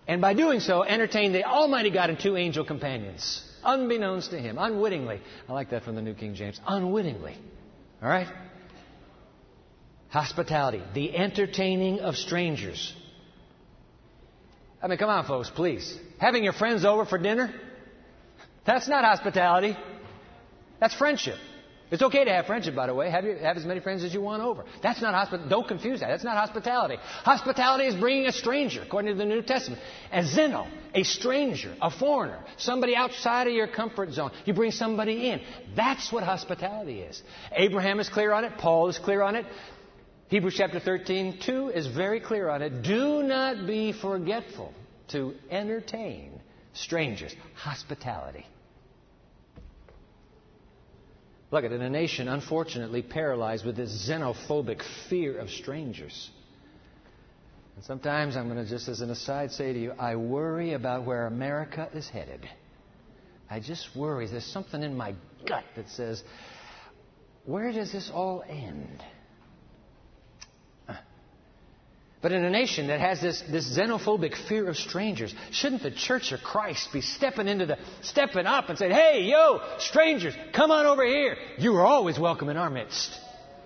and 0.06 0.20
by 0.20 0.34
doing 0.34 0.60
so, 0.60 0.82
entertained 0.82 1.34
the 1.34 1.44
Almighty 1.44 1.90
God 1.90 2.10
and 2.10 2.18
two 2.18 2.36
angel 2.36 2.64
companions, 2.64 3.42
unbeknownst 3.64 4.30
to 4.30 4.38
him, 4.38 4.56
unwittingly. 4.58 5.20
I 5.48 5.52
like 5.52 5.70
that 5.70 5.82
from 5.82 5.96
the 5.96 6.02
New 6.02 6.14
King 6.14 6.34
James. 6.34 6.60
Unwittingly. 6.66 7.36
All 8.02 8.08
right? 8.08 8.28
Hospitality, 10.10 10.82
the 10.94 11.16
entertaining 11.16 12.00
of 12.00 12.16
strangers. 12.16 12.94
I 14.82 14.88
mean, 14.88 14.98
come 14.98 15.10
on, 15.10 15.26
folks, 15.26 15.50
please. 15.50 15.96
Having 16.18 16.44
your 16.44 16.52
friends 16.52 16.84
over 16.84 17.04
for 17.04 17.18
dinner? 17.18 17.52
That's 18.64 18.88
not 18.88 19.04
hospitality. 19.04 19.76
That's 20.80 20.94
friendship. 20.94 21.36
It's 21.90 22.02
okay 22.02 22.24
to 22.24 22.30
have 22.30 22.46
friendship, 22.46 22.76
by 22.76 22.86
the 22.86 22.94
way. 22.94 23.10
Have, 23.10 23.24
you, 23.24 23.34
have 23.36 23.56
as 23.56 23.64
many 23.64 23.80
friends 23.80 24.04
as 24.04 24.14
you 24.14 24.20
want 24.20 24.42
over. 24.42 24.64
That's 24.80 25.02
not 25.02 25.12
hospitality. 25.12 25.50
Don't 25.50 25.66
confuse 25.66 26.00
that. 26.00 26.08
That's 26.08 26.22
not 26.22 26.36
hospitality. 26.36 26.96
Hospitality 27.24 27.86
is 27.86 27.96
bringing 27.96 28.26
a 28.26 28.32
stranger, 28.32 28.82
according 28.82 29.12
to 29.12 29.18
the 29.18 29.24
New 29.24 29.42
Testament. 29.42 29.82
A 30.12 30.22
xeno, 30.22 30.68
a 30.94 31.02
stranger, 31.02 31.74
a 31.82 31.90
foreigner, 31.90 32.38
somebody 32.58 32.94
outside 32.94 33.48
of 33.48 33.54
your 33.54 33.66
comfort 33.66 34.12
zone. 34.12 34.30
You 34.44 34.54
bring 34.54 34.70
somebody 34.70 35.30
in. 35.30 35.40
That's 35.74 36.12
what 36.12 36.22
hospitality 36.22 37.00
is. 37.00 37.20
Abraham 37.52 37.98
is 37.98 38.08
clear 38.08 38.32
on 38.32 38.44
it. 38.44 38.52
Paul 38.58 38.88
is 38.88 38.98
clear 38.98 39.22
on 39.22 39.34
it. 39.34 39.44
Hebrews 40.28 40.54
chapter 40.56 40.78
13, 40.78 41.40
2 41.44 41.70
is 41.70 41.88
very 41.88 42.20
clear 42.20 42.48
on 42.48 42.62
it. 42.62 42.82
Do 42.82 43.24
not 43.24 43.66
be 43.66 43.92
forgetful 43.92 44.72
to 45.08 45.34
entertain 45.50 46.40
strangers. 46.72 47.34
Hospitality. 47.56 48.46
Look 51.50 51.64
at 51.64 51.72
it, 51.72 51.74
in 51.74 51.82
a 51.82 51.90
nation 51.90 52.28
unfortunately 52.28 53.02
paralyzed 53.02 53.64
with 53.64 53.76
this 53.76 54.08
xenophobic 54.08 54.82
fear 55.08 55.38
of 55.38 55.50
strangers. 55.50 56.30
And 57.74 57.84
sometimes 57.84 58.36
I'm 58.36 58.48
going 58.48 58.62
to 58.62 58.68
just 58.68 58.88
as 58.88 59.00
an 59.00 59.10
aside 59.10 59.50
say 59.50 59.72
to 59.72 59.78
you, 59.78 59.92
I 59.98 60.16
worry 60.16 60.74
about 60.74 61.04
where 61.06 61.26
America 61.26 61.88
is 61.92 62.08
headed. 62.08 62.48
I 63.48 63.58
just 63.58 63.88
worry. 63.96 64.28
There's 64.28 64.44
something 64.44 64.82
in 64.82 64.96
my 64.96 65.14
gut 65.46 65.64
that 65.74 65.88
says, 65.88 66.22
where 67.46 67.72
does 67.72 67.90
this 67.90 68.10
all 68.12 68.44
end? 68.48 69.02
But 72.22 72.32
in 72.32 72.44
a 72.44 72.50
nation 72.50 72.88
that 72.88 73.00
has 73.00 73.20
this, 73.20 73.42
this 73.50 73.78
xenophobic 73.78 74.36
fear 74.46 74.68
of 74.68 74.76
strangers, 74.76 75.34
shouldn't 75.52 75.82
the 75.82 75.90
Church 75.90 76.32
of 76.32 76.42
Christ 76.42 76.92
be 76.92 77.00
stepping 77.00 77.48
into 77.48 77.64
the 77.64 77.78
stepping 78.02 78.46
up 78.46 78.68
and 78.68 78.78
saying, 78.78 78.92
"Hey, 78.92 79.22
yo, 79.22 79.60
strangers, 79.78 80.34
come 80.52 80.70
on 80.70 80.84
over 80.84 81.04
here. 81.04 81.36
You 81.56 81.74
are 81.76 81.86
always 81.86 82.18
welcome 82.18 82.50
in 82.50 82.58
our 82.58 82.68
midst." 82.68 83.18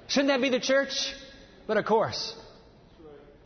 Shouldn't 0.06 0.28
that 0.28 0.40
be 0.40 0.50
the 0.50 0.60
church? 0.60 1.12
But 1.66 1.78
of 1.78 1.84
course, 1.84 2.36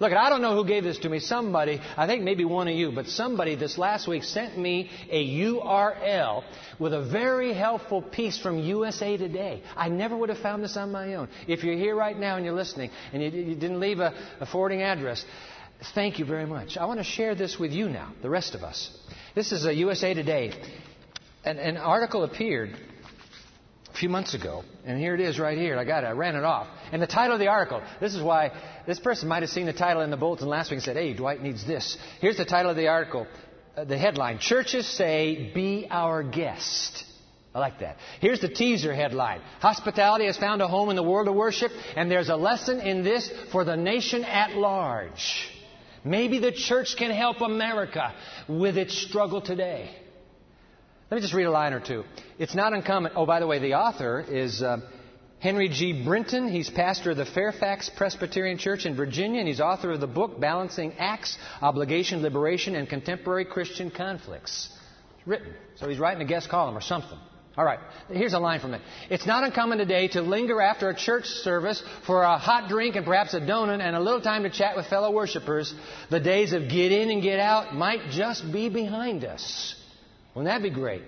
Look, 0.00 0.12
I 0.12 0.28
don't 0.28 0.42
know 0.42 0.54
who 0.54 0.64
gave 0.64 0.84
this 0.84 0.98
to 0.98 1.08
me. 1.08 1.18
Somebody, 1.18 1.80
I 1.96 2.06
think 2.06 2.22
maybe 2.22 2.44
one 2.44 2.68
of 2.68 2.74
you, 2.74 2.92
but 2.92 3.08
somebody 3.08 3.56
this 3.56 3.76
last 3.76 4.06
week 4.06 4.22
sent 4.22 4.56
me 4.56 4.90
a 5.10 5.26
URL 5.40 6.44
with 6.78 6.94
a 6.94 7.02
very 7.02 7.52
helpful 7.52 8.00
piece 8.00 8.38
from 8.38 8.60
USA 8.60 9.16
Today. 9.16 9.62
I 9.76 9.88
never 9.88 10.16
would 10.16 10.28
have 10.28 10.38
found 10.38 10.62
this 10.62 10.76
on 10.76 10.92
my 10.92 11.14
own. 11.14 11.28
If 11.48 11.64
you're 11.64 11.76
here 11.76 11.96
right 11.96 12.16
now 12.16 12.36
and 12.36 12.44
you're 12.44 12.54
listening 12.54 12.90
and 13.12 13.22
you, 13.22 13.30
you 13.30 13.54
didn't 13.56 13.80
leave 13.80 13.98
a, 13.98 14.14
a 14.38 14.46
forwarding 14.46 14.82
address, 14.82 15.24
thank 15.94 16.20
you 16.20 16.24
very 16.24 16.46
much. 16.46 16.76
I 16.76 16.84
want 16.84 17.00
to 17.00 17.04
share 17.04 17.34
this 17.34 17.58
with 17.58 17.72
you 17.72 17.88
now, 17.88 18.12
the 18.22 18.30
rest 18.30 18.54
of 18.54 18.62
us. 18.62 18.96
This 19.34 19.50
is 19.50 19.66
a 19.66 19.74
USA 19.74 20.14
Today. 20.14 20.52
An, 21.44 21.58
an 21.58 21.76
article 21.76 22.22
appeared 22.22 22.76
a 23.98 24.00
few 24.00 24.08
months 24.08 24.34
ago, 24.34 24.62
and 24.84 24.96
here 24.96 25.12
it 25.12 25.20
is 25.20 25.40
right 25.40 25.58
here. 25.58 25.76
I 25.76 25.84
got 25.84 26.04
it. 26.04 26.06
I 26.06 26.12
ran 26.12 26.36
it 26.36 26.44
off. 26.44 26.68
And 26.92 27.02
the 27.02 27.06
title 27.08 27.32
of 27.32 27.40
the 27.40 27.48
article, 27.48 27.82
this 28.00 28.14
is 28.14 28.22
why 28.22 28.52
this 28.86 29.00
person 29.00 29.28
might 29.28 29.42
have 29.42 29.50
seen 29.50 29.66
the 29.66 29.72
title 29.72 30.02
in 30.02 30.10
the 30.12 30.16
bulletin 30.16 30.46
last 30.46 30.70
week 30.70 30.76
and 30.76 30.84
said, 30.84 30.96
hey, 30.96 31.14
Dwight 31.14 31.42
needs 31.42 31.66
this. 31.66 31.98
Here's 32.20 32.36
the 32.36 32.44
title 32.44 32.70
of 32.70 32.76
the 32.76 32.86
article, 32.86 33.26
uh, 33.76 33.82
the 33.82 33.98
headline 33.98 34.38
Churches 34.38 34.86
say, 34.86 35.50
Be 35.52 35.88
Our 35.90 36.22
Guest. 36.22 37.06
I 37.52 37.58
like 37.58 37.80
that. 37.80 37.96
Here's 38.20 38.40
the 38.40 38.48
teaser 38.48 38.94
headline 38.94 39.40
Hospitality 39.58 40.26
has 40.26 40.36
found 40.36 40.62
a 40.62 40.68
home 40.68 40.90
in 40.90 40.96
the 40.96 41.02
world 41.02 41.26
of 41.26 41.34
worship, 41.34 41.72
and 41.96 42.08
there's 42.08 42.28
a 42.28 42.36
lesson 42.36 42.78
in 42.78 43.02
this 43.02 43.28
for 43.50 43.64
the 43.64 43.76
nation 43.76 44.22
at 44.22 44.54
large. 44.54 45.50
Maybe 46.04 46.38
the 46.38 46.52
church 46.52 46.94
can 46.96 47.10
help 47.10 47.40
America 47.40 48.14
with 48.48 48.78
its 48.78 48.96
struggle 48.96 49.40
today. 49.40 49.90
Let 51.10 51.16
me 51.16 51.20
just 51.22 51.32
read 51.32 51.46
a 51.46 51.50
line 51.50 51.72
or 51.72 51.80
two. 51.80 52.04
It's 52.38 52.54
not 52.54 52.74
uncommon. 52.74 53.12
Oh, 53.16 53.24
by 53.24 53.40
the 53.40 53.46
way, 53.46 53.58
the 53.58 53.74
author 53.74 54.20
is 54.20 54.60
uh, 54.60 54.76
Henry 55.38 55.70
G. 55.70 56.04
Brinton. 56.04 56.50
He's 56.50 56.68
pastor 56.68 57.12
of 57.12 57.16
the 57.16 57.24
Fairfax 57.24 57.90
Presbyterian 57.96 58.58
Church 58.58 58.84
in 58.84 58.94
Virginia, 58.94 59.38
and 59.40 59.48
he's 59.48 59.58
author 59.58 59.92
of 59.92 60.00
the 60.00 60.06
book 60.06 60.38
Balancing 60.38 60.92
Acts, 60.98 61.38
Obligation, 61.62 62.20
Liberation, 62.20 62.76
and 62.76 62.86
Contemporary 62.86 63.46
Christian 63.46 63.90
Conflicts. 63.90 64.68
It's 65.16 65.26
written. 65.26 65.54
So 65.76 65.88
he's 65.88 65.98
writing 65.98 66.20
a 66.20 66.26
guest 66.26 66.50
column 66.50 66.76
or 66.76 66.82
something. 66.82 67.18
All 67.56 67.64
right, 67.64 67.80
here's 68.10 68.34
a 68.34 68.38
line 68.38 68.60
from 68.60 68.74
it. 68.74 68.82
It's 69.08 69.26
not 69.26 69.44
uncommon 69.44 69.78
today 69.78 70.08
to 70.08 70.20
linger 70.20 70.60
after 70.60 70.90
a 70.90 70.94
church 70.94 71.24
service 71.24 71.82
for 72.06 72.22
a 72.22 72.36
hot 72.36 72.68
drink 72.68 72.96
and 72.96 73.06
perhaps 73.06 73.32
a 73.32 73.40
donut 73.40 73.80
and 73.80 73.96
a 73.96 74.00
little 74.00 74.20
time 74.20 74.42
to 74.42 74.50
chat 74.50 74.76
with 74.76 74.86
fellow 74.88 75.10
worshipers. 75.10 75.74
The 76.10 76.20
days 76.20 76.52
of 76.52 76.68
get 76.68 76.92
in 76.92 77.10
and 77.10 77.22
get 77.22 77.40
out 77.40 77.74
might 77.74 78.10
just 78.10 78.52
be 78.52 78.68
behind 78.68 79.24
us. 79.24 79.74
Wouldn't 80.34 80.52
that 80.52 80.62
be 80.62 80.70
great? 80.70 81.02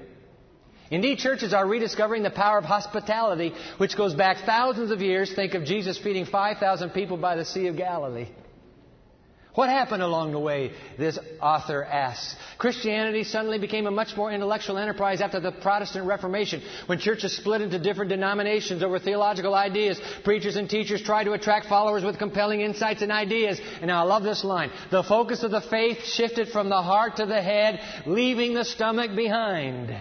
Indeed, 0.90 1.18
churches 1.18 1.54
are 1.54 1.66
rediscovering 1.66 2.24
the 2.24 2.30
power 2.30 2.58
of 2.58 2.64
hospitality, 2.64 3.52
which 3.78 3.96
goes 3.96 4.14
back 4.14 4.38
thousands 4.44 4.90
of 4.90 5.00
years. 5.00 5.32
Think 5.32 5.54
of 5.54 5.64
Jesus 5.64 5.96
feeding 5.98 6.26
5,000 6.26 6.90
people 6.90 7.16
by 7.16 7.36
the 7.36 7.44
Sea 7.44 7.68
of 7.68 7.76
Galilee. 7.76 8.28
What 9.54 9.68
happened 9.68 10.02
along 10.02 10.30
the 10.30 10.38
way, 10.38 10.70
this 10.96 11.18
author 11.42 11.84
asks. 11.84 12.36
Christianity 12.58 13.24
suddenly 13.24 13.58
became 13.58 13.86
a 13.86 13.90
much 13.90 14.16
more 14.16 14.30
intellectual 14.30 14.78
enterprise 14.78 15.20
after 15.20 15.40
the 15.40 15.50
Protestant 15.50 16.06
Reformation, 16.06 16.62
when 16.86 17.00
churches 17.00 17.36
split 17.36 17.60
into 17.60 17.78
different 17.78 18.10
denominations 18.10 18.82
over 18.82 19.00
theological 19.00 19.54
ideas. 19.54 20.00
Preachers 20.22 20.54
and 20.54 20.70
teachers 20.70 21.02
tried 21.02 21.24
to 21.24 21.32
attract 21.32 21.66
followers 21.66 22.04
with 22.04 22.18
compelling 22.18 22.60
insights 22.60 23.02
and 23.02 23.10
ideas. 23.10 23.60
And 23.80 23.88
now 23.88 24.04
I 24.04 24.06
love 24.06 24.22
this 24.22 24.44
line. 24.44 24.70
The 24.92 25.02
focus 25.02 25.42
of 25.42 25.50
the 25.50 25.62
faith 25.62 26.04
shifted 26.04 26.48
from 26.48 26.68
the 26.68 26.82
heart 26.82 27.16
to 27.16 27.26
the 27.26 27.42
head, 27.42 27.80
leaving 28.06 28.54
the 28.54 28.64
stomach 28.64 29.16
behind. 29.16 29.94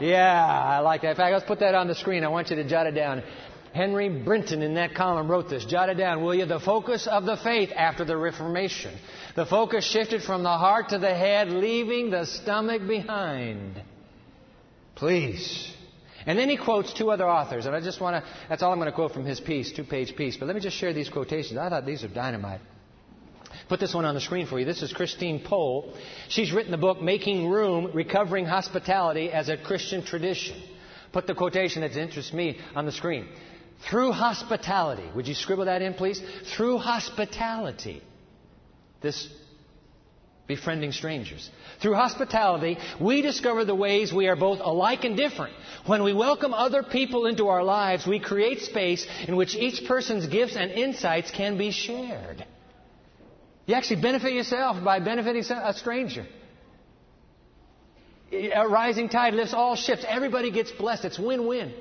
Yeah, 0.00 0.42
I 0.42 0.78
like 0.78 1.02
that. 1.02 1.10
In 1.10 1.16
fact, 1.16 1.32
let's 1.32 1.44
put 1.44 1.60
that 1.60 1.74
on 1.74 1.86
the 1.86 1.94
screen. 1.94 2.24
I 2.24 2.28
want 2.28 2.50
you 2.50 2.56
to 2.56 2.64
jot 2.64 2.86
it 2.86 2.92
down. 2.92 3.22
Henry 3.72 4.08
Brinton 4.08 4.62
in 4.62 4.74
that 4.74 4.94
column 4.94 5.30
wrote 5.30 5.48
this. 5.48 5.64
Jot 5.64 5.88
it 5.88 5.94
down, 5.94 6.22
will 6.22 6.34
you? 6.34 6.44
The 6.44 6.60
focus 6.60 7.06
of 7.06 7.24
the 7.24 7.36
faith 7.36 7.70
after 7.74 8.04
the 8.04 8.16
Reformation. 8.16 8.96
The 9.36 9.46
focus 9.46 9.84
shifted 9.84 10.22
from 10.22 10.42
the 10.42 10.48
heart 10.48 10.88
to 10.88 10.98
the 10.98 11.14
head, 11.14 11.50
leaving 11.50 12.10
the 12.10 12.26
stomach 12.26 12.86
behind. 12.86 13.80
Please. 14.96 15.72
And 16.26 16.38
then 16.38 16.48
he 16.48 16.56
quotes 16.56 16.92
two 16.92 17.10
other 17.10 17.28
authors, 17.28 17.66
and 17.66 17.74
I 17.74 17.80
just 17.80 18.00
want 18.00 18.22
to, 18.22 18.30
that's 18.48 18.62
all 18.62 18.72
I'm 18.72 18.78
going 18.78 18.90
to 18.90 18.94
quote 18.94 19.12
from 19.12 19.24
his 19.24 19.40
piece, 19.40 19.72
two 19.72 19.84
page 19.84 20.16
piece. 20.16 20.36
But 20.36 20.46
let 20.46 20.54
me 20.54 20.60
just 20.60 20.76
share 20.76 20.92
these 20.92 21.08
quotations. 21.08 21.58
I 21.58 21.68
thought 21.68 21.86
these 21.86 22.04
are 22.04 22.08
dynamite. 22.08 22.60
Put 23.68 23.80
this 23.80 23.94
one 23.94 24.04
on 24.04 24.14
the 24.14 24.20
screen 24.20 24.46
for 24.46 24.58
you. 24.58 24.64
This 24.64 24.82
is 24.82 24.92
Christine 24.92 25.42
Pohl. 25.44 25.94
She's 26.28 26.52
written 26.52 26.72
the 26.72 26.78
book 26.78 27.00
Making 27.00 27.48
Room 27.48 27.92
Recovering 27.94 28.44
Hospitality 28.44 29.30
as 29.30 29.48
a 29.48 29.56
Christian 29.56 30.04
Tradition. 30.04 30.60
Put 31.12 31.26
the 31.26 31.34
quotation 31.34 31.82
that 31.82 31.96
interests 31.96 32.32
me 32.32 32.58
on 32.74 32.84
the 32.84 32.92
screen. 32.92 33.28
Through 33.88 34.12
hospitality, 34.12 35.08
would 35.14 35.26
you 35.26 35.34
scribble 35.34 35.64
that 35.64 35.82
in, 35.82 35.94
please? 35.94 36.20
Through 36.56 36.78
hospitality, 36.78 38.02
this 39.00 39.28
befriending 40.50 40.90
strangers. 40.90 41.48
Through 41.80 41.94
hospitality, 41.94 42.76
we 43.00 43.22
discover 43.22 43.64
the 43.64 43.74
ways 43.74 44.12
we 44.12 44.26
are 44.26 44.34
both 44.34 44.58
alike 44.60 45.04
and 45.04 45.16
different. 45.16 45.54
When 45.86 46.02
we 46.02 46.12
welcome 46.12 46.52
other 46.52 46.82
people 46.82 47.26
into 47.26 47.46
our 47.46 47.62
lives, 47.62 48.04
we 48.04 48.18
create 48.18 48.60
space 48.60 49.06
in 49.28 49.36
which 49.36 49.54
each 49.54 49.86
person's 49.86 50.26
gifts 50.26 50.56
and 50.56 50.72
insights 50.72 51.30
can 51.30 51.56
be 51.56 51.70
shared. 51.70 52.44
You 53.66 53.76
actually 53.76 54.02
benefit 54.02 54.32
yourself 54.32 54.82
by 54.84 54.98
benefiting 54.98 55.44
a 55.48 55.72
stranger. 55.72 56.26
A 58.32 58.68
rising 58.68 59.08
tide 59.08 59.34
lifts 59.34 59.54
all 59.54 59.76
ships. 59.76 60.04
Everybody 60.06 60.50
gets 60.50 60.72
blessed. 60.72 61.04
It's 61.04 61.18
win 61.18 61.46
win. 61.46 61.72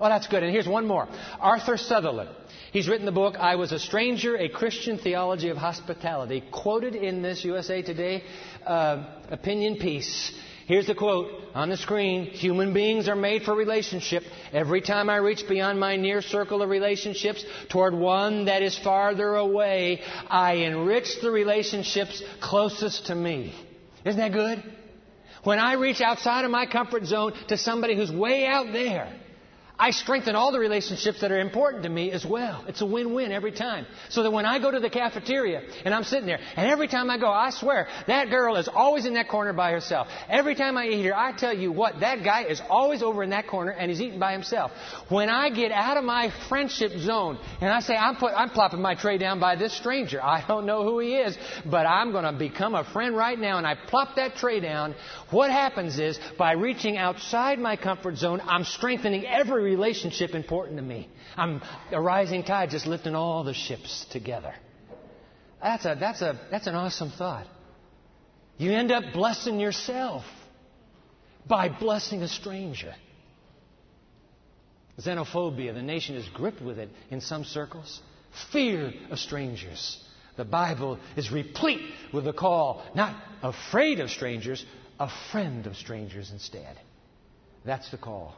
Oh, 0.00 0.08
that's 0.08 0.26
good. 0.26 0.42
And 0.42 0.52
here's 0.52 0.66
one 0.66 0.86
more. 0.86 1.08
Arthur 1.38 1.76
Sutherland. 1.76 2.30
He's 2.72 2.88
written 2.88 3.06
the 3.06 3.12
book, 3.12 3.36
I 3.36 3.54
Was 3.54 3.70
a 3.70 3.78
Stranger, 3.78 4.36
A 4.36 4.48
Christian 4.48 4.98
Theology 4.98 5.48
of 5.48 5.56
Hospitality, 5.56 6.42
quoted 6.50 6.96
in 6.96 7.22
this 7.22 7.44
USA 7.44 7.82
Today 7.82 8.24
uh, 8.66 9.04
opinion 9.30 9.76
piece. 9.76 10.32
Here's 10.66 10.86
the 10.86 10.94
quote 10.94 11.30
on 11.54 11.68
the 11.68 11.76
screen 11.76 12.24
Human 12.24 12.72
beings 12.74 13.06
are 13.06 13.14
made 13.14 13.42
for 13.42 13.54
relationship. 13.54 14.24
Every 14.52 14.80
time 14.80 15.08
I 15.08 15.16
reach 15.16 15.44
beyond 15.48 15.78
my 15.78 15.96
near 15.96 16.22
circle 16.22 16.62
of 16.62 16.70
relationships 16.70 17.44
toward 17.68 17.94
one 17.94 18.46
that 18.46 18.62
is 18.62 18.76
farther 18.78 19.36
away, 19.36 20.00
I 20.28 20.54
enrich 20.54 21.20
the 21.22 21.30
relationships 21.30 22.22
closest 22.40 23.06
to 23.06 23.14
me. 23.14 23.54
Isn't 24.04 24.18
that 24.18 24.32
good? 24.32 24.64
When 25.44 25.58
I 25.58 25.74
reach 25.74 26.00
outside 26.00 26.44
of 26.46 26.50
my 26.50 26.66
comfort 26.66 27.04
zone 27.04 27.34
to 27.48 27.58
somebody 27.58 27.94
who's 27.94 28.10
way 28.10 28.46
out 28.46 28.72
there, 28.72 29.12
I 29.76 29.90
strengthen 29.90 30.36
all 30.36 30.52
the 30.52 30.60
relationships 30.60 31.20
that 31.20 31.32
are 31.32 31.40
important 31.40 31.82
to 31.82 31.88
me 31.88 32.12
as 32.12 32.24
well. 32.24 32.64
It's 32.68 32.80
a 32.80 32.86
win-win 32.86 33.32
every 33.32 33.50
time. 33.50 33.86
So 34.08 34.22
that 34.22 34.30
when 34.30 34.46
I 34.46 34.60
go 34.60 34.70
to 34.70 34.78
the 34.78 34.88
cafeteria 34.88 35.62
and 35.84 35.92
I'm 35.92 36.04
sitting 36.04 36.26
there, 36.26 36.38
and 36.54 36.70
every 36.70 36.86
time 36.86 37.10
I 37.10 37.18
go, 37.18 37.28
I 37.28 37.50
swear, 37.50 37.88
that 38.06 38.30
girl 38.30 38.54
is 38.54 38.68
always 38.68 39.04
in 39.04 39.14
that 39.14 39.28
corner 39.28 39.52
by 39.52 39.72
herself. 39.72 40.06
Every 40.28 40.54
time 40.54 40.78
I 40.78 40.86
eat 40.86 41.02
here, 41.02 41.14
I 41.16 41.32
tell 41.32 41.52
you 41.52 41.72
what, 41.72 42.00
that 42.00 42.22
guy 42.22 42.44
is 42.44 42.62
always 42.70 43.02
over 43.02 43.24
in 43.24 43.30
that 43.30 43.48
corner 43.48 43.72
and 43.72 43.90
he's 43.90 44.00
eating 44.00 44.20
by 44.20 44.32
himself. 44.32 44.70
When 45.08 45.28
I 45.28 45.50
get 45.50 45.72
out 45.72 45.96
of 45.96 46.04
my 46.04 46.32
friendship 46.48 46.92
zone 46.98 47.40
and 47.60 47.70
I 47.70 47.80
say, 47.80 47.96
I'm, 47.96 48.14
put, 48.14 48.32
I'm 48.32 48.50
plopping 48.50 48.80
my 48.80 48.94
tray 48.94 49.18
down 49.18 49.40
by 49.40 49.56
this 49.56 49.76
stranger. 49.76 50.22
I 50.22 50.44
don't 50.46 50.66
know 50.66 50.84
who 50.84 51.00
he 51.00 51.16
is, 51.16 51.36
but 51.64 51.84
I'm 51.84 52.12
going 52.12 52.24
to 52.24 52.32
become 52.32 52.76
a 52.76 52.84
friend 52.84 53.16
right 53.16 53.38
now 53.38 53.58
and 53.58 53.66
I 53.66 53.74
plop 53.74 54.14
that 54.16 54.36
tray 54.36 54.60
down. 54.60 54.94
What 55.30 55.50
happens 55.50 55.98
is, 55.98 56.16
by 56.38 56.52
reaching 56.52 56.96
outside 56.96 57.58
my 57.58 57.74
comfort 57.74 58.18
zone, 58.18 58.40
I'm 58.44 58.62
strengthening 58.62 59.26
every 59.26 59.63
relationship 59.64 60.34
important 60.34 60.76
to 60.76 60.82
me. 60.82 61.08
I'm 61.36 61.62
a 61.90 62.00
rising 62.00 62.44
tide 62.44 62.70
just 62.70 62.86
lifting 62.86 63.14
all 63.14 63.44
the 63.44 63.54
ships 63.54 64.06
together. 64.10 64.54
That's, 65.62 65.84
a, 65.86 65.96
that's, 65.98 66.22
a, 66.22 66.38
that's 66.50 66.66
an 66.66 66.74
awesome 66.74 67.10
thought. 67.10 67.46
You 68.58 68.72
end 68.72 68.92
up 68.92 69.12
blessing 69.12 69.58
yourself 69.58 70.24
by 71.46 71.68
blessing 71.68 72.22
a 72.22 72.28
stranger. 72.28 72.94
Xenophobia, 75.00 75.74
the 75.74 75.82
nation 75.82 76.14
is 76.14 76.28
gripped 76.28 76.62
with 76.62 76.78
it 76.78 76.88
in 77.10 77.20
some 77.20 77.44
circles. 77.44 78.00
Fear 78.52 78.92
of 79.10 79.18
strangers. 79.18 80.00
The 80.36 80.44
Bible 80.44 80.98
is 81.16 81.32
replete 81.32 81.80
with 82.12 82.24
the 82.24 82.32
call, 82.32 82.84
not 82.94 83.16
afraid 83.42 84.00
of 84.00 84.10
strangers, 84.10 84.64
a 84.98 85.08
friend 85.32 85.66
of 85.66 85.76
strangers 85.76 86.30
instead. 86.30 86.78
That's 87.64 87.90
the 87.90 87.98
call. 87.98 88.34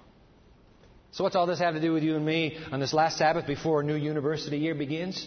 So, 1.16 1.24
what's 1.24 1.34
all 1.34 1.46
this 1.46 1.60
have 1.60 1.72
to 1.72 1.80
do 1.80 1.94
with 1.94 2.02
you 2.02 2.14
and 2.14 2.26
me 2.26 2.58
on 2.70 2.78
this 2.78 2.92
last 2.92 3.16
Sabbath 3.16 3.46
before 3.46 3.80
a 3.80 3.82
new 3.82 3.94
university 3.94 4.58
year 4.58 4.74
begins? 4.74 5.26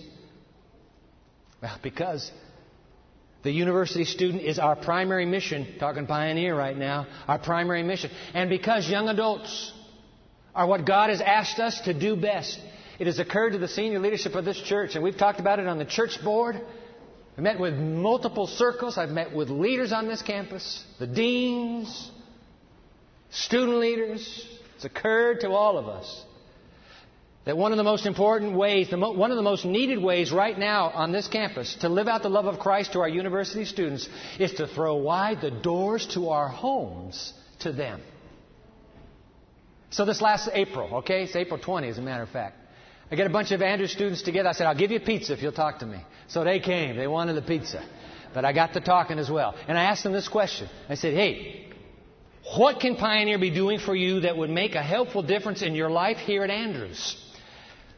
Well, 1.63 1.80
because 1.82 2.32
the 3.41 3.49
university 3.49 4.06
student 4.06 4.43
is 4.43 4.60
our 4.60 4.75
primary 4.75 5.25
mission, 5.25 5.80
talking 5.80 6.06
pioneer 6.06 6.56
right 6.56 6.78
now, 6.78 7.08
our 7.28 7.39
primary 7.39 7.82
mission. 7.82 8.12
And 8.36 8.52
because 8.52 8.88
young 8.88 9.10
adults 9.10 9.73
are 10.54 10.67
what 10.67 10.86
God 10.86 11.10
has 11.10 11.21
asked 11.21 11.58
us 11.58 11.82
to 11.86 11.99
do 11.99 12.15
best, 12.15 12.60
it 12.99 13.08
has 13.08 13.17
occurred 13.17 13.54
to 13.54 13.58
the 13.58 13.67
senior 13.67 13.97
leadership 13.97 14.36
of 14.36 14.45
this 14.45 14.62
church, 14.62 14.93
and 14.93 15.04
we've 15.04 15.17
talked 15.17 15.39
about 15.39 15.58
it 15.58 15.65
on 15.65 15.80
the 15.80 15.86
church 15.86 16.23
board. 16.23 16.62
I've 17.36 17.43
met 17.43 17.60
with 17.60 17.73
multiple 17.73 18.45
circles. 18.45 18.99
I've 18.99 19.10
met 19.10 19.36
with 19.36 19.49
leaders 19.49 19.91
on 19.91 20.08
this 20.08 20.21
campus, 20.21 20.86
the 20.99 21.08
deans, 21.08 22.12
student 23.32 23.80
leaders, 23.80 24.59
it's 24.80 24.86
occurred 24.86 25.42
to 25.42 25.50
all 25.52 25.78
of 25.78 25.89
us 25.89 26.24
that 27.44 27.58
one 27.58 27.74
of 27.74 27.78
the 27.78 27.84
most 27.84 28.06
important 28.06 28.56
ways, 28.56 28.89
one 28.94 29.30
of 29.30 29.36
the 29.36 29.44
most 29.44 29.65
needed 29.65 30.02
ways 30.02 30.32
right 30.32 30.58
now 30.58 30.89
on 30.92 31.12
this 31.12 31.28
campus 31.28 31.76
to 31.82 31.89
live 31.89 32.08
out 32.08 32.22
the 32.22 32.30
love 32.30 32.46
of 32.46 32.60
Christ 32.60 32.94
to 32.94 33.02
our 33.02 33.10
university 33.10 33.65
students 33.65 34.08
is 34.39 34.54
to 34.54 34.68
throw 34.68 34.96
wide 34.96 35.42
the 35.42 35.52
doors 35.52 36.08
to 36.13 36.30
our 36.30 36.48
homes 36.48 37.34
to 37.60 37.74
them. 37.74 38.00
So 39.89 40.06
this 40.06 40.22
last 40.22 40.50
April, 40.54 41.00
okay, 41.00 41.24
it's 41.24 41.36
April 41.36 41.60
20 41.60 41.89
as 41.89 41.98
a 41.98 42.02
matter 42.02 42.24
of 42.24 42.30
fact. 42.30 42.56
I 43.12 43.18
get 43.18 43.28
a 43.28 43.32
bunch 43.32 43.52
of 43.52 43.62
Andrews 43.62 43.92
students 43.92 44.22
together. 44.22 44.48
I 44.48 44.54
said, 44.54 44.68
I'll 44.68 44.78
give 44.78 44.92
you 44.92 45.02
pizza 45.02 45.34
if 45.34 45.42
you'll 45.42 45.52
talk 45.52 45.80
to 45.80 45.86
me. 45.86 45.98
So 46.30 46.46
they 46.46 46.62
came. 46.62 46.96
They 46.96 47.08
wanted 47.08 47.34
the 47.34 47.42
pizza. 47.42 47.84
But 48.34 48.46
I 48.46 48.54
got 48.54 48.72
to 48.74 48.80
talking 48.80 49.20
as 49.20 49.30
well. 49.30 49.56
And 49.68 49.78
I 49.78 49.86
asked 49.86 50.04
them 50.04 50.13
this 50.13 50.30
question. 50.30 50.70
I 50.88 50.96
said, 50.96 51.15
hey, 51.15 51.68
what 52.58 52.80
can 52.80 52.96
Pioneer 52.96 53.38
be 53.38 53.52
doing 53.52 53.80
for 53.80 53.96
you 53.96 54.22
that 54.22 54.38
would 54.38 54.50
make 54.50 54.76
a 54.76 54.82
helpful 54.82 55.22
difference 55.22 55.62
in 55.62 55.76
your 55.76 55.90
life 55.90 56.18
here 56.18 56.44
at 56.44 56.50
Andrews? 56.50 57.16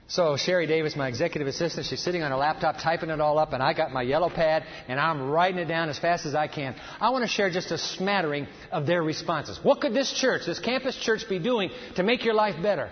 So 0.08 0.36
Sherry 0.36 0.68
Davis, 0.68 0.98
my 0.98 1.08
executive 1.08 1.48
assistant, 1.48 1.86
she's 1.86 2.02
sitting 2.04 2.22
on 2.22 2.32
her 2.32 2.38
laptop 2.38 2.76
typing 2.80 3.10
it 3.10 3.22
all 3.22 3.40
up, 3.40 3.54
and 3.54 3.64
I 3.64 3.72
got 3.74 3.94
my 3.94 4.02
yellow 4.02 4.30
pad 4.30 4.66
and 4.90 5.00
I'm 5.00 5.30
writing 5.30 5.58
it 5.58 5.66
down 5.66 5.88
as 5.88 5.98
fast 5.98 6.26
as 6.26 6.36
I 6.36 6.48
can. 6.48 6.76
I 7.00 7.12
want 7.12 7.24
to 7.24 7.30
share 7.30 7.50
just 7.50 7.72
a 7.72 7.78
smattering 7.78 8.48
of 8.74 8.86
their 8.86 9.02
responses. 9.02 9.58
What 9.64 9.80
could 9.80 9.94
this 9.94 10.12
church, 10.12 10.42
this 10.46 10.60
campus 10.60 10.98
church, 10.98 11.30
be 11.30 11.40
doing 11.40 11.70
to 11.96 12.04
make 12.04 12.26
your 12.26 12.34
life 12.34 12.62
better? 12.62 12.90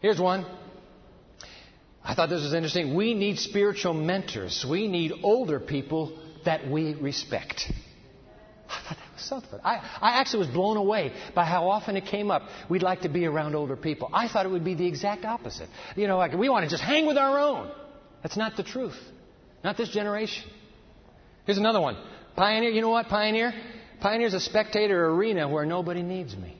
Here's 0.00 0.18
one. 0.18 0.46
I 2.02 2.14
thought 2.14 2.30
this 2.30 2.42
was 2.42 2.54
interesting. 2.54 2.94
We 2.94 3.12
need 3.12 3.38
spiritual 3.38 3.92
mentors. 3.92 4.64
We 4.68 4.88
need 4.88 5.12
older 5.22 5.60
people 5.60 6.18
that 6.46 6.70
we 6.70 6.94
respect. 6.94 7.70
I 8.68 8.80
thought 8.88 9.03
I, 9.64 9.76
I 10.00 10.20
actually 10.20 10.46
was 10.46 10.48
blown 10.48 10.76
away 10.76 11.12
by 11.34 11.44
how 11.44 11.68
often 11.68 11.96
it 11.96 12.06
came 12.06 12.30
up. 12.30 12.42
We'd 12.68 12.82
like 12.82 13.02
to 13.02 13.08
be 13.08 13.26
around 13.26 13.54
older 13.54 13.76
people. 13.76 14.10
I 14.12 14.28
thought 14.28 14.46
it 14.46 14.50
would 14.50 14.64
be 14.64 14.74
the 14.74 14.86
exact 14.86 15.24
opposite. 15.24 15.68
You 15.96 16.06
know, 16.06 16.18
like 16.18 16.32
we 16.32 16.48
want 16.48 16.64
to 16.64 16.70
just 16.70 16.82
hang 16.82 17.06
with 17.06 17.16
our 17.16 17.38
own. 17.38 17.70
That's 18.22 18.36
not 18.36 18.56
the 18.56 18.62
truth. 18.62 18.98
Not 19.62 19.76
this 19.76 19.90
generation. 19.90 20.48
Here's 21.46 21.58
another 21.58 21.80
one. 21.80 21.96
Pioneer, 22.36 22.70
you 22.70 22.80
know 22.80 22.90
what, 22.90 23.08
Pioneer? 23.08 23.52
Pioneer's 24.00 24.34
a 24.34 24.40
spectator 24.40 25.06
arena 25.10 25.48
where 25.48 25.64
nobody 25.64 26.02
needs 26.02 26.36
me. 26.36 26.56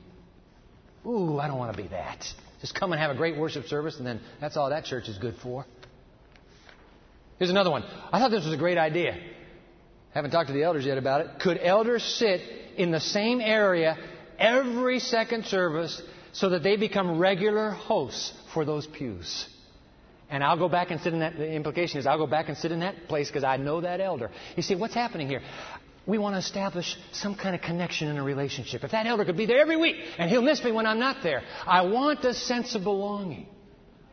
Ooh, 1.05 1.39
I 1.39 1.47
don't 1.47 1.57
want 1.57 1.75
to 1.75 1.81
be 1.81 1.89
that. 1.89 2.25
Just 2.61 2.73
come 2.79 2.91
and 2.91 3.01
have 3.01 3.11
a 3.11 3.15
great 3.15 3.37
worship 3.37 3.65
service, 3.65 3.97
and 3.97 4.07
then 4.07 4.21
that's 4.41 4.57
all 4.57 4.69
that 4.69 4.85
church 4.85 5.07
is 5.07 5.17
good 5.17 5.35
for. 5.43 5.65
Here's 7.37 7.51
another 7.51 7.69
one. 7.69 7.83
I 8.11 8.19
thought 8.19 8.31
this 8.31 8.45
was 8.45 8.53
a 8.53 8.57
great 8.57 8.77
idea. 8.77 9.17
Haven't 10.15 10.31
talked 10.31 10.47
to 10.47 10.53
the 10.53 10.63
elders 10.63 10.85
yet 10.85 10.97
about 10.97 11.19
it. 11.21 11.27
Could 11.41 11.59
elders 11.61 12.01
sit 12.01 12.39
in 12.77 12.89
the 12.89 13.01
same 13.01 13.41
area 13.41 13.97
every 14.39 14.99
second 14.99 15.45
service 15.45 16.01
so 16.31 16.49
that 16.51 16.63
they 16.63 16.77
become 16.77 17.19
regular 17.19 17.71
hosts 17.71 18.31
for 18.53 18.63
those 18.63 18.87
pews? 18.87 19.45
And 20.29 20.41
I'll 20.41 20.57
go 20.57 20.69
back 20.69 20.89
and 20.89 21.01
sit 21.01 21.11
in 21.11 21.19
that. 21.19 21.35
The 21.35 21.51
implication 21.51 21.99
is 21.99 22.07
I'll 22.07 22.17
go 22.17 22.27
back 22.27 22.47
and 22.47 22.57
sit 22.57 22.71
in 22.71 22.79
that 22.79 23.09
place 23.09 23.27
because 23.27 23.43
I 23.43 23.57
know 23.57 23.81
that 23.81 23.99
elder. 23.99 24.31
You 24.55 24.63
see, 24.63 24.75
what's 24.75 24.93
happening 24.93 25.27
here? 25.27 25.41
We 26.07 26.17
want 26.17 26.35
to 26.35 26.39
establish 26.39 26.95
some 27.11 27.35
kind 27.35 27.53
of 27.53 27.61
connection 27.61 28.07
in 28.07 28.17
a 28.17 28.23
relationship. 28.23 28.85
If 28.85 28.91
that 28.91 29.07
elder 29.07 29.25
could 29.25 29.35
be 29.35 29.45
there 29.45 29.59
every 29.59 29.75
week 29.75 29.97
and 30.17 30.29
he'll 30.29 30.41
miss 30.41 30.63
me 30.63 30.71
when 30.71 30.85
I'm 30.85 30.99
not 30.99 31.23
there, 31.23 31.41
I 31.67 31.81
want 31.81 32.23
a 32.23 32.33
sense 32.33 32.73
of 32.73 32.83
belonging. 32.83 33.47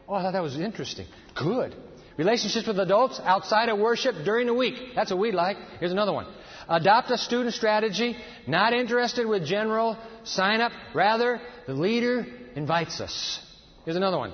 Oh, 0.09 0.15
I 0.15 0.23
thought 0.23 0.33
that 0.33 0.43
was 0.43 0.59
interesting. 0.59 1.07
Good. 1.37 1.77
Relationships 2.17 2.67
with 2.67 2.79
adults 2.79 3.21
outside 3.25 3.69
of 3.69 3.79
worship 3.79 4.15
during 4.25 4.47
the 4.47 4.55
week. 4.55 4.75
That's 4.95 5.11
what 5.11 5.21
we 5.21 5.33
like. 5.33 5.57
Here's 5.81 5.93
another 5.93 6.13
one. 6.13 6.27
Adopt 6.69 7.11
a 7.11 7.19
student 7.19 7.55
strategy. 7.55 8.17
Not 8.47 8.73
interested 8.73 9.27
with 9.27 9.45
general 9.45 9.97
sign 10.25 10.61
up. 10.61 10.73
Rather, 10.95 11.41
the 11.67 11.75
leader 11.75 12.27
invites 12.55 13.01
us. 13.01 13.41
Here's 13.85 13.97
another 13.97 14.19
one. 14.19 14.33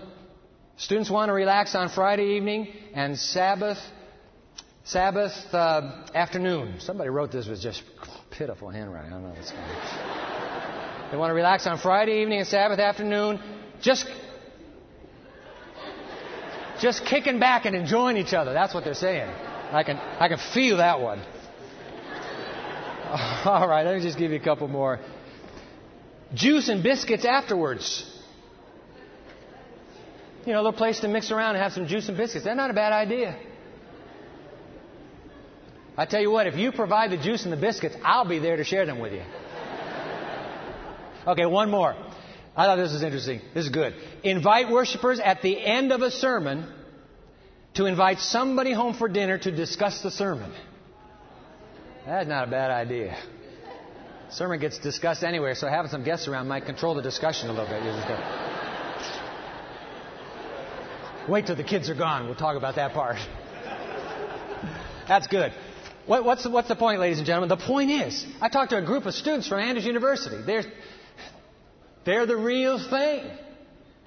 Students 0.77 1.11
want 1.11 1.29
to 1.29 1.33
relax 1.33 1.75
on 1.75 1.89
Friday 1.89 2.37
evening 2.37 2.69
and 2.95 3.19
Sabbath 3.19 3.79
Sabbath 4.85 5.33
uh, 5.53 6.07
afternoon. 6.15 6.77
Somebody 6.81 7.11
wrote 7.11 7.31
this 7.31 7.47
with 7.47 7.61
just 7.61 7.83
pitiful 8.31 8.71
handwriting. 8.71 9.13
I 9.13 9.17
don't 9.17 9.25
know 9.25 9.35
what's 9.35 9.53
going 9.53 9.65
on. 9.65 11.11
They 11.11 11.17
want 11.19 11.31
to 11.31 11.35
relax 11.35 11.67
on 11.67 11.79
Friday 11.79 12.23
evening 12.23 12.39
and 12.39 12.49
Sabbath 12.49 12.79
afternoon. 12.79 13.39
Just 13.83 14.07
just 16.81 17.05
kicking 17.05 17.39
back 17.39 17.65
and 17.65 17.75
enjoying 17.75 18.17
each 18.17 18.35
other. 18.35 18.53
That's 18.53 18.75
what 18.75 18.85
they're 18.85 18.95
saying. 18.95 19.29
I 19.73 19.83
can, 19.83 19.97
I 19.97 20.29
can 20.29 20.39
feel 20.39 20.79
that 20.79 21.01
one. 21.01 21.21
All 23.45 23.69
right, 23.69 23.85
let 23.85 23.97
me 23.97 24.03
just 24.03 24.19
give 24.19 24.31
you 24.31 24.39
a 24.39 24.43
couple 24.43 24.69
more. 24.69 25.01
Juice 26.35 26.69
and 26.69 26.83
biscuits 26.83 27.25
afterwards. 27.25 28.05
You 30.45 30.53
know, 30.53 30.61
a 30.61 30.63
little 30.63 30.73
place 30.73 31.01
to 31.01 31.09
mix 31.09 31.31
around 31.31 31.57
and 31.57 31.63
have 31.63 31.73
some 31.73 31.87
juice 31.87 32.09
and 32.09 32.17
biscuits. 32.17 32.45
That's 32.45 32.57
not 32.57 32.71
a 32.71 32.75
bad 32.75 32.93
idea. 32.93 33.37
I 35.97 36.07
tell 36.07 36.21
you 36.21 36.31
what, 36.31 36.47
if 36.47 36.57
you 36.57 36.71
provide 36.71 37.11
the 37.11 37.17
juice 37.17 37.45
and 37.45 37.53
the 37.53 37.57
biscuits, 37.57 37.97
I'll 38.05 38.25
be 38.25 38.39
there 38.39 38.57
to 38.57 38.65
share 38.65 38.87
them 38.87 39.01
with 39.01 39.13
you. 39.13 39.23
Okay, 41.27 41.45
one 41.45 41.71
more. 41.71 41.97
I 42.59 42.65
thought 42.65 42.77
this 42.77 42.93
was 42.93 43.05
interesting. 43.05 43.41
This 43.55 43.67
is 43.67 43.71
good. 43.71 43.95
Invite 44.25 44.69
worshipers 44.69 45.21
at 45.21 45.43
the 45.43 45.65
end 45.65 45.93
of 45.93 46.03
a 46.03 46.11
sermon 46.11 46.67
to 47.75 47.87
invite 47.87 48.19
somebody 48.19 48.73
home 48.73 48.95
for 48.95 49.09
dinner 49.09 49.39
to 49.39 49.53
discuss 49.53 50.03
the 50.03 50.11
sermon. 50.11 50.53
That's 52.05 52.29
not 52.29 52.49
a 52.49 52.51
bad 52.51 52.73
idea. 52.73 53.17
Sermon 54.31 54.59
gets 54.59 54.77
discussed 54.79 55.23
anywhere, 55.23 55.55
so 55.55 55.69
having 55.69 55.89
some 55.89 56.03
guests 56.03 56.27
around 56.27 56.49
might 56.49 56.67
control 56.67 56.97
the 56.97 57.03
discussion 57.03 57.49
a 57.49 57.53
little 57.53 57.69
bit. 57.69 57.81
Wait 61.29 61.47
till 61.47 61.55
the 61.55 61.63
kids 61.63 61.89
are 61.89 61.95
gone. 61.95 62.27
We'll 62.27 62.35
talk 62.35 62.57
about 62.57 62.75
that 62.75 62.93
part. 62.93 63.19
That's 65.07 65.29
good. 65.29 65.53
What, 66.07 66.25
what's, 66.25 66.43
the, 66.43 66.51
what's 66.51 66.67
the 66.67 66.75
point, 66.75 66.99
ladies 66.99 67.19
and 67.19 67.27
gentlemen? 67.27 67.51
The 67.51 67.65
point 67.65 67.93
is, 67.93 68.27
I 68.41 68.49
talked 68.49 68.71
to 68.71 68.79
a 68.79 68.83
group 68.83 69.07
of 69.07 69.15
students 69.15 69.47
from 69.47 69.61
Andrews 69.61 69.87
University. 69.87 70.43
They're, 70.45 70.65
they're 72.09 72.25
the 72.25 72.37
real 72.37 72.79
thing. 72.79 73.31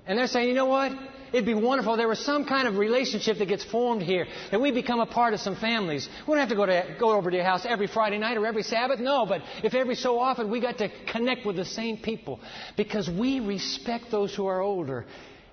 And 0.08 0.18
they're 0.18 0.26
saying, 0.26 0.48
you 0.48 0.56
know 0.56 0.66
what? 0.66 0.92
It'd 1.32 1.46
be 1.46 1.54
wonderful 1.54 1.96
there 1.96 2.08
was 2.08 2.20
some 2.26 2.46
kind 2.46 2.68
of 2.68 2.76
relationship 2.76 3.38
that 3.38 3.48
gets 3.48 3.64
formed 3.64 4.02
here, 4.02 4.26
that 4.50 4.60
we 4.60 4.72
become 4.72 5.00
a 5.00 5.06
part 5.06 5.36
of 5.36 5.40
some 5.40 5.56
families. 5.56 6.10
We 6.28 6.32
don't 6.32 6.40
have 6.40 6.50
to 6.50 6.56
go, 6.56 6.66
to, 6.66 6.96
go 7.00 7.12
over 7.12 7.30
to 7.30 7.38
your 7.38 7.46
house 7.46 7.64
every 7.64 7.86
Friday 7.86 8.18
night 8.18 8.38
or 8.38 8.48
every 8.48 8.64
Sabbath. 8.64 9.00
No, 9.00 9.28
but 9.28 9.42
if 9.64 9.76
every 9.76 9.94
so 9.94 10.20
often 10.20 10.50
we 10.50 10.60
got 10.60 10.80
to 10.80 10.90
connect 11.12 11.46
with 11.46 11.56
the 11.56 11.64
same 11.64 11.98
people 11.98 12.40
because 12.76 13.08
we 13.08 13.40
respect 13.40 14.06
those 14.10 14.34
who 14.34 14.48
are 14.48 14.62
older. 14.62 15.06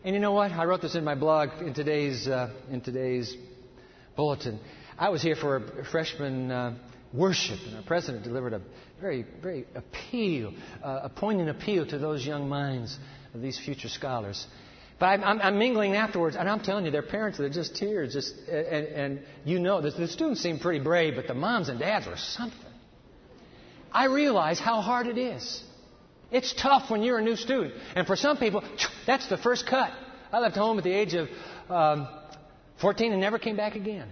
And 0.02 0.14
you 0.14 0.20
know 0.20 0.32
what? 0.32 0.50
I 0.50 0.64
wrote 0.64 0.80
this 0.80 0.94
in 0.94 1.04
my 1.04 1.14
blog 1.14 1.50
in 1.60 1.74
today's, 1.74 2.26
uh, 2.26 2.50
in 2.70 2.80
today's 2.80 3.36
bulletin. 4.16 4.58
I 4.98 5.10
was 5.10 5.20
here 5.20 5.36
for 5.36 5.56
a 5.56 5.84
freshman 5.84 6.50
uh, 6.50 6.78
worship, 7.12 7.58
and 7.66 7.76
our 7.76 7.82
president 7.82 8.24
delivered 8.24 8.52
a 8.52 8.60
very, 9.00 9.24
very 9.42 9.66
appeal, 9.74 10.52
uh, 10.82 11.00
a 11.04 11.08
poignant 11.08 11.50
appeal 11.50 11.86
to 11.86 11.98
those 11.98 12.26
young 12.26 12.48
minds 12.48 12.98
of 13.34 13.42
these 13.42 13.58
future 13.58 13.88
scholars. 13.88 14.46
But 14.98 15.06
I'm, 15.06 15.24
I'm, 15.24 15.40
I'm, 15.40 15.58
mingling 15.58 15.94
afterwards, 15.94 16.34
and 16.36 16.48
I'm 16.48 16.60
telling 16.60 16.84
you, 16.84 16.90
their 16.90 17.02
parents, 17.02 17.38
they're 17.38 17.48
just 17.48 17.76
tears. 17.76 18.14
Just, 18.14 18.34
and, 18.48 18.86
and 18.86 19.20
you 19.44 19.60
know, 19.60 19.80
the, 19.80 19.90
the 19.90 20.08
students 20.08 20.40
seem 20.40 20.58
pretty 20.58 20.80
brave, 20.82 21.14
but 21.14 21.28
the 21.28 21.34
moms 21.34 21.68
and 21.68 21.78
dads 21.78 22.06
were 22.06 22.16
something. 22.16 22.58
I 23.92 24.06
realize 24.06 24.58
how 24.58 24.80
hard 24.80 25.06
it 25.06 25.18
is. 25.18 25.62
It's 26.30 26.52
tough 26.52 26.90
when 26.90 27.02
you're 27.02 27.18
a 27.18 27.22
new 27.22 27.36
student. 27.36 27.74
And 27.94 28.06
for 28.06 28.16
some 28.16 28.36
people, 28.36 28.62
that's 29.06 29.28
the 29.28 29.38
first 29.38 29.66
cut. 29.66 29.92
I 30.32 30.40
left 30.40 30.56
home 30.56 30.76
at 30.78 30.84
the 30.84 30.92
age 30.92 31.14
of 31.14 31.28
um, 31.70 32.08
14 32.80 33.12
and 33.12 33.20
never 33.20 33.38
came 33.38 33.56
back 33.56 33.76
again. 33.76 34.08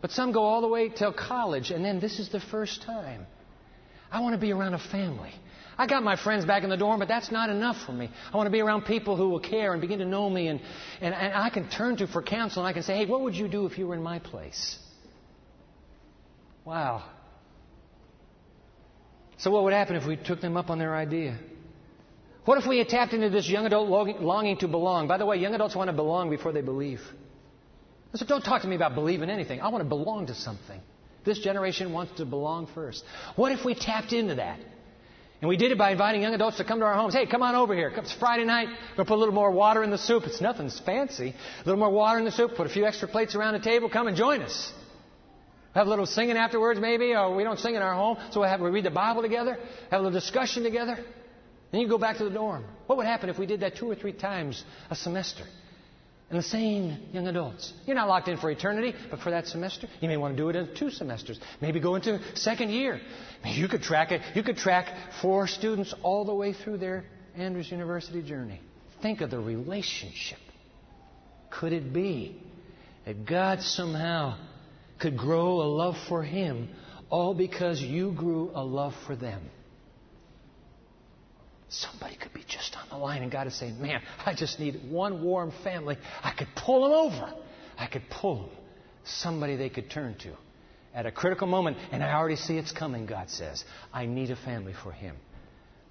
But 0.00 0.12
some 0.12 0.32
go 0.32 0.42
all 0.42 0.60
the 0.60 0.68
way 0.68 0.88
till 0.88 1.12
college, 1.12 1.70
and 1.70 1.84
then 1.84 2.00
this 2.00 2.18
is 2.18 2.30
the 2.30 2.40
first 2.40 2.82
time. 2.82 3.26
I 4.10 4.20
want 4.20 4.34
to 4.34 4.40
be 4.40 4.52
around 4.52 4.74
a 4.74 4.78
family. 4.78 5.32
I 5.76 5.86
got 5.86 6.02
my 6.02 6.16
friends 6.16 6.44
back 6.44 6.62
in 6.62 6.70
the 6.70 6.76
dorm, 6.76 6.98
but 6.98 7.08
that's 7.08 7.30
not 7.30 7.48
enough 7.48 7.76
for 7.86 7.92
me. 7.92 8.10
I 8.32 8.36
want 8.36 8.46
to 8.46 8.50
be 8.50 8.60
around 8.60 8.82
people 8.82 9.16
who 9.16 9.30
will 9.30 9.40
care 9.40 9.72
and 9.72 9.80
begin 9.80 9.98
to 10.00 10.04
know 10.04 10.28
me, 10.28 10.48
and, 10.48 10.60
and, 11.00 11.14
and 11.14 11.32
I 11.32 11.48
can 11.50 11.68
turn 11.70 11.96
to 11.98 12.06
for 12.06 12.22
counsel, 12.22 12.62
and 12.62 12.68
I 12.68 12.72
can 12.72 12.82
say, 12.82 12.96
hey, 12.96 13.06
what 13.06 13.22
would 13.22 13.34
you 13.34 13.48
do 13.48 13.66
if 13.66 13.78
you 13.78 13.86
were 13.86 13.94
in 13.94 14.02
my 14.02 14.18
place? 14.18 14.78
Wow. 16.64 17.04
So, 19.38 19.50
what 19.50 19.64
would 19.64 19.72
happen 19.72 19.96
if 19.96 20.06
we 20.06 20.16
took 20.16 20.40
them 20.40 20.56
up 20.56 20.68
on 20.68 20.78
their 20.78 20.94
idea? 20.94 21.38
What 22.44 22.58
if 22.58 22.66
we 22.66 22.78
had 22.78 22.88
tapped 22.88 23.12
into 23.12 23.30
this 23.30 23.48
young 23.48 23.64
adult 23.64 23.88
longing 24.20 24.58
to 24.58 24.68
belong? 24.68 25.08
By 25.08 25.18
the 25.18 25.26
way, 25.26 25.36
young 25.36 25.54
adults 25.54 25.74
want 25.74 25.88
to 25.88 25.96
belong 25.96 26.30
before 26.30 26.52
they 26.52 26.62
believe. 26.62 27.00
So 28.14 28.26
don't 28.26 28.42
talk 28.42 28.62
to 28.62 28.68
me 28.68 28.76
about 28.76 28.94
believing 28.94 29.30
anything. 29.30 29.60
I 29.60 29.68
want 29.68 29.82
to 29.82 29.88
belong 29.88 30.26
to 30.26 30.34
something. 30.34 30.80
This 31.24 31.38
generation 31.38 31.92
wants 31.92 32.16
to 32.16 32.24
belong 32.24 32.66
first. 32.74 33.04
What 33.36 33.52
if 33.52 33.64
we 33.64 33.74
tapped 33.74 34.12
into 34.12 34.36
that? 34.36 34.58
And 35.40 35.48
we 35.48 35.56
did 35.56 35.72
it 35.72 35.78
by 35.78 35.92
inviting 35.92 36.22
young 36.22 36.34
adults 36.34 36.58
to 36.58 36.64
come 36.64 36.80
to 36.80 36.84
our 36.84 36.94
homes. 36.94 37.14
Hey, 37.14 37.26
come 37.26 37.42
on 37.42 37.54
over 37.54 37.74
here. 37.74 37.90
It's 37.96 38.12
Friday 38.12 38.44
night. 38.44 38.68
We're 38.68 38.96
going 38.96 38.96
to 38.96 39.04
put 39.04 39.14
a 39.14 39.16
little 39.16 39.34
more 39.34 39.50
water 39.50 39.82
in 39.82 39.90
the 39.90 39.98
soup. 39.98 40.24
It's 40.26 40.40
nothing 40.40 40.70
fancy. 40.84 41.30
A 41.30 41.64
little 41.64 41.78
more 41.78 41.90
water 41.90 42.18
in 42.18 42.24
the 42.24 42.32
soup. 42.32 42.56
Put 42.56 42.66
a 42.66 42.70
few 42.70 42.84
extra 42.84 43.08
plates 43.08 43.34
around 43.34 43.54
the 43.54 43.60
table. 43.60 43.88
Come 43.88 44.06
and 44.06 44.16
join 44.16 44.42
us. 44.42 44.72
Have 45.74 45.86
a 45.86 45.90
little 45.90 46.06
singing 46.06 46.36
afterwards, 46.36 46.80
maybe, 46.80 47.14
or 47.14 47.34
we 47.34 47.44
don't 47.44 47.58
sing 47.58 47.76
in 47.76 47.82
our 47.82 47.94
home, 47.94 48.18
so 48.32 48.40
we, 48.40 48.48
have, 48.48 48.60
we 48.60 48.70
read 48.70 48.84
the 48.84 48.90
Bible 48.90 49.22
together, 49.22 49.56
have 49.90 50.00
a 50.00 50.02
little 50.02 50.18
discussion 50.18 50.64
together. 50.64 50.98
Then 51.70 51.80
you 51.80 51.88
go 51.88 51.98
back 51.98 52.16
to 52.16 52.24
the 52.24 52.30
dorm. 52.30 52.64
What 52.86 52.98
would 52.98 53.06
happen 53.06 53.30
if 53.30 53.38
we 53.38 53.46
did 53.46 53.60
that 53.60 53.76
two 53.76 53.88
or 53.88 53.94
three 53.94 54.12
times 54.12 54.64
a 54.90 54.96
semester? 54.96 55.44
And 56.30 56.38
the 56.38 56.44
same 56.44 56.96
young 57.12 57.26
adults. 57.26 57.72
You're 57.86 57.96
not 57.96 58.06
locked 58.06 58.28
in 58.28 58.36
for 58.36 58.52
eternity, 58.52 58.94
but 59.10 59.18
for 59.18 59.30
that 59.30 59.48
semester, 59.48 59.88
you 60.00 60.06
may 60.06 60.16
want 60.16 60.36
to 60.36 60.40
do 60.40 60.48
it 60.48 60.54
in 60.54 60.72
two 60.76 60.90
semesters. 60.90 61.40
Maybe 61.60 61.80
go 61.80 61.96
into 61.96 62.20
second 62.36 62.70
year. 62.70 63.00
You 63.44 63.66
could 63.66 63.82
track 63.82 64.12
it. 64.12 64.22
You 64.36 64.44
could 64.44 64.56
track 64.56 64.94
four 65.20 65.48
students 65.48 65.92
all 66.04 66.24
the 66.24 66.34
way 66.34 66.52
through 66.52 66.78
their 66.78 67.04
Andrews 67.36 67.72
University 67.72 68.22
journey. 68.22 68.60
Think 69.02 69.22
of 69.22 69.30
the 69.30 69.40
relationship. 69.40 70.38
Could 71.50 71.72
it 71.72 71.92
be 71.92 72.40
that 73.06 73.26
God 73.26 73.60
somehow 73.62 74.38
could 75.00 75.16
grow 75.16 75.62
a 75.62 75.66
love 75.66 75.96
for 76.08 76.22
Him 76.22 76.68
all 77.08 77.34
because 77.34 77.82
you 77.82 78.12
grew 78.12 78.52
a 78.54 78.62
love 78.62 78.94
for 79.04 79.16
them? 79.16 79.42
Somebody 81.70 82.16
could 82.16 82.34
be 82.34 82.44
just 82.48 82.76
on 82.76 82.88
the 82.90 82.96
line, 82.96 83.22
and 83.22 83.30
God 83.30 83.46
is 83.46 83.54
saying, 83.54 83.80
Man, 83.80 84.02
I 84.26 84.34
just 84.34 84.58
need 84.58 84.90
one 84.90 85.22
warm 85.22 85.52
family. 85.62 85.96
I 86.22 86.32
could 86.32 86.48
pull 86.56 86.82
them 86.82 86.92
over. 86.92 87.32
I 87.78 87.86
could 87.86 88.02
pull 88.10 88.42
them. 88.42 88.50
Somebody 89.04 89.56
they 89.56 89.70
could 89.70 89.88
turn 89.88 90.16
to 90.18 90.34
at 90.94 91.06
a 91.06 91.12
critical 91.12 91.46
moment, 91.46 91.76
and 91.92 92.02
I 92.02 92.12
already 92.14 92.36
see 92.36 92.58
it's 92.58 92.72
coming, 92.72 93.06
God 93.06 93.30
says. 93.30 93.64
I 93.92 94.06
need 94.06 94.30
a 94.30 94.36
family 94.36 94.74
for 94.82 94.92
him. 94.92 95.16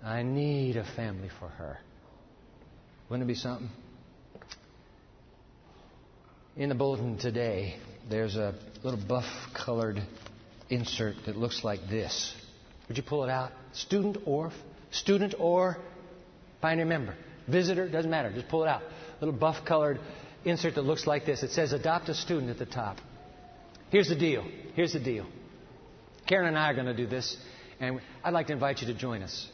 I 0.03 0.21
need 0.23 0.75
a 0.75 0.85
family 0.95 1.29
for 1.39 1.47
her. 1.47 1.79
Wouldn't 3.09 3.27
it 3.27 3.31
be 3.31 3.35
something? 3.35 3.69
In 6.57 6.69
the 6.69 6.75
bulletin 6.75 7.17
today, 7.17 7.77
there's 8.09 8.35
a 8.35 8.53
little 8.83 8.99
buff 8.99 9.25
colored 9.53 10.01
insert 10.69 11.15
that 11.25 11.37
looks 11.37 11.63
like 11.63 11.79
this. 11.89 12.35
Would 12.87 12.97
you 12.97 13.03
pull 13.03 13.23
it 13.23 13.29
out? 13.29 13.51
Student 13.73 14.17
or 14.25 14.51
student 14.91 15.35
or 15.37 15.77
pioneer 16.61 16.85
member, 16.85 17.15
visitor, 17.47 17.89
doesn't 17.89 18.11
matter. 18.11 18.31
Just 18.31 18.49
pull 18.49 18.63
it 18.63 18.67
out. 18.67 18.81
Little 19.21 19.37
buff 19.37 19.65
colored 19.65 19.99
insert 20.45 20.75
that 20.75 20.83
looks 20.83 21.05
like 21.05 21.25
this. 21.25 21.43
It 21.43 21.51
says 21.51 21.73
adopt 21.73 22.09
a 22.09 22.13
student 22.13 22.49
at 22.49 22.57
the 22.57 22.65
top. 22.65 22.97
Here's 23.89 24.07
the 24.07 24.15
deal. 24.15 24.45
Here's 24.75 24.93
the 24.93 24.99
deal. 24.99 25.25
Karen 26.27 26.47
and 26.47 26.57
I 26.57 26.69
are 26.69 26.73
going 26.73 26.85
to 26.85 26.95
do 26.95 27.07
this, 27.07 27.35
and 27.79 27.99
I'd 28.23 28.33
like 28.33 28.47
to 28.47 28.53
invite 28.53 28.81
you 28.81 28.87
to 28.87 28.93
join 28.93 29.23
us. 29.23 29.47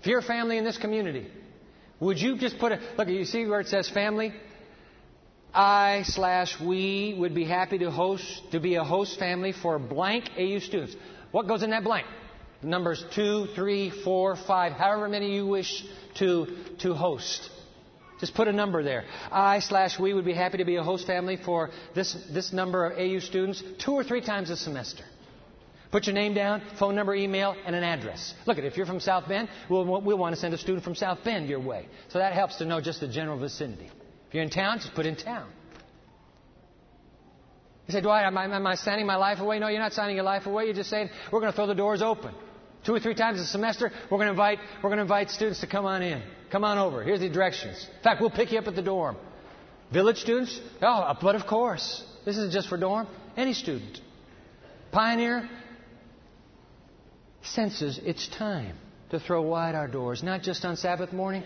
If 0.00 0.06
you're 0.06 0.20
a 0.20 0.22
family 0.22 0.58
in 0.58 0.64
this 0.64 0.78
community, 0.78 1.26
would 1.98 2.18
you 2.18 2.38
just 2.38 2.58
put 2.58 2.72
a 2.72 2.80
look? 2.96 3.08
You 3.08 3.24
see 3.24 3.46
where 3.46 3.60
it 3.60 3.68
says 3.68 3.90
family? 3.90 4.32
I 5.52 6.02
slash 6.04 6.60
we 6.60 7.16
would 7.18 7.34
be 7.34 7.44
happy 7.44 7.78
to 7.78 7.90
host 7.90 8.24
to 8.52 8.60
be 8.60 8.76
a 8.76 8.84
host 8.84 9.18
family 9.18 9.52
for 9.52 9.78
blank 9.78 10.30
AU 10.38 10.60
students. 10.60 10.94
What 11.32 11.48
goes 11.48 11.62
in 11.62 11.70
that 11.70 11.82
blank? 11.82 12.06
Numbers 12.62 13.04
two, 13.14 13.46
three, 13.54 13.90
four, 13.90 14.36
five, 14.36 14.72
however 14.72 15.08
many 15.08 15.34
you 15.34 15.46
wish 15.46 15.84
to 16.16 16.46
to 16.80 16.94
host. 16.94 17.50
Just 18.20 18.34
put 18.34 18.48
a 18.48 18.52
number 18.52 18.82
there. 18.82 19.04
I 19.32 19.60
slash 19.60 19.98
we 19.98 20.12
would 20.12 20.26
be 20.26 20.34
happy 20.34 20.58
to 20.58 20.64
be 20.66 20.76
a 20.76 20.82
host 20.82 21.06
family 21.06 21.38
for 21.42 21.70
this, 21.94 22.14
this 22.30 22.52
number 22.52 22.84
of 22.84 22.98
AU 22.98 23.20
students 23.20 23.62
two 23.82 23.92
or 23.92 24.04
three 24.04 24.20
times 24.20 24.50
a 24.50 24.56
semester. 24.56 25.04
Put 25.90 26.06
your 26.06 26.14
name 26.14 26.34
down, 26.34 26.62
phone 26.78 26.94
number, 26.94 27.14
email, 27.14 27.56
and 27.66 27.74
an 27.74 27.82
address. 27.82 28.34
Look 28.46 28.58
at 28.58 28.64
if 28.64 28.76
you're 28.76 28.86
from 28.86 29.00
South 29.00 29.26
Bend, 29.26 29.48
we'll, 29.68 29.84
we'll 30.02 30.18
want 30.18 30.34
to 30.34 30.40
send 30.40 30.54
a 30.54 30.58
student 30.58 30.84
from 30.84 30.94
South 30.94 31.18
Bend 31.24 31.48
your 31.48 31.58
way. 31.58 31.88
So 32.08 32.18
that 32.20 32.32
helps 32.32 32.56
to 32.56 32.64
know 32.64 32.80
just 32.80 33.00
the 33.00 33.08
general 33.08 33.38
vicinity. 33.38 33.90
If 34.28 34.34
you're 34.34 34.44
in 34.44 34.50
town, 34.50 34.78
just 34.78 34.94
put 34.94 35.06
in 35.06 35.16
town. 35.16 35.50
You 37.88 37.92
say, 37.94 38.02
Dwight, 38.02 38.24
am 38.24 38.38
I, 38.38 38.44
am 38.54 38.66
I 38.66 38.76
signing 38.76 39.06
my 39.06 39.16
life 39.16 39.40
away? 39.40 39.58
No, 39.58 39.66
you're 39.66 39.80
not 39.80 39.92
signing 39.92 40.14
your 40.14 40.24
life 40.24 40.46
away. 40.46 40.66
You're 40.66 40.74
just 40.74 40.90
saying, 40.90 41.10
we're 41.32 41.40
going 41.40 41.50
to 41.50 41.56
throw 41.56 41.66
the 41.66 41.74
doors 41.74 42.02
open. 42.02 42.32
Two 42.84 42.94
or 42.94 43.00
three 43.00 43.14
times 43.14 43.40
a 43.40 43.46
semester, 43.46 43.90
we're 44.10 44.18
going 44.18 44.26
to 44.26 44.32
invite, 44.32 44.58
we're 44.82 44.88
going 44.88 44.98
to 44.98 45.02
invite 45.02 45.30
students 45.30 45.60
to 45.60 45.66
come 45.66 45.84
on 45.84 46.02
in. 46.02 46.22
Come 46.50 46.64
on 46.64 46.78
over. 46.78 47.02
Here's 47.02 47.20
the 47.20 47.28
directions. 47.28 47.86
In 47.96 48.02
fact, 48.02 48.20
we'll 48.20 48.30
pick 48.30 48.52
you 48.52 48.58
up 48.58 48.66
at 48.66 48.74
the 48.74 48.82
dorm. 48.82 49.16
Village 49.92 50.18
students? 50.18 50.58
Oh, 50.80 50.86
uh, 50.86 51.18
but 51.20 51.34
of 51.34 51.46
course. 51.46 52.04
This 52.24 52.36
isn't 52.36 52.52
just 52.52 52.68
for 52.68 52.76
dorm. 52.76 53.06
Any 53.36 53.54
student. 53.54 54.00
Pioneer 54.92 55.48
senses 57.42 57.98
it's 58.04 58.28
time 58.28 58.76
to 59.10 59.20
throw 59.20 59.42
wide 59.42 59.74
our 59.74 59.88
doors, 59.88 60.22
not 60.22 60.42
just 60.42 60.64
on 60.64 60.76
Sabbath 60.76 61.12
morning, 61.12 61.42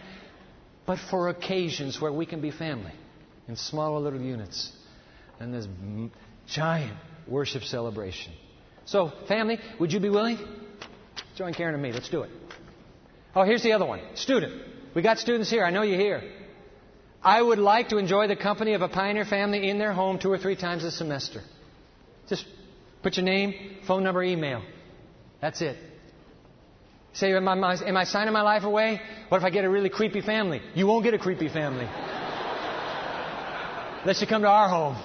but 0.87 0.99
for 1.11 1.29
occasions 1.29 2.01
where 2.01 2.13
we 2.13 2.27
can 2.27 2.41
be 2.41 2.51
family 2.51 2.93
in 3.49 3.57
smaller 3.57 4.01
little 4.01 4.21
units. 4.21 4.73
And 5.41 5.53
this 5.53 5.67
giant 6.47 6.97
worship 7.27 7.65
celebration. 7.65 8.33
So, 8.85 9.13
family, 9.29 9.59
would 9.81 9.93
you 9.93 10.01
be 10.01 10.11
willing? 10.11 10.39
Join 11.37 11.53
Karen 11.53 11.75
and 11.75 11.83
me. 11.83 11.93
Let's 11.93 12.09
do 12.09 12.23
it. 12.23 12.31
Oh, 13.35 13.43
here's 13.43 13.63
the 13.63 13.73
other 13.73 13.85
one. 13.85 14.01
Student. 14.15 14.63
We 14.95 15.03
got 15.03 15.19
students 15.19 15.51
here. 15.51 15.65
I 15.65 15.71
know 15.71 15.83
you're 15.83 15.99
here. 15.99 16.23
I 17.23 17.43
would 17.43 17.59
like 17.59 17.89
to 17.89 17.99
enjoy 17.99 18.29
the 18.29 18.37
company 18.37 18.75
of 18.75 18.83
a 18.83 18.89
pioneer 18.89 19.25
family 19.25 19.69
in 19.69 19.79
their 19.79 19.93
home 19.93 20.19
two 20.19 20.31
or 20.31 20.39
three 20.39 20.57
times 20.57 20.85
a 20.85 20.91
semester. 20.91 21.41
Just 22.29 22.47
put 23.03 23.17
your 23.17 23.25
name, 23.25 23.79
phone 23.87 24.05
number, 24.05 24.23
email. 24.23 24.63
That's 25.41 25.61
it. 25.61 25.77
Say, 27.15 27.35
am 27.35 27.49
I, 27.49 27.77
am 27.87 27.97
I 27.97 28.05
signing 28.05 28.33
my 28.33 28.43
life 28.43 28.65
away? 28.65 29.01
What 29.29 29.39
if 29.39 29.45
I 29.45 29.51
get 29.51 29.65
a 29.65 29.71
really 29.71 29.89
creepy 29.89 30.21
family? 30.21 30.61
You 30.75 30.87
won't 30.87 31.05
get 31.05 31.15
a 31.15 31.19
creepy 31.19 31.49
family. 31.49 31.87
Unless 34.03 34.21
you 34.21 34.27
come 34.27 34.43
to 34.43 34.49
our 34.49 34.69
home. 34.69 34.97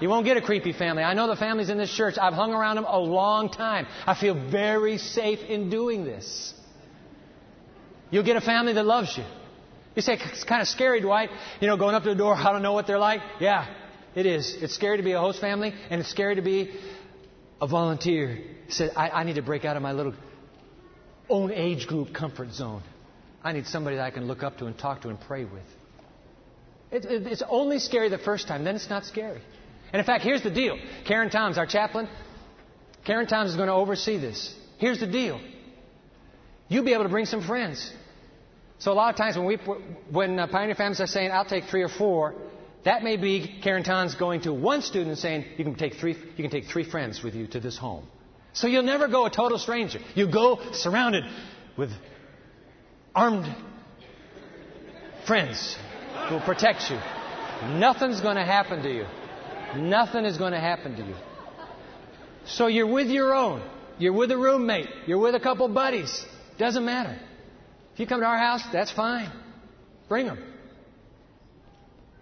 You 0.00 0.08
won't 0.08 0.24
get 0.24 0.36
a 0.36 0.42
creepy 0.42 0.72
family. 0.72 1.02
I 1.02 1.14
know 1.14 1.26
the 1.26 1.36
families 1.36 1.70
in 1.70 1.78
this 1.78 1.94
church. 1.94 2.16
I've 2.20 2.34
hung 2.34 2.52
around 2.52 2.76
them 2.76 2.84
a 2.86 2.98
long 2.98 3.50
time. 3.50 3.86
I 4.06 4.14
feel 4.14 4.34
very 4.34 4.98
safe 4.98 5.40
in 5.40 5.70
doing 5.70 6.04
this. 6.04 6.54
You'll 8.10 8.24
get 8.24 8.36
a 8.36 8.40
family 8.40 8.72
that 8.74 8.84
loves 8.84 9.16
you. 9.16 9.24
You 9.94 10.02
say, 10.02 10.18
it's 10.20 10.44
kind 10.44 10.60
of 10.60 10.68
scary, 10.68 11.00
Dwight. 11.00 11.30
You 11.60 11.66
know, 11.66 11.76
going 11.76 11.94
up 11.94 12.02
to 12.02 12.10
the 12.10 12.14
door, 12.14 12.34
I 12.34 12.52
don't 12.52 12.62
know 12.62 12.74
what 12.74 12.86
they're 12.86 12.98
like. 12.98 13.22
Yeah, 13.40 13.66
it 14.14 14.26
is. 14.26 14.56
It's 14.60 14.74
scary 14.74 14.98
to 14.98 15.02
be 15.02 15.12
a 15.12 15.20
host 15.20 15.40
family, 15.40 15.72
and 15.90 16.00
it's 16.00 16.10
scary 16.10 16.34
to 16.34 16.42
be 16.42 16.74
a 17.60 17.66
volunteer. 17.66 18.38
Said, 18.68 18.92
I, 18.96 19.10
I 19.10 19.24
need 19.24 19.36
to 19.36 19.42
break 19.42 19.64
out 19.64 19.76
of 19.76 19.82
my 19.82 19.92
little 19.92 20.14
own 21.28 21.50
age 21.50 21.86
group 21.86 22.12
comfort 22.12 22.52
zone. 22.52 22.82
I 23.42 23.52
need 23.52 23.66
somebody 23.66 23.96
that 23.96 24.04
I 24.04 24.10
can 24.10 24.26
look 24.26 24.42
up 24.42 24.58
to 24.58 24.66
and 24.66 24.76
talk 24.76 25.02
to 25.02 25.08
and 25.08 25.20
pray 25.20 25.44
with. 25.44 25.62
It, 26.90 27.04
it, 27.04 27.26
it's 27.26 27.42
only 27.48 27.78
scary 27.78 28.08
the 28.08 28.18
first 28.18 28.48
time, 28.48 28.64
then 28.64 28.76
it's 28.76 28.90
not 28.90 29.04
scary. 29.04 29.40
And 29.92 30.00
in 30.00 30.04
fact, 30.04 30.24
here's 30.24 30.42
the 30.42 30.50
deal 30.50 30.78
Karen 31.06 31.30
Toms, 31.30 31.58
our 31.58 31.66
chaplain, 31.66 32.08
Karen 33.04 33.26
Toms 33.26 33.50
is 33.50 33.56
going 33.56 33.68
to 33.68 33.74
oversee 33.74 34.18
this. 34.18 34.54
Here's 34.78 35.00
the 35.00 35.06
deal 35.06 35.40
you'll 36.68 36.84
be 36.84 36.92
able 36.92 37.04
to 37.04 37.08
bring 37.08 37.26
some 37.26 37.42
friends. 37.42 37.92
So 38.78 38.92
a 38.92 38.94
lot 38.94 39.10
of 39.10 39.16
times 39.16 39.36
when 39.36 39.46
we 39.46 39.56
when 40.10 40.38
uh, 40.38 40.46
pioneer 40.48 40.74
families 40.74 41.00
are 41.00 41.06
saying, 41.06 41.30
"I'll 41.30 41.44
take 41.44 41.64
three 41.64 41.82
or 41.82 41.88
four, 41.88 42.34
that 42.84 43.02
may 43.02 43.16
be 43.16 43.60
Karen 43.62 43.84
Toms 43.84 44.14
going 44.16 44.42
to 44.42 44.52
one 44.52 44.82
student 44.82 45.10
and 45.10 45.18
saying, 45.18 45.44
"You 45.56 45.64
can 45.64 45.76
take 45.76 45.94
three. 45.94 46.14
You 46.36 46.42
can 46.42 46.50
take 46.50 46.66
three 46.66 46.84
friends 46.84 47.22
with 47.22 47.34
you 47.34 47.46
to 47.48 47.60
this 47.60 47.78
home." 47.78 48.06
So 48.52 48.66
you'll 48.66 48.82
never 48.82 49.08
go 49.08 49.26
a 49.26 49.30
total 49.30 49.58
stranger. 49.58 50.00
You 50.14 50.30
go 50.30 50.58
surrounded 50.72 51.24
with 51.76 51.90
armed 53.14 53.54
friends 55.26 55.76
who 56.28 56.34
will 56.34 56.42
protect 56.42 56.90
you. 56.90 56.98
Nothing's 57.78 58.20
going 58.20 58.36
to 58.36 58.44
happen 58.44 58.82
to 58.82 58.90
you. 58.90 59.06
Nothing 59.76 60.24
is 60.24 60.38
going 60.38 60.52
to 60.52 60.60
happen 60.60 60.96
to 60.96 61.02
you. 61.02 61.14
So 62.46 62.66
you're 62.66 62.86
with 62.86 63.08
your 63.08 63.34
own. 63.34 63.62
You're 63.98 64.12
with 64.12 64.30
a 64.30 64.36
roommate. 64.36 64.88
You're 65.06 65.18
with 65.18 65.34
a 65.34 65.40
couple 65.40 65.68
buddies. 65.68 66.24
Doesn't 66.58 66.84
matter. 66.84 67.18
If 67.94 68.00
you 68.00 68.06
come 68.06 68.20
to 68.20 68.26
our 68.26 68.38
house, 68.38 68.62
that's 68.72 68.92
fine. 68.92 69.30
Bring 70.08 70.26
them. 70.26 70.38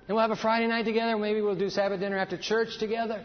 And 0.07 0.15
we'll 0.15 0.21
have 0.21 0.31
a 0.31 0.37
Friday 0.37 0.67
night 0.67 0.85
together. 0.85 1.17
Maybe 1.17 1.41
we'll 1.41 1.57
do 1.57 1.71
Sabbath 1.71 2.01
dinner 2.01 2.19
after 2.19 2.37
church 2.37 2.79
together. 2.79 3.25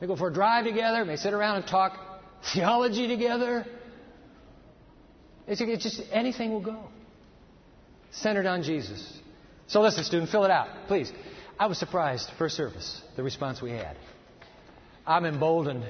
We 0.00 0.06
go 0.06 0.16
for 0.16 0.28
a 0.28 0.32
drive 0.32 0.64
together. 0.64 1.04
May 1.04 1.16
sit 1.16 1.32
around 1.32 1.56
and 1.56 1.66
talk 1.66 1.98
theology 2.54 3.06
together. 3.06 3.66
It's, 5.46 5.60
it's 5.60 5.82
just 5.82 6.02
anything 6.10 6.52
will 6.52 6.60
go. 6.60 6.88
Centered 8.10 8.46
on 8.46 8.62
Jesus. 8.62 9.18
So 9.66 9.80
listen, 9.80 10.04
student, 10.04 10.30
fill 10.30 10.44
it 10.44 10.50
out, 10.50 10.68
please. 10.88 11.12
I 11.58 11.66
was 11.66 11.78
surprised, 11.78 12.30
first 12.38 12.56
service, 12.56 13.00
the 13.16 13.22
response 13.22 13.62
we 13.62 13.70
had. 13.70 13.96
I'm 15.06 15.24
emboldened 15.24 15.84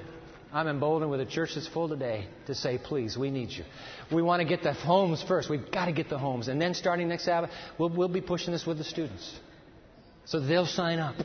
I'm 0.54 0.68
emboldened 0.68 1.10
with 1.10 1.20
a 1.20 1.26
church 1.26 1.56
that's 1.56 1.66
full 1.66 1.88
today 1.88 2.28
to 2.46 2.54
say, 2.54 2.78
please, 2.78 3.18
we 3.18 3.28
need 3.28 3.50
you. 3.50 3.64
We 4.12 4.22
want 4.22 4.40
to 4.40 4.46
get 4.46 4.62
the 4.62 4.72
homes 4.72 5.20
first. 5.20 5.50
We've 5.50 5.68
got 5.68 5.86
to 5.86 5.92
get 5.92 6.08
the 6.08 6.16
homes. 6.16 6.46
And 6.46 6.62
then 6.62 6.74
starting 6.74 7.08
next 7.08 7.24
Sabbath, 7.24 7.50
we'll, 7.76 7.88
we'll 7.88 8.06
be 8.06 8.20
pushing 8.20 8.52
this 8.52 8.64
with 8.64 8.78
the 8.78 8.84
students. 8.84 9.36
So 10.26 10.38
they'll 10.38 10.64
sign 10.64 11.00
up. 11.00 11.16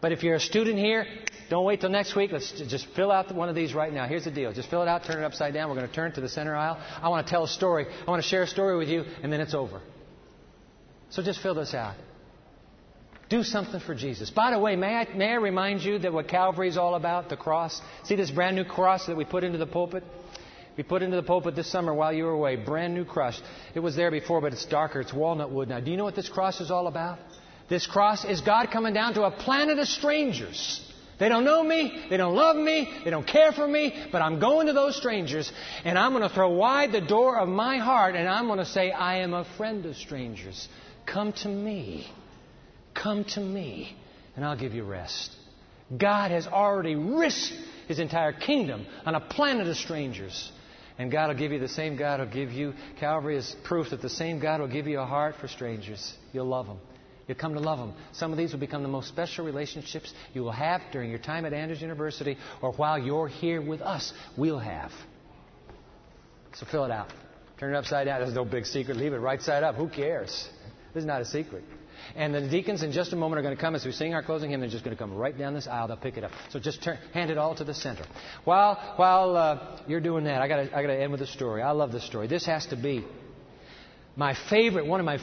But 0.00 0.12
if 0.12 0.22
you're 0.22 0.36
a 0.36 0.40
student 0.40 0.78
here, 0.78 1.04
don't 1.50 1.66
wait 1.66 1.82
till 1.82 1.90
next 1.90 2.16
week. 2.16 2.32
Let's 2.32 2.52
just 2.52 2.86
fill 2.96 3.12
out 3.12 3.34
one 3.34 3.50
of 3.50 3.54
these 3.54 3.74
right 3.74 3.92
now. 3.92 4.06
Here's 4.06 4.24
the 4.24 4.30
deal. 4.30 4.50
Just 4.54 4.70
fill 4.70 4.80
it 4.80 4.88
out, 4.88 5.04
turn 5.04 5.22
it 5.22 5.26
upside 5.26 5.52
down. 5.52 5.68
We're 5.68 5.76
going 5.76 5.88
to 5.88 5.94
turn 5.94 6.12
it 6.12 6.14
to 6.14 6.22
the 6.22 6.28
center 6.30 6.56
aisle. 6.56 6.78
I 7.02 7.10
want 7.10 7.26
to 7.26 7.30
tell 7.30 7.44
a 7.44 7.48
story. 7.48 7.84
I 7.86 8.10
want 8.10 8.22
to 8.22 8.28
share 8.28 8.44
a 8.44 8.46
story 8.46 8.78
with 8.78 8.88
you, 8.88 9.04
and 9.22 9.30
then 9.30 9.42
it's 9.42 9.54
over. 9.54 9.82
So 11.10 11.22
just 11.22 11.42
fill 11.42 11.54
this 11.54 11.74
out. 11.74 11.96
Do 13.28 13.42
something 13.42 13.80
for 13.80 13.94
Jesus. 13.94 14.30
By 14.30 14.50
the 14.50 14.58
way, 14.58 14.76
may 14.76 14.94
I, 14.96 15.08
may 15.14 15.30
I 15.30 15.36
remind 15.36 15.82
you 15.82 15.98
that 15.98 16.12
what 16.12 16.28
Calvary 16.28 16.68
is 16.68 16.76
all 16.76 16.94
about, 16.94 17.28
the 17.28 17.36
cross? 17.36 17.80
See 18.04 18.16
this 18.16 18.30
brand 18.30 18.56
new 18.56 18.64
cross 18.64 19.06
that 19.06 19.16
we 19.16 19.24
put 19.24 19.44
into 19.44 19.58
the 19.58 19.66
pulpit? 19.66 20.04
We 20.76 20.82
put 20.82 21.02
into 21.02 21.16
the 21.16 21.22
pulpit 21.22 21.54
this 21.54 21.70
summer 21.70 21.94
while 21.94 22.12
you 22.12 22.24
were 22.24 22.32
away. 22.32 22.56
Brand 22.56 22.94
new 22.94 23.04
cross. 23.04 23.40
It 23.74 23.80
was 23.80 23.96
there 23.96 24.10
before, 24.10 24.40
but 24.40 24.52
it's 24.52 24.66
darker. 24.66 25.00
It's 25.00 25.12
walnut 25.12 25.50
wood 25.50 25.68
now. 25.68 25.80
Do 25.80 25.90
you 25.90 25.96
know 25.96 26.04
what 26.04 26.16
this 26.16 26.28
cross 26.28 26.60
is 26.60 26.70
all 26.70 26.86
about? 26.86 27.18
This 27.68 27.86
cross 27.86 28.24
is 28.24 28.40
God 28.40 28.70
coming 28.70 28.92
down 28.92 29.14
to 29.14 29.22
a 29.22 29.30
planet 29.30 29.78
of 29.78 29.88
strangers. 29.88 30.80
They 31.18 31.28
don't 31.28 31.44
know 31.44 31.62
me, 31.62 32.06
they 32.10 32.16
don't 32.16 32.34
love 32.34 32.56
me, 32.56 32.92
they 33.04 33.10
don't 33.10 33.26
care 33.26 33.52
for 33.52 33.66
me, 33.66 33.94
but 34.10 34.20
I'm 34.20 34.40
going 34.40 34.66
to 34.66 34.72
those 34.72 34.96
strangers 34.96 35.50
and 35.84 35.96
I'm 35.96 36.10
going 36.10 36.28
to 36.28 36.34
throw 36.34 36.50
wide 36.50 36.90
the 36.90 37.00
door 37.00 37.38
of 37.38 37.48
my 37.48 37.78
heart 37.78 38.16
and 38.16 38.28
I'm 38.28 38.46
going 38.46 38.58
to 38.58 38.66
say, 38.66 38.90
I 38.90 39.18
am 39.18 39.32
a 39.32 39.44
friend 39.56 39.86
of 39.86 39.94
strangers. 39.96 40.68
Come 41.06 41.32
to 41.34 41.48
me. 41.48 42.10
Come 42.94 43.24
to 43.24 43.40
me, 43.40 43.96
and 44.36 44.44
I'll 44.44 44.56
give 44.56 44.72
you 44.72 44.84
rest. 44.84 45.34
God 45.96 46.30
has 46.30 46.46
already 46.46 46.94
risked 46.94 47.54
his 47.88 47.98
entire 47.98 48.32
kingdom 48.32 48.86
on 49.04 49.14
a 49.14 49.20
planet 49.20 49.66
of 49.66 49.76
strangers. 49.76 50.50
And 50.98 51.10
God 51.10 51.28
will 51.28 51.34
give 51.34 51.50
you 51.52 51.58
the 51.58 51.68
same 51.68 51.96
God 51.96 52.20
will 52.20 52.26
give 52.26 52.52
you. 52.52 52.72
Calvary 53.00 53.36
is 53.36 53.54
proof 53.64 53.90
that 53.90 54.00
the 54.00 54.08
same 54.08 54.38
God 54.38 54.60
will 54.60 54.68
give 54.68 54.86
you 54.86 55.00
a 55.00 55.06
heart 55.06 55.34
for 55.40 55.48
strangers. 55.48 56.14
You'll 56.32 56.46
love 56.46 56.66
them. 56.66 56.78
You'll 57.26 57.38
come 57.38 57.54
to 57.54 57.60
love 57.60 57.78
them. 57.78 57.94
Some 58.12 58.32
of 58.32 58.38
these 58.38 58.52
will 58.52 58.60
become 58.60 58.82
the 58.82 58.88
most 58.88 59.08
special 59.08 59.44
relationships 59.44 60.12
you 60.34 60.42
will 60.42 60.52
have 60.52 60.82
during 60.92 61.10
your 61.10 61.18
time 61.18 61.44
at 61.46 61.52
Andrews 61.52 61.80
University 61.80 62.36
or 62.62 62.72
while 62.72 62.98
you're 62.98 63.28
here 63.28 63.60
with 63.60 63.80
us. 63.80 64.12
We'll 64.36 64.58
have. 64.58 64.92
So 66.54 66.66
fill 66.66 66.84
it 66.84 66.90
out. 66.90 67.12
Turn 67.58 67.74
it 67.74 67.76
upside 67.76 68.06
down. 68.06 68.20
There's 68.20 68.34
no 68.34 68.44
big 68.44 68.66
secret. 68.66 68.96
Leave 68.96 69.12
it 69.12 69.18
right 69.18 69.40
side 69.42 69.62
up. 69.62 69.74
Who 69.74 69.88
cares? 69.88 70.48
This 70.92 71.02
is 71.02 71.06
not 71.06 71.22
a 71.22 71.24
secret. 71.24 71.64
And 72.16 72.34
the 72.34 72.48
deacons 72.48 72.82
in 72.82 72.92
just 72.92 73.12
a 73.12 73.16
moment 73.16 73.38
are 73.38 73.42
going 73.42 73.56
to 73.56 73.60
come 73.60 73.74
as 73.74 73.84
we 73.84 73.92
sing 73.92 74.14
our 74.14 74.22
closing 74.22 74.50
hymn. 74.50 74.60
They're 74.60 74.68
just 74.68 74.84
going 74.84 74.96
to 74.96 75.02
come 75.02 75.14
right 75.14 75.36
down 75.36 75.54
this 75.54 75.66
aisle. 75.66 75.88
They'll 75.88 75.96
pick 75.96 76.16
it 76.16 76.24
up. 76.24 76.32
So 76.50 76.58
just 76.58 76.82
turn, 76.82 76.98
hand 77.12 77.30
it 77.30 77.38
all 77.38 77.54
to 77.56 77.64
the 77.64 77.74
center. 77.74 78.04
While 78.44 78.76
while 78.96 79.36
uh, 79.36 79.80
you're 79.86 80.00
doing 80.00 80.24
that, 80.24 80.42
I 80.42 80.48
got 80.48 80.72
I 80.74 80.82
to 80.82 81.02
end 81.02 81.12
with 81.12 81.22
a 81.22 81.26
story. 81.26 81.62
I 81.62 81.72
love 81.72 81.92
this 81.92 82.04
story. 82.04 82.26
This 82.26 82.46
has 82.46 82.66
to 82.66 82.76
be 82.76 83.04
my 84.16 84.34
favorite, 84.48 84.86
one 84.86 85.00
of 85.00 85.06
my, 85.06 85.18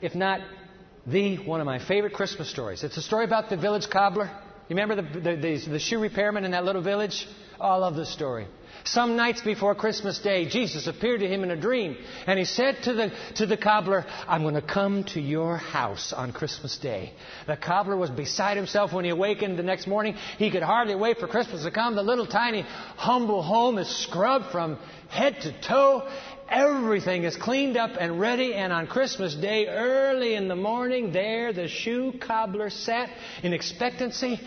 if 0.00 0.14
not 0.14 0.40
the 1.06 1.36
one 1.36 1.60
of 1.60 1.66
my 1.66 1.78
favorite 1.78 2.14
Christmas 2.14 2.50
stories. 2.50 2.82
It's 2.84 2.96
a 2.96 3.02
story 3.02 3.24
about 3.24 3.50
the 3.50 3.56
village 3.56 3.88
cobbler. 3.90 4.30
You 4.68 4.76
remember 4.76 4.96
the 4.96 5.20
the, 5.20 5.36
the, 5.36 5.70
the 5.72 5.78
shoe 5.78 5.98
repairman 5.98 6.44
in 6.44 6.52
that 6.52 6.64
little 6.64 6.82
village? 6.82 7.26
I 7.60 7.76
love 7.76 7.94
this 7.94 8.12
story. 8.12 8.46
Some 8.84 9.16
nights 9.16 9.40
before 9.42 9.74
Christmas 9.74 10.18
Day, 10.18 10.48
Jesus 10.48 10.86
appeared 10.86 11.20
to 11.20 11.28
him 11.28 11.44
in 11.44 11.50
a 11.50 11.56
dream, 11.56 11.96
and 12.26 12.38
he 12.38 12.44
said 12.44 12.78
to 12.84 12.94
the, 12.94 13.12
to 13.36 13.46
the 13.46 13.56
cobbler, 13.56 14.04
I'm 14.26 14.42
going 14.42 14.54
to 14.54 14.62
come 14.62 15.04
to 15.14 15.20
your 15.20 15.56
house 15.56 16.12
on 16.12 16.32
Christmas 16.32 16.76
Day. 16.78 17.12
The 17.46 17.56
cobbler 17.56 17.96
was 17.96 18.10
beside 18.10 18.56
himself 18.56 18.92
when 18.92 19.04
he 19.04 19.10
awakened 19.10 19.58
the 19.58 19.62
next 19.62 19.86
morning. 19.86 20.16
He 20.38 20.50
could 20.50 20.62
hardly 20.64 20.96
wait 20.96 21.18
for 21.18 21.28
Christmas 21.28 21.62
to 21.62 21.70
come. 21.70 21.94
The 21.94 22.02
little 22.02 22.26
tiny, 22.26 22.62
humble 22.62 23.42
home 23.42 23.78
is 23.78 23.88
scrubbed 23.88 24.46
from 24.50 24.78
head 25.08 25.40
to 25.42 25.60
toe. 25.60 26.08
Everything 26.52 27.24
is 27.24 27.34
cleaned 27.34 27.78
up 27.78 27.92
and 27.98 28.20
ready, 28.20 28.52
and 28.52 28.74
on 28.74 28.86
Christmas 28.86 29.34
Day, 29.34 29.68
early 29.68 30.34
in 30.34 30.48
the 30.48 30.54
morning, 30.54 31.10
there 31.10 31.50
the 31.54 31.66
shoe 31.66 32.12
cobbler 32.20 32.68
sat 32.68 33.08
in 33.42 33.54
expectancy. 33.54 34.38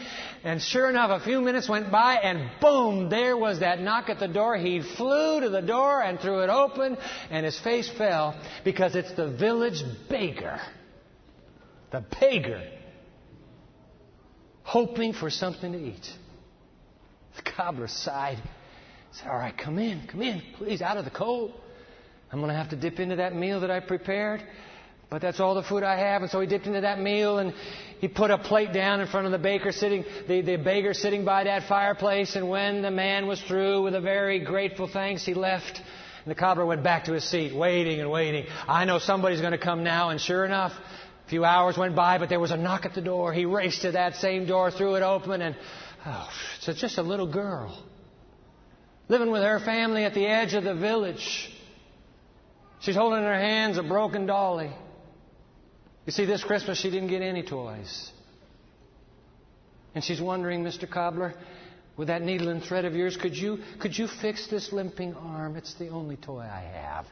And 0.44 0.62
sure 0.62 0.88
enough, 0.88 1.10
a 1.10 1.26
few 1.26 1.42
minutes 1.42 1.68
went 1.68 1.92
by, 1.92 2.18
and 2.18 2.52
boom, 2.62 3.10
there 3.10 3.36
was 3.36 3.62
that 3.62 3.82
knock 3.82 4.10
at 4.10 4.20
the 4.20 4.28
door. 4.28 4.56
He 4.56 4.84
flew 4.84 5.42
to 5.42 5.50
the 5.50 5.64
door 5.64 6.00
and 6.00 6.20
threw 6.20 6.42
it 6.42 6.50
open, 6.52 6.96
and 7.32 7.44
his 7.44 7.60
face 7.60 7.90
fell 7.98 8.40
because 8.64 8.96
it's 8.96 9.14
the 9.14 9.32
village 9.32 9.82
baker. 10.08 10.62
The 11.90 12.06
baker. 12.22 12.62
Hoping 14.62 15.14
for 15.14 15.32
something 15.32 15.72
to 15.72 15.80
eat. 15.80 16.08
The 17.38 17.50
cobbler 17.50 17.88
sighed. 17.88 18.38
He 18.38 19.18
Said, 19.18 19.28
All 19.28 19.38
right, 19.40 19.58
come 19.58 19.80
in, 19.80 20.06
come 20.06 20.22
in, 20.22 20.44
please, 20.60 20.84
out 20.84 20.98
of 20.98 21.06
the 21.06 21.12
cold. 21.12 21.62
I'm 22.36 22.42
going 22.42 22.52
to 22.52 22.58
have 22.58 22.72
to 22.72 22.76
dip 22.76 23.00
into 23.00 23.16
that 23.16 23.34
meal 23.34 23.62
that 23.62 23.72
I 23.72 23.80
prepared. 23.80 24.44
But 25.10 25.22
that's 25.22 25.40
all 25.40 25.56
the 25.56 25.64
food 25.64 25.84
I 25.84 25.98
have. 25.98 26.22
And 26.22 26.30
so 26.30 26.42
he 26.42 26.48
dipped 26.48 26.68
into 26.68 26.82
that 26.82 27.00
meal 27.00 27.38
and 27.38 27.54
he 28.02 28.10
put 28.10 28.30
a 28.30 28.38
plate 28.38 28.74
down 28.74 29.00
in 29.00 29.08
front 29.08 29.26
of 29.26 29.32
the 29.32 29.38
baker 29.38 29.72
sitting, 29.72 30.04
the, 30.28 30.42
the 30.42 30.58
baker 30.58 30.94
sitting 30.94 31.24
by 31.24 31.46
that 31.46 31.70
fireplace. 31.70 32.36
And 32.36 32.50
when 32.50 32.82
the 32.82 32.92
man 32.92 33.26
was 33.26 33.42
through 33.42 33.84
with 33.84 33.96
a 33.96 34.02
very 34.02 34.44
grateful 34.44 34.86
thanks, 34.86 35.26
he 35.26 35.34
left. 35.34 35.78
And 35.78 36.30
the 36.30 36.36
cobbler 36.36 36.66
went 36.66 36.84
back 36.84 37.06
to 37.06 37.14
his 37.14 37.24
seat, 37.24 37.56
waiting 37.56 38.02
and 38.02 38.12
waiting. 38.12 38.48
I 38.68 38.84
know 38.84 39.00
somebody's 39.00 39.40
going 39.40 39.54
to 39.54 39.58
come 39.58 39.86
now. 39.86 40.10
And 40.10 40.20
sure 40.20 40.44
enough, 40.44 40.74
a 40.74 41.30
few 41.30 41.46
hours 41.46 41.78
went 41.78 41.96
by, 41.96 42.18
but 42.18 42.28
there 42.28 42.42
was 42.42 42.52
a 42.52 42.58
knock 42.58 42.84
at 42.84 42.94
the 42.94 43.02
door. 43.02 43.32
He 43.32 43.46
raced 43.46 43.84
to 43.84 43.94
that 43.94 44.16
same 44.16 44.46
door, 44.46 44.72
threw 44.72 44.96
it 44.96 45.04
open, 45.04 45.42
and 45.42 45.56
oh, 46.06 46.30
it's 46.68 46.82
just 46.82 46.98
a 46.98 47.02
little 47.02 47.32
girl 47.32 47.82
living 49.08 49.32
with 49.32 49.44
her 49.44 49.60
family 49.60 50.04
at 50.04 50.14
the 50.14 50.26
edge 50.26 50.54
of 50.54 50.66
the 50.66 50.76
village. 50.76 51.50
She's 52.86 52.96
holding 52.96 53.18
in 53.18 53.26
her 53.26 53.34
hands 53.34 53.80
a 53.80 53.84
broken 53.84 54.28
dolly. 54.28 54.72
You 56.06 56.12
see, 56.12 56.26
this 56.26 56.44
Christmas 56.44 56.80
she 56.80 56.92
didn't 56.92 57.08
get 57.10 57.24
any 57.24 57.42
toys. 57.42 58.12
And 59.96 60.04
she's 60.04 60.22
wondering, 60.22 60.64
Mr. 60.64 60.88
Cobbler, 60.88 61.34
with 61.98 62.10
that 62.10 62.22
needle 62.22 62.50
and 62.50 62.62
thread 62.62 62.86
of 62.86 62.94
yours, 62.94 63.18
could 63.18 63.36
you, 63.36 63.58
could 63.80 63.98
you 63.98 64.08
fix 64.08 64.48
this 64.50 64.72
limping 64.72 65.16
arm? 65.16 65.56
It's 65.56 65.74
the 65.76 65.88
only 65.88 66.16
toy 66.16 66.42
I 66.42 66.62
have. 66.62 67.06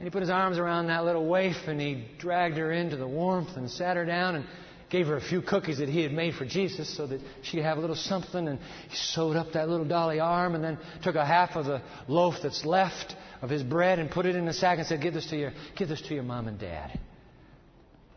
And 0.00 0.08
he 0.08 0.10
put 0.10 0.22
his 0.22 0.30
arms 0.30 0.58
around 0.58 0.88
that 0.88 1.04
little 1.04 1.28
waif 1.28 1.68
and 1.68 1.80
he 1.80 2.06
dragged 2.18 2.56
her 2.56 2.72
into 2.72 2.96
the 2.96 3.06
warmth 3.06 3.56
and 3.56 3.70
sat 3.70 3.96
her 3.96 4.04
down 4.04 4.34
and 4.34 4.46
gave 4.88 5.06
her 5.06 5.16
a 5.16 5.20
few 5.20 5.40
cookies 5.40 5.78
that 5.78 5.88
he 5.88 6.02
had 6.02 6.12
made 6.12 6.34
for 6.34 6.44
Jesus 6.44 6.96
so 6.96 7.06
that 7.06 7.20
she'd 7.42 7.62
have 7.62 7.78
a 7.78 7.80
little 7.80 7.94
something. 7.94 8.48
And 8.48 8.58
he 8.88 8.96
sewed 8.96 9.36
up 9.36 9.52
that 9.52 9.68
little 9.68 9.86
dolly 9.86 10.18
arm 10.18 10.56
and 10.56 10.64
then 10.64 10.78
took 11.04 11.14
a 11.14 11.24
half 11.24 11.54
of 11.54 11.66
the 11.66 11.80
loaf 12.08 12.36
that's 12.42 12.64
left 12.64 13.14
of 13.42 13.50
his 13.50 13.62
bread 13.62 13.98
and 13.98 14.10
put 14.10 14.26
it 14.26 14.36
in 14.36 14.46
a 14.48 14.52
sack 14.52 14.78
and 14.78 14.86
said, 14.86 15.00
Give 15.00 15.14
this 15.14 15.26
to 15.30 15.36
your, 15.36 15.52
give 15.76 15.88
this 15.88 16.02
to 16.02 16.14
your 16.14 16.22
mom 16.22 16.48
and 16.48 16.58
dad. 16.58 16.98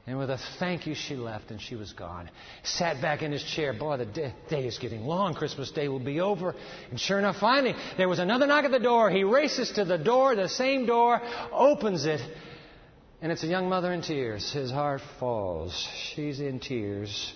And 0.06 0.18
with 0.18 0.30
a 0.30 0.38
thank 0.60 0.86
you, 0.86 0.96
she 0.96 1.16
left 1.16 1.50
and 1.50 1.62
she 1.62 1.76
was 1.76 1.94
gone. 1.94 2.30
Sat 2.64 3.02
back 3.02 3.22
in 3.22 3.32
his 3.32 3.42
chair. 3.42 3.72
Boy, 3.74 3.98
the 3.98 4.06
day, 4.06 4.34
day 4.50 4.68
is 4.68 4.78
getting 4.78 5.04
long. 5.06 5.34
Christmas 5.34 5.72
Day 5.72 5.88
will 5.88 6.00
be 6.00 6.20
over. 6.20 6.54
And 6.92 7.00
sure 7.00 7.20
enough, 7.20 7.38
finally, 7.38 7.74
there 7.96 8.10
was 8.10 8.20
another 8.20 8.46
knock 8.46 8.66
at 8.66 8.72
the 8.72 8.80
door. 8.80 9.10
He 9.10 9.24
races 9.24 9.72
to 9.76 9.86
the 9.86 9.98
door, 9.98 10.36
the 10.36 10.50
same 10.50 10.86
door, 10.86 11.22
opens 11.54 12.06
it, 12.06 12.20
and 13.22 13.32
it's 13.32 13.44
a 13.44 13.48
young 13.48 13.70
mother 13.70 13.94
in 13.94 14.02
tears. 14.02 14.52
His 14.52 14.72
heart 14.72 15.00
falls. 15.22 15.88
She's 16.14 16.42
in 16.42 16.60
tears. 16.60 17.34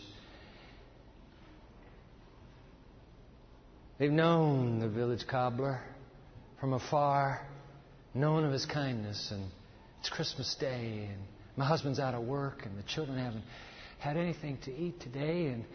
They've 3.98 4.12
known 4.12 4.80
the 4.80 4.90
village 4.90 5.26
cobbler 5.26 5.80
from 6.60 6.74
afar 6.74 7.48
known 8.18 8.44
of 8.44 8.52
his 8.52 8.66
kindness, 8.66 9.30
and 9.32 9.46
it's 10.00 10.10
Christmas 10.10 10.56
Day, 10.60 11.08
and 11.10 11.22
my 11.56 11.66
husband's 11.66 12.00
out 12.00 12.14
of 12.14 12.24
work, 12.24 12.66
and 12.66 12.78
the 12.78 12.84
children 12.84 13.18
haven't 13.18 13.44
had 14.00 14.18
anything 14.18 14.58
to 14.66 14.76
eat 14.76 15.00
today, 15.00 15.48
and 15.48 15.66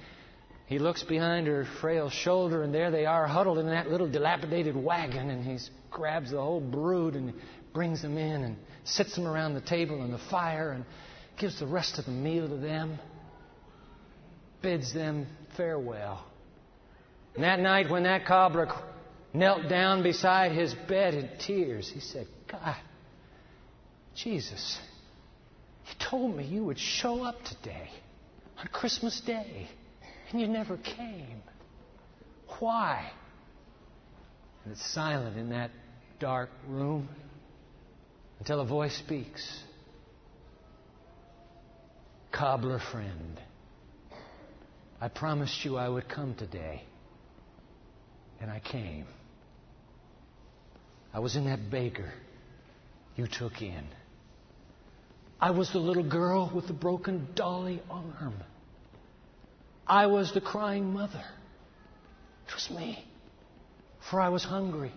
he 0.67 0.79
looks 0.79 1.03
behind 1.05 1.47
her 1.47 1.67
frail 1.81 2.11
shoulder, 2.11 2.63
and 2.63 2.75
there 2.75 2.91
they 2.91 3.07
are, 3.07 3.27
huddled 3.27 3.59
in 3.59 3.67
that 3.67 3.89
little 3.89 4.11
dilapidated 4.11 4.77
wagon, 4.77 5.31
and 5.31 5.45
he 5.45 5.59
grabs 5.91 6.31
the 6.31 6.41
whole 6.41 6.61
brood 6.61 7.15
and 7.15 7.33
brings 7.73 8.03
them 8.03 8.19
in 8.19 8.43
and 8.43 8.57
sits 8.85 9.15
them 9.15 9.27
around 9.27 9.55
the 9.55 9.61
table 9.61 10.03
and 10.03 10.13
the 10.13 10.21
fire 10.31 10.73
and 10.73 10.85
gives 11.39 11.59
the 11.61 11.67
rest 11.67 11.99
of 11.99 12.05
the 12.07 12.11
meal 12.11 12.49
to 12.49 12.57
them, 12.57 12.99
bids 14.63 14.93
them 14.93 15.27
farewell. 15.57 16.25
And 17.35 17.45
that 17.45 17.61
night, 17.61 17.91
when 17.91 18.03
that 18.03 18.27
cobbler 18.27 18.69
knelt 19.35 19.69
down 19.69 20.03
beside 20.03 20.53
his 20.53 20.75
bed 20.89 21.15
in 21.15 21.29
tears. 21.39 21.91
He 21.93 22.01
said, 22.01 22.27
God, 22.51 22.77
Jesus, 24.15 24.79
you 25.87 25.95
told 25.99 26.37
me 26.37 26.45
you 26.45 26.65
would 26.65 26.79
show 26.79 27.23
up 27.23 27.37
today 27.45 27.89
on 28.59 28.67
Christmas 28.69 29.21
Day, 29.21 29.69
and 30.31 30.41
you 30.41 30.47
never 30.47 30.77
came. 30.77 31.43
Why? 32.59 33.11
And 34.65 34.73
it's 34.73 34.93
silent 34.93 35.37
in 35.37 35.51
that 35.51 35.71
dark 36.21 36.51
room 36.69 37.09
until 38.39 38.61
a 38.61 38.67
voice 38.67 38.97
speaks. 38.97 39.63
Cobbler 42.31 42.81
friend, 42.91 43.41
I 45.01 45.09
promised 45.09 45.65
you 45.65 45.77
I 45.77 45.89
would 45.89 46.09
come 46.09 46.35
today, 46.35 46.83
and 48.41 48.51
I 48.51 48.61
came. 48.61 49.07
I 51.13 51.19
was 51.19 51.37
in 51.37 51.45
that 51.45 51.71
baker 51.71 52.13
you 53.17 53.27
took 53.27 53.61
in. 53.61 53.85
I 55.41 55.51
was 55.51 55.73
the 55.73 55.79
little 55.79 56.09
girl 56.09 56.51
with 56.55 56.67
the 56.67 56.73
broken 56.73 57.29
dolly 57.35 57.83
arm. 57.91 58.35
I 59.87 60.07
was 60.07 60.33
the 60.33 60.41
crying 60.41 60.93
mother. 60.93 61.25
It 62.47 62.55
was 62.55 62.71
me. 62.71 63.05
For 64.09 64.21
I 64.21 64.29
was 64.31 64.45
hungry. 64.45 64.93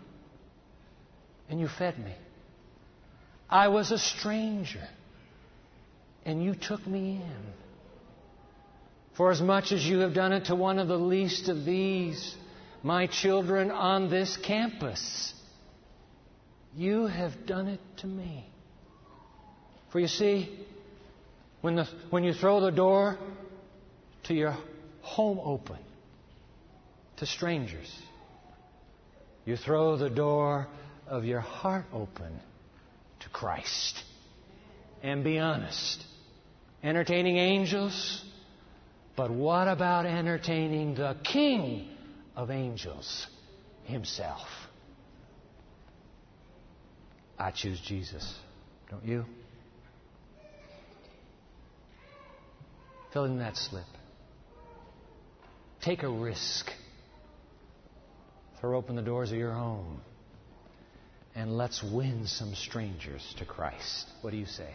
And 1.50 1.60
you 1.60 1.68
fed 1.68 1.98
me. 2.00 2.14
I 3.50 3.68
was 3.68 3.92
a 3.92 3.98
stranger. 3.98 4.88
And 6.26 6.44
you 6.44 6.56
took 6.56 6.86
me 6.88 7.16
in. 7.16 7.44
For 9.18 9.32
as 9.32 9.42
much 9.42 9.72
as 9.72 9.86
you 9.86 10.00
have 10.00 10.14
done 10.14 10.34
it 10.34 10.46
to 10.46 10.56
one 10.56 10.80
of 10.80 10.88
the 10.88 10.98
least 10.98 11.50
of 11.50 11.66
these, 11.66 12.36
my 12.84 13.08
children 13.08 13.72
on 13.72 14.10
this 14.10 14.38
campus, 14.38 15.34
you 16.76 17.08
have 17.08 17.46
done 17.46 17.68
it 17.68 17.80
to 17.98 18.08
me. 18.08 18.46
For 19.92 20.00
you 20.00 20.08
see, 20.08 20.60
when, 21.62 21.76
the, 21.76 21.88
when 22.10 22.24
you 22.24 22.34
throw 22.34 22.60
the 22.60 22.72
door 22.72 23.18
to 24.26 24.34
your 24.34 24.58
home 25.02 25.40
open 25.42 25.80
to 27.18 27.26
strangers, 27.26 27.92
you 29.46 29.56
throw 29.56 29.96
the 29.96 30.10
door 30.10 30.68
of 31.08 31.24
your 31.24 31.40
heart 31.40 31.86
open 31.94 32.40
to 33.22 33.30
Christ. 33.30 34.04
And 35.02 35.24
be 35.24 35.40
honest. 35.40 36.04
Entertaining 36.84 37.38
angels, 37.38 38.24
but 39.16 39.32
what 39.32 39.68
about 39.68 40.06
entertaining 40.06 40.96
the 40.96 41.16
King 41.24 41.88
of 42.36 42.52
angels 42.52 43.28
himself? 43.86 44.48
I 47.38 47.52
choose 47.52 47.80
Jesus. 47.82 48.34
Don't 48.90 49.06
you? 49.06 49.26
Fill 53.14 53.26
in 53.26 53.40
that 53.40 53.56
slip. 53.56 53.86
Take 55.82 56.04
a 56.04 56.10
risk. 56.10 56.70
Throw 58.60 58.78
open 58.78 58.96
the 58.96 59.02
doors 59.02 59.32
of 59.32 59.38
your 59.38 59.54
home. 59.54 60.02
And 61.36 61.58
let's 61.58 61.84
win 61.84 62.28
some 62.28 62.56
strangers 62.56 63.36
to 63.40 63.46
Christ. 63.46 64.08
What 64.22 64.32
do 64.32 64.38
you 64.38 64.46
say? 64.46 64.70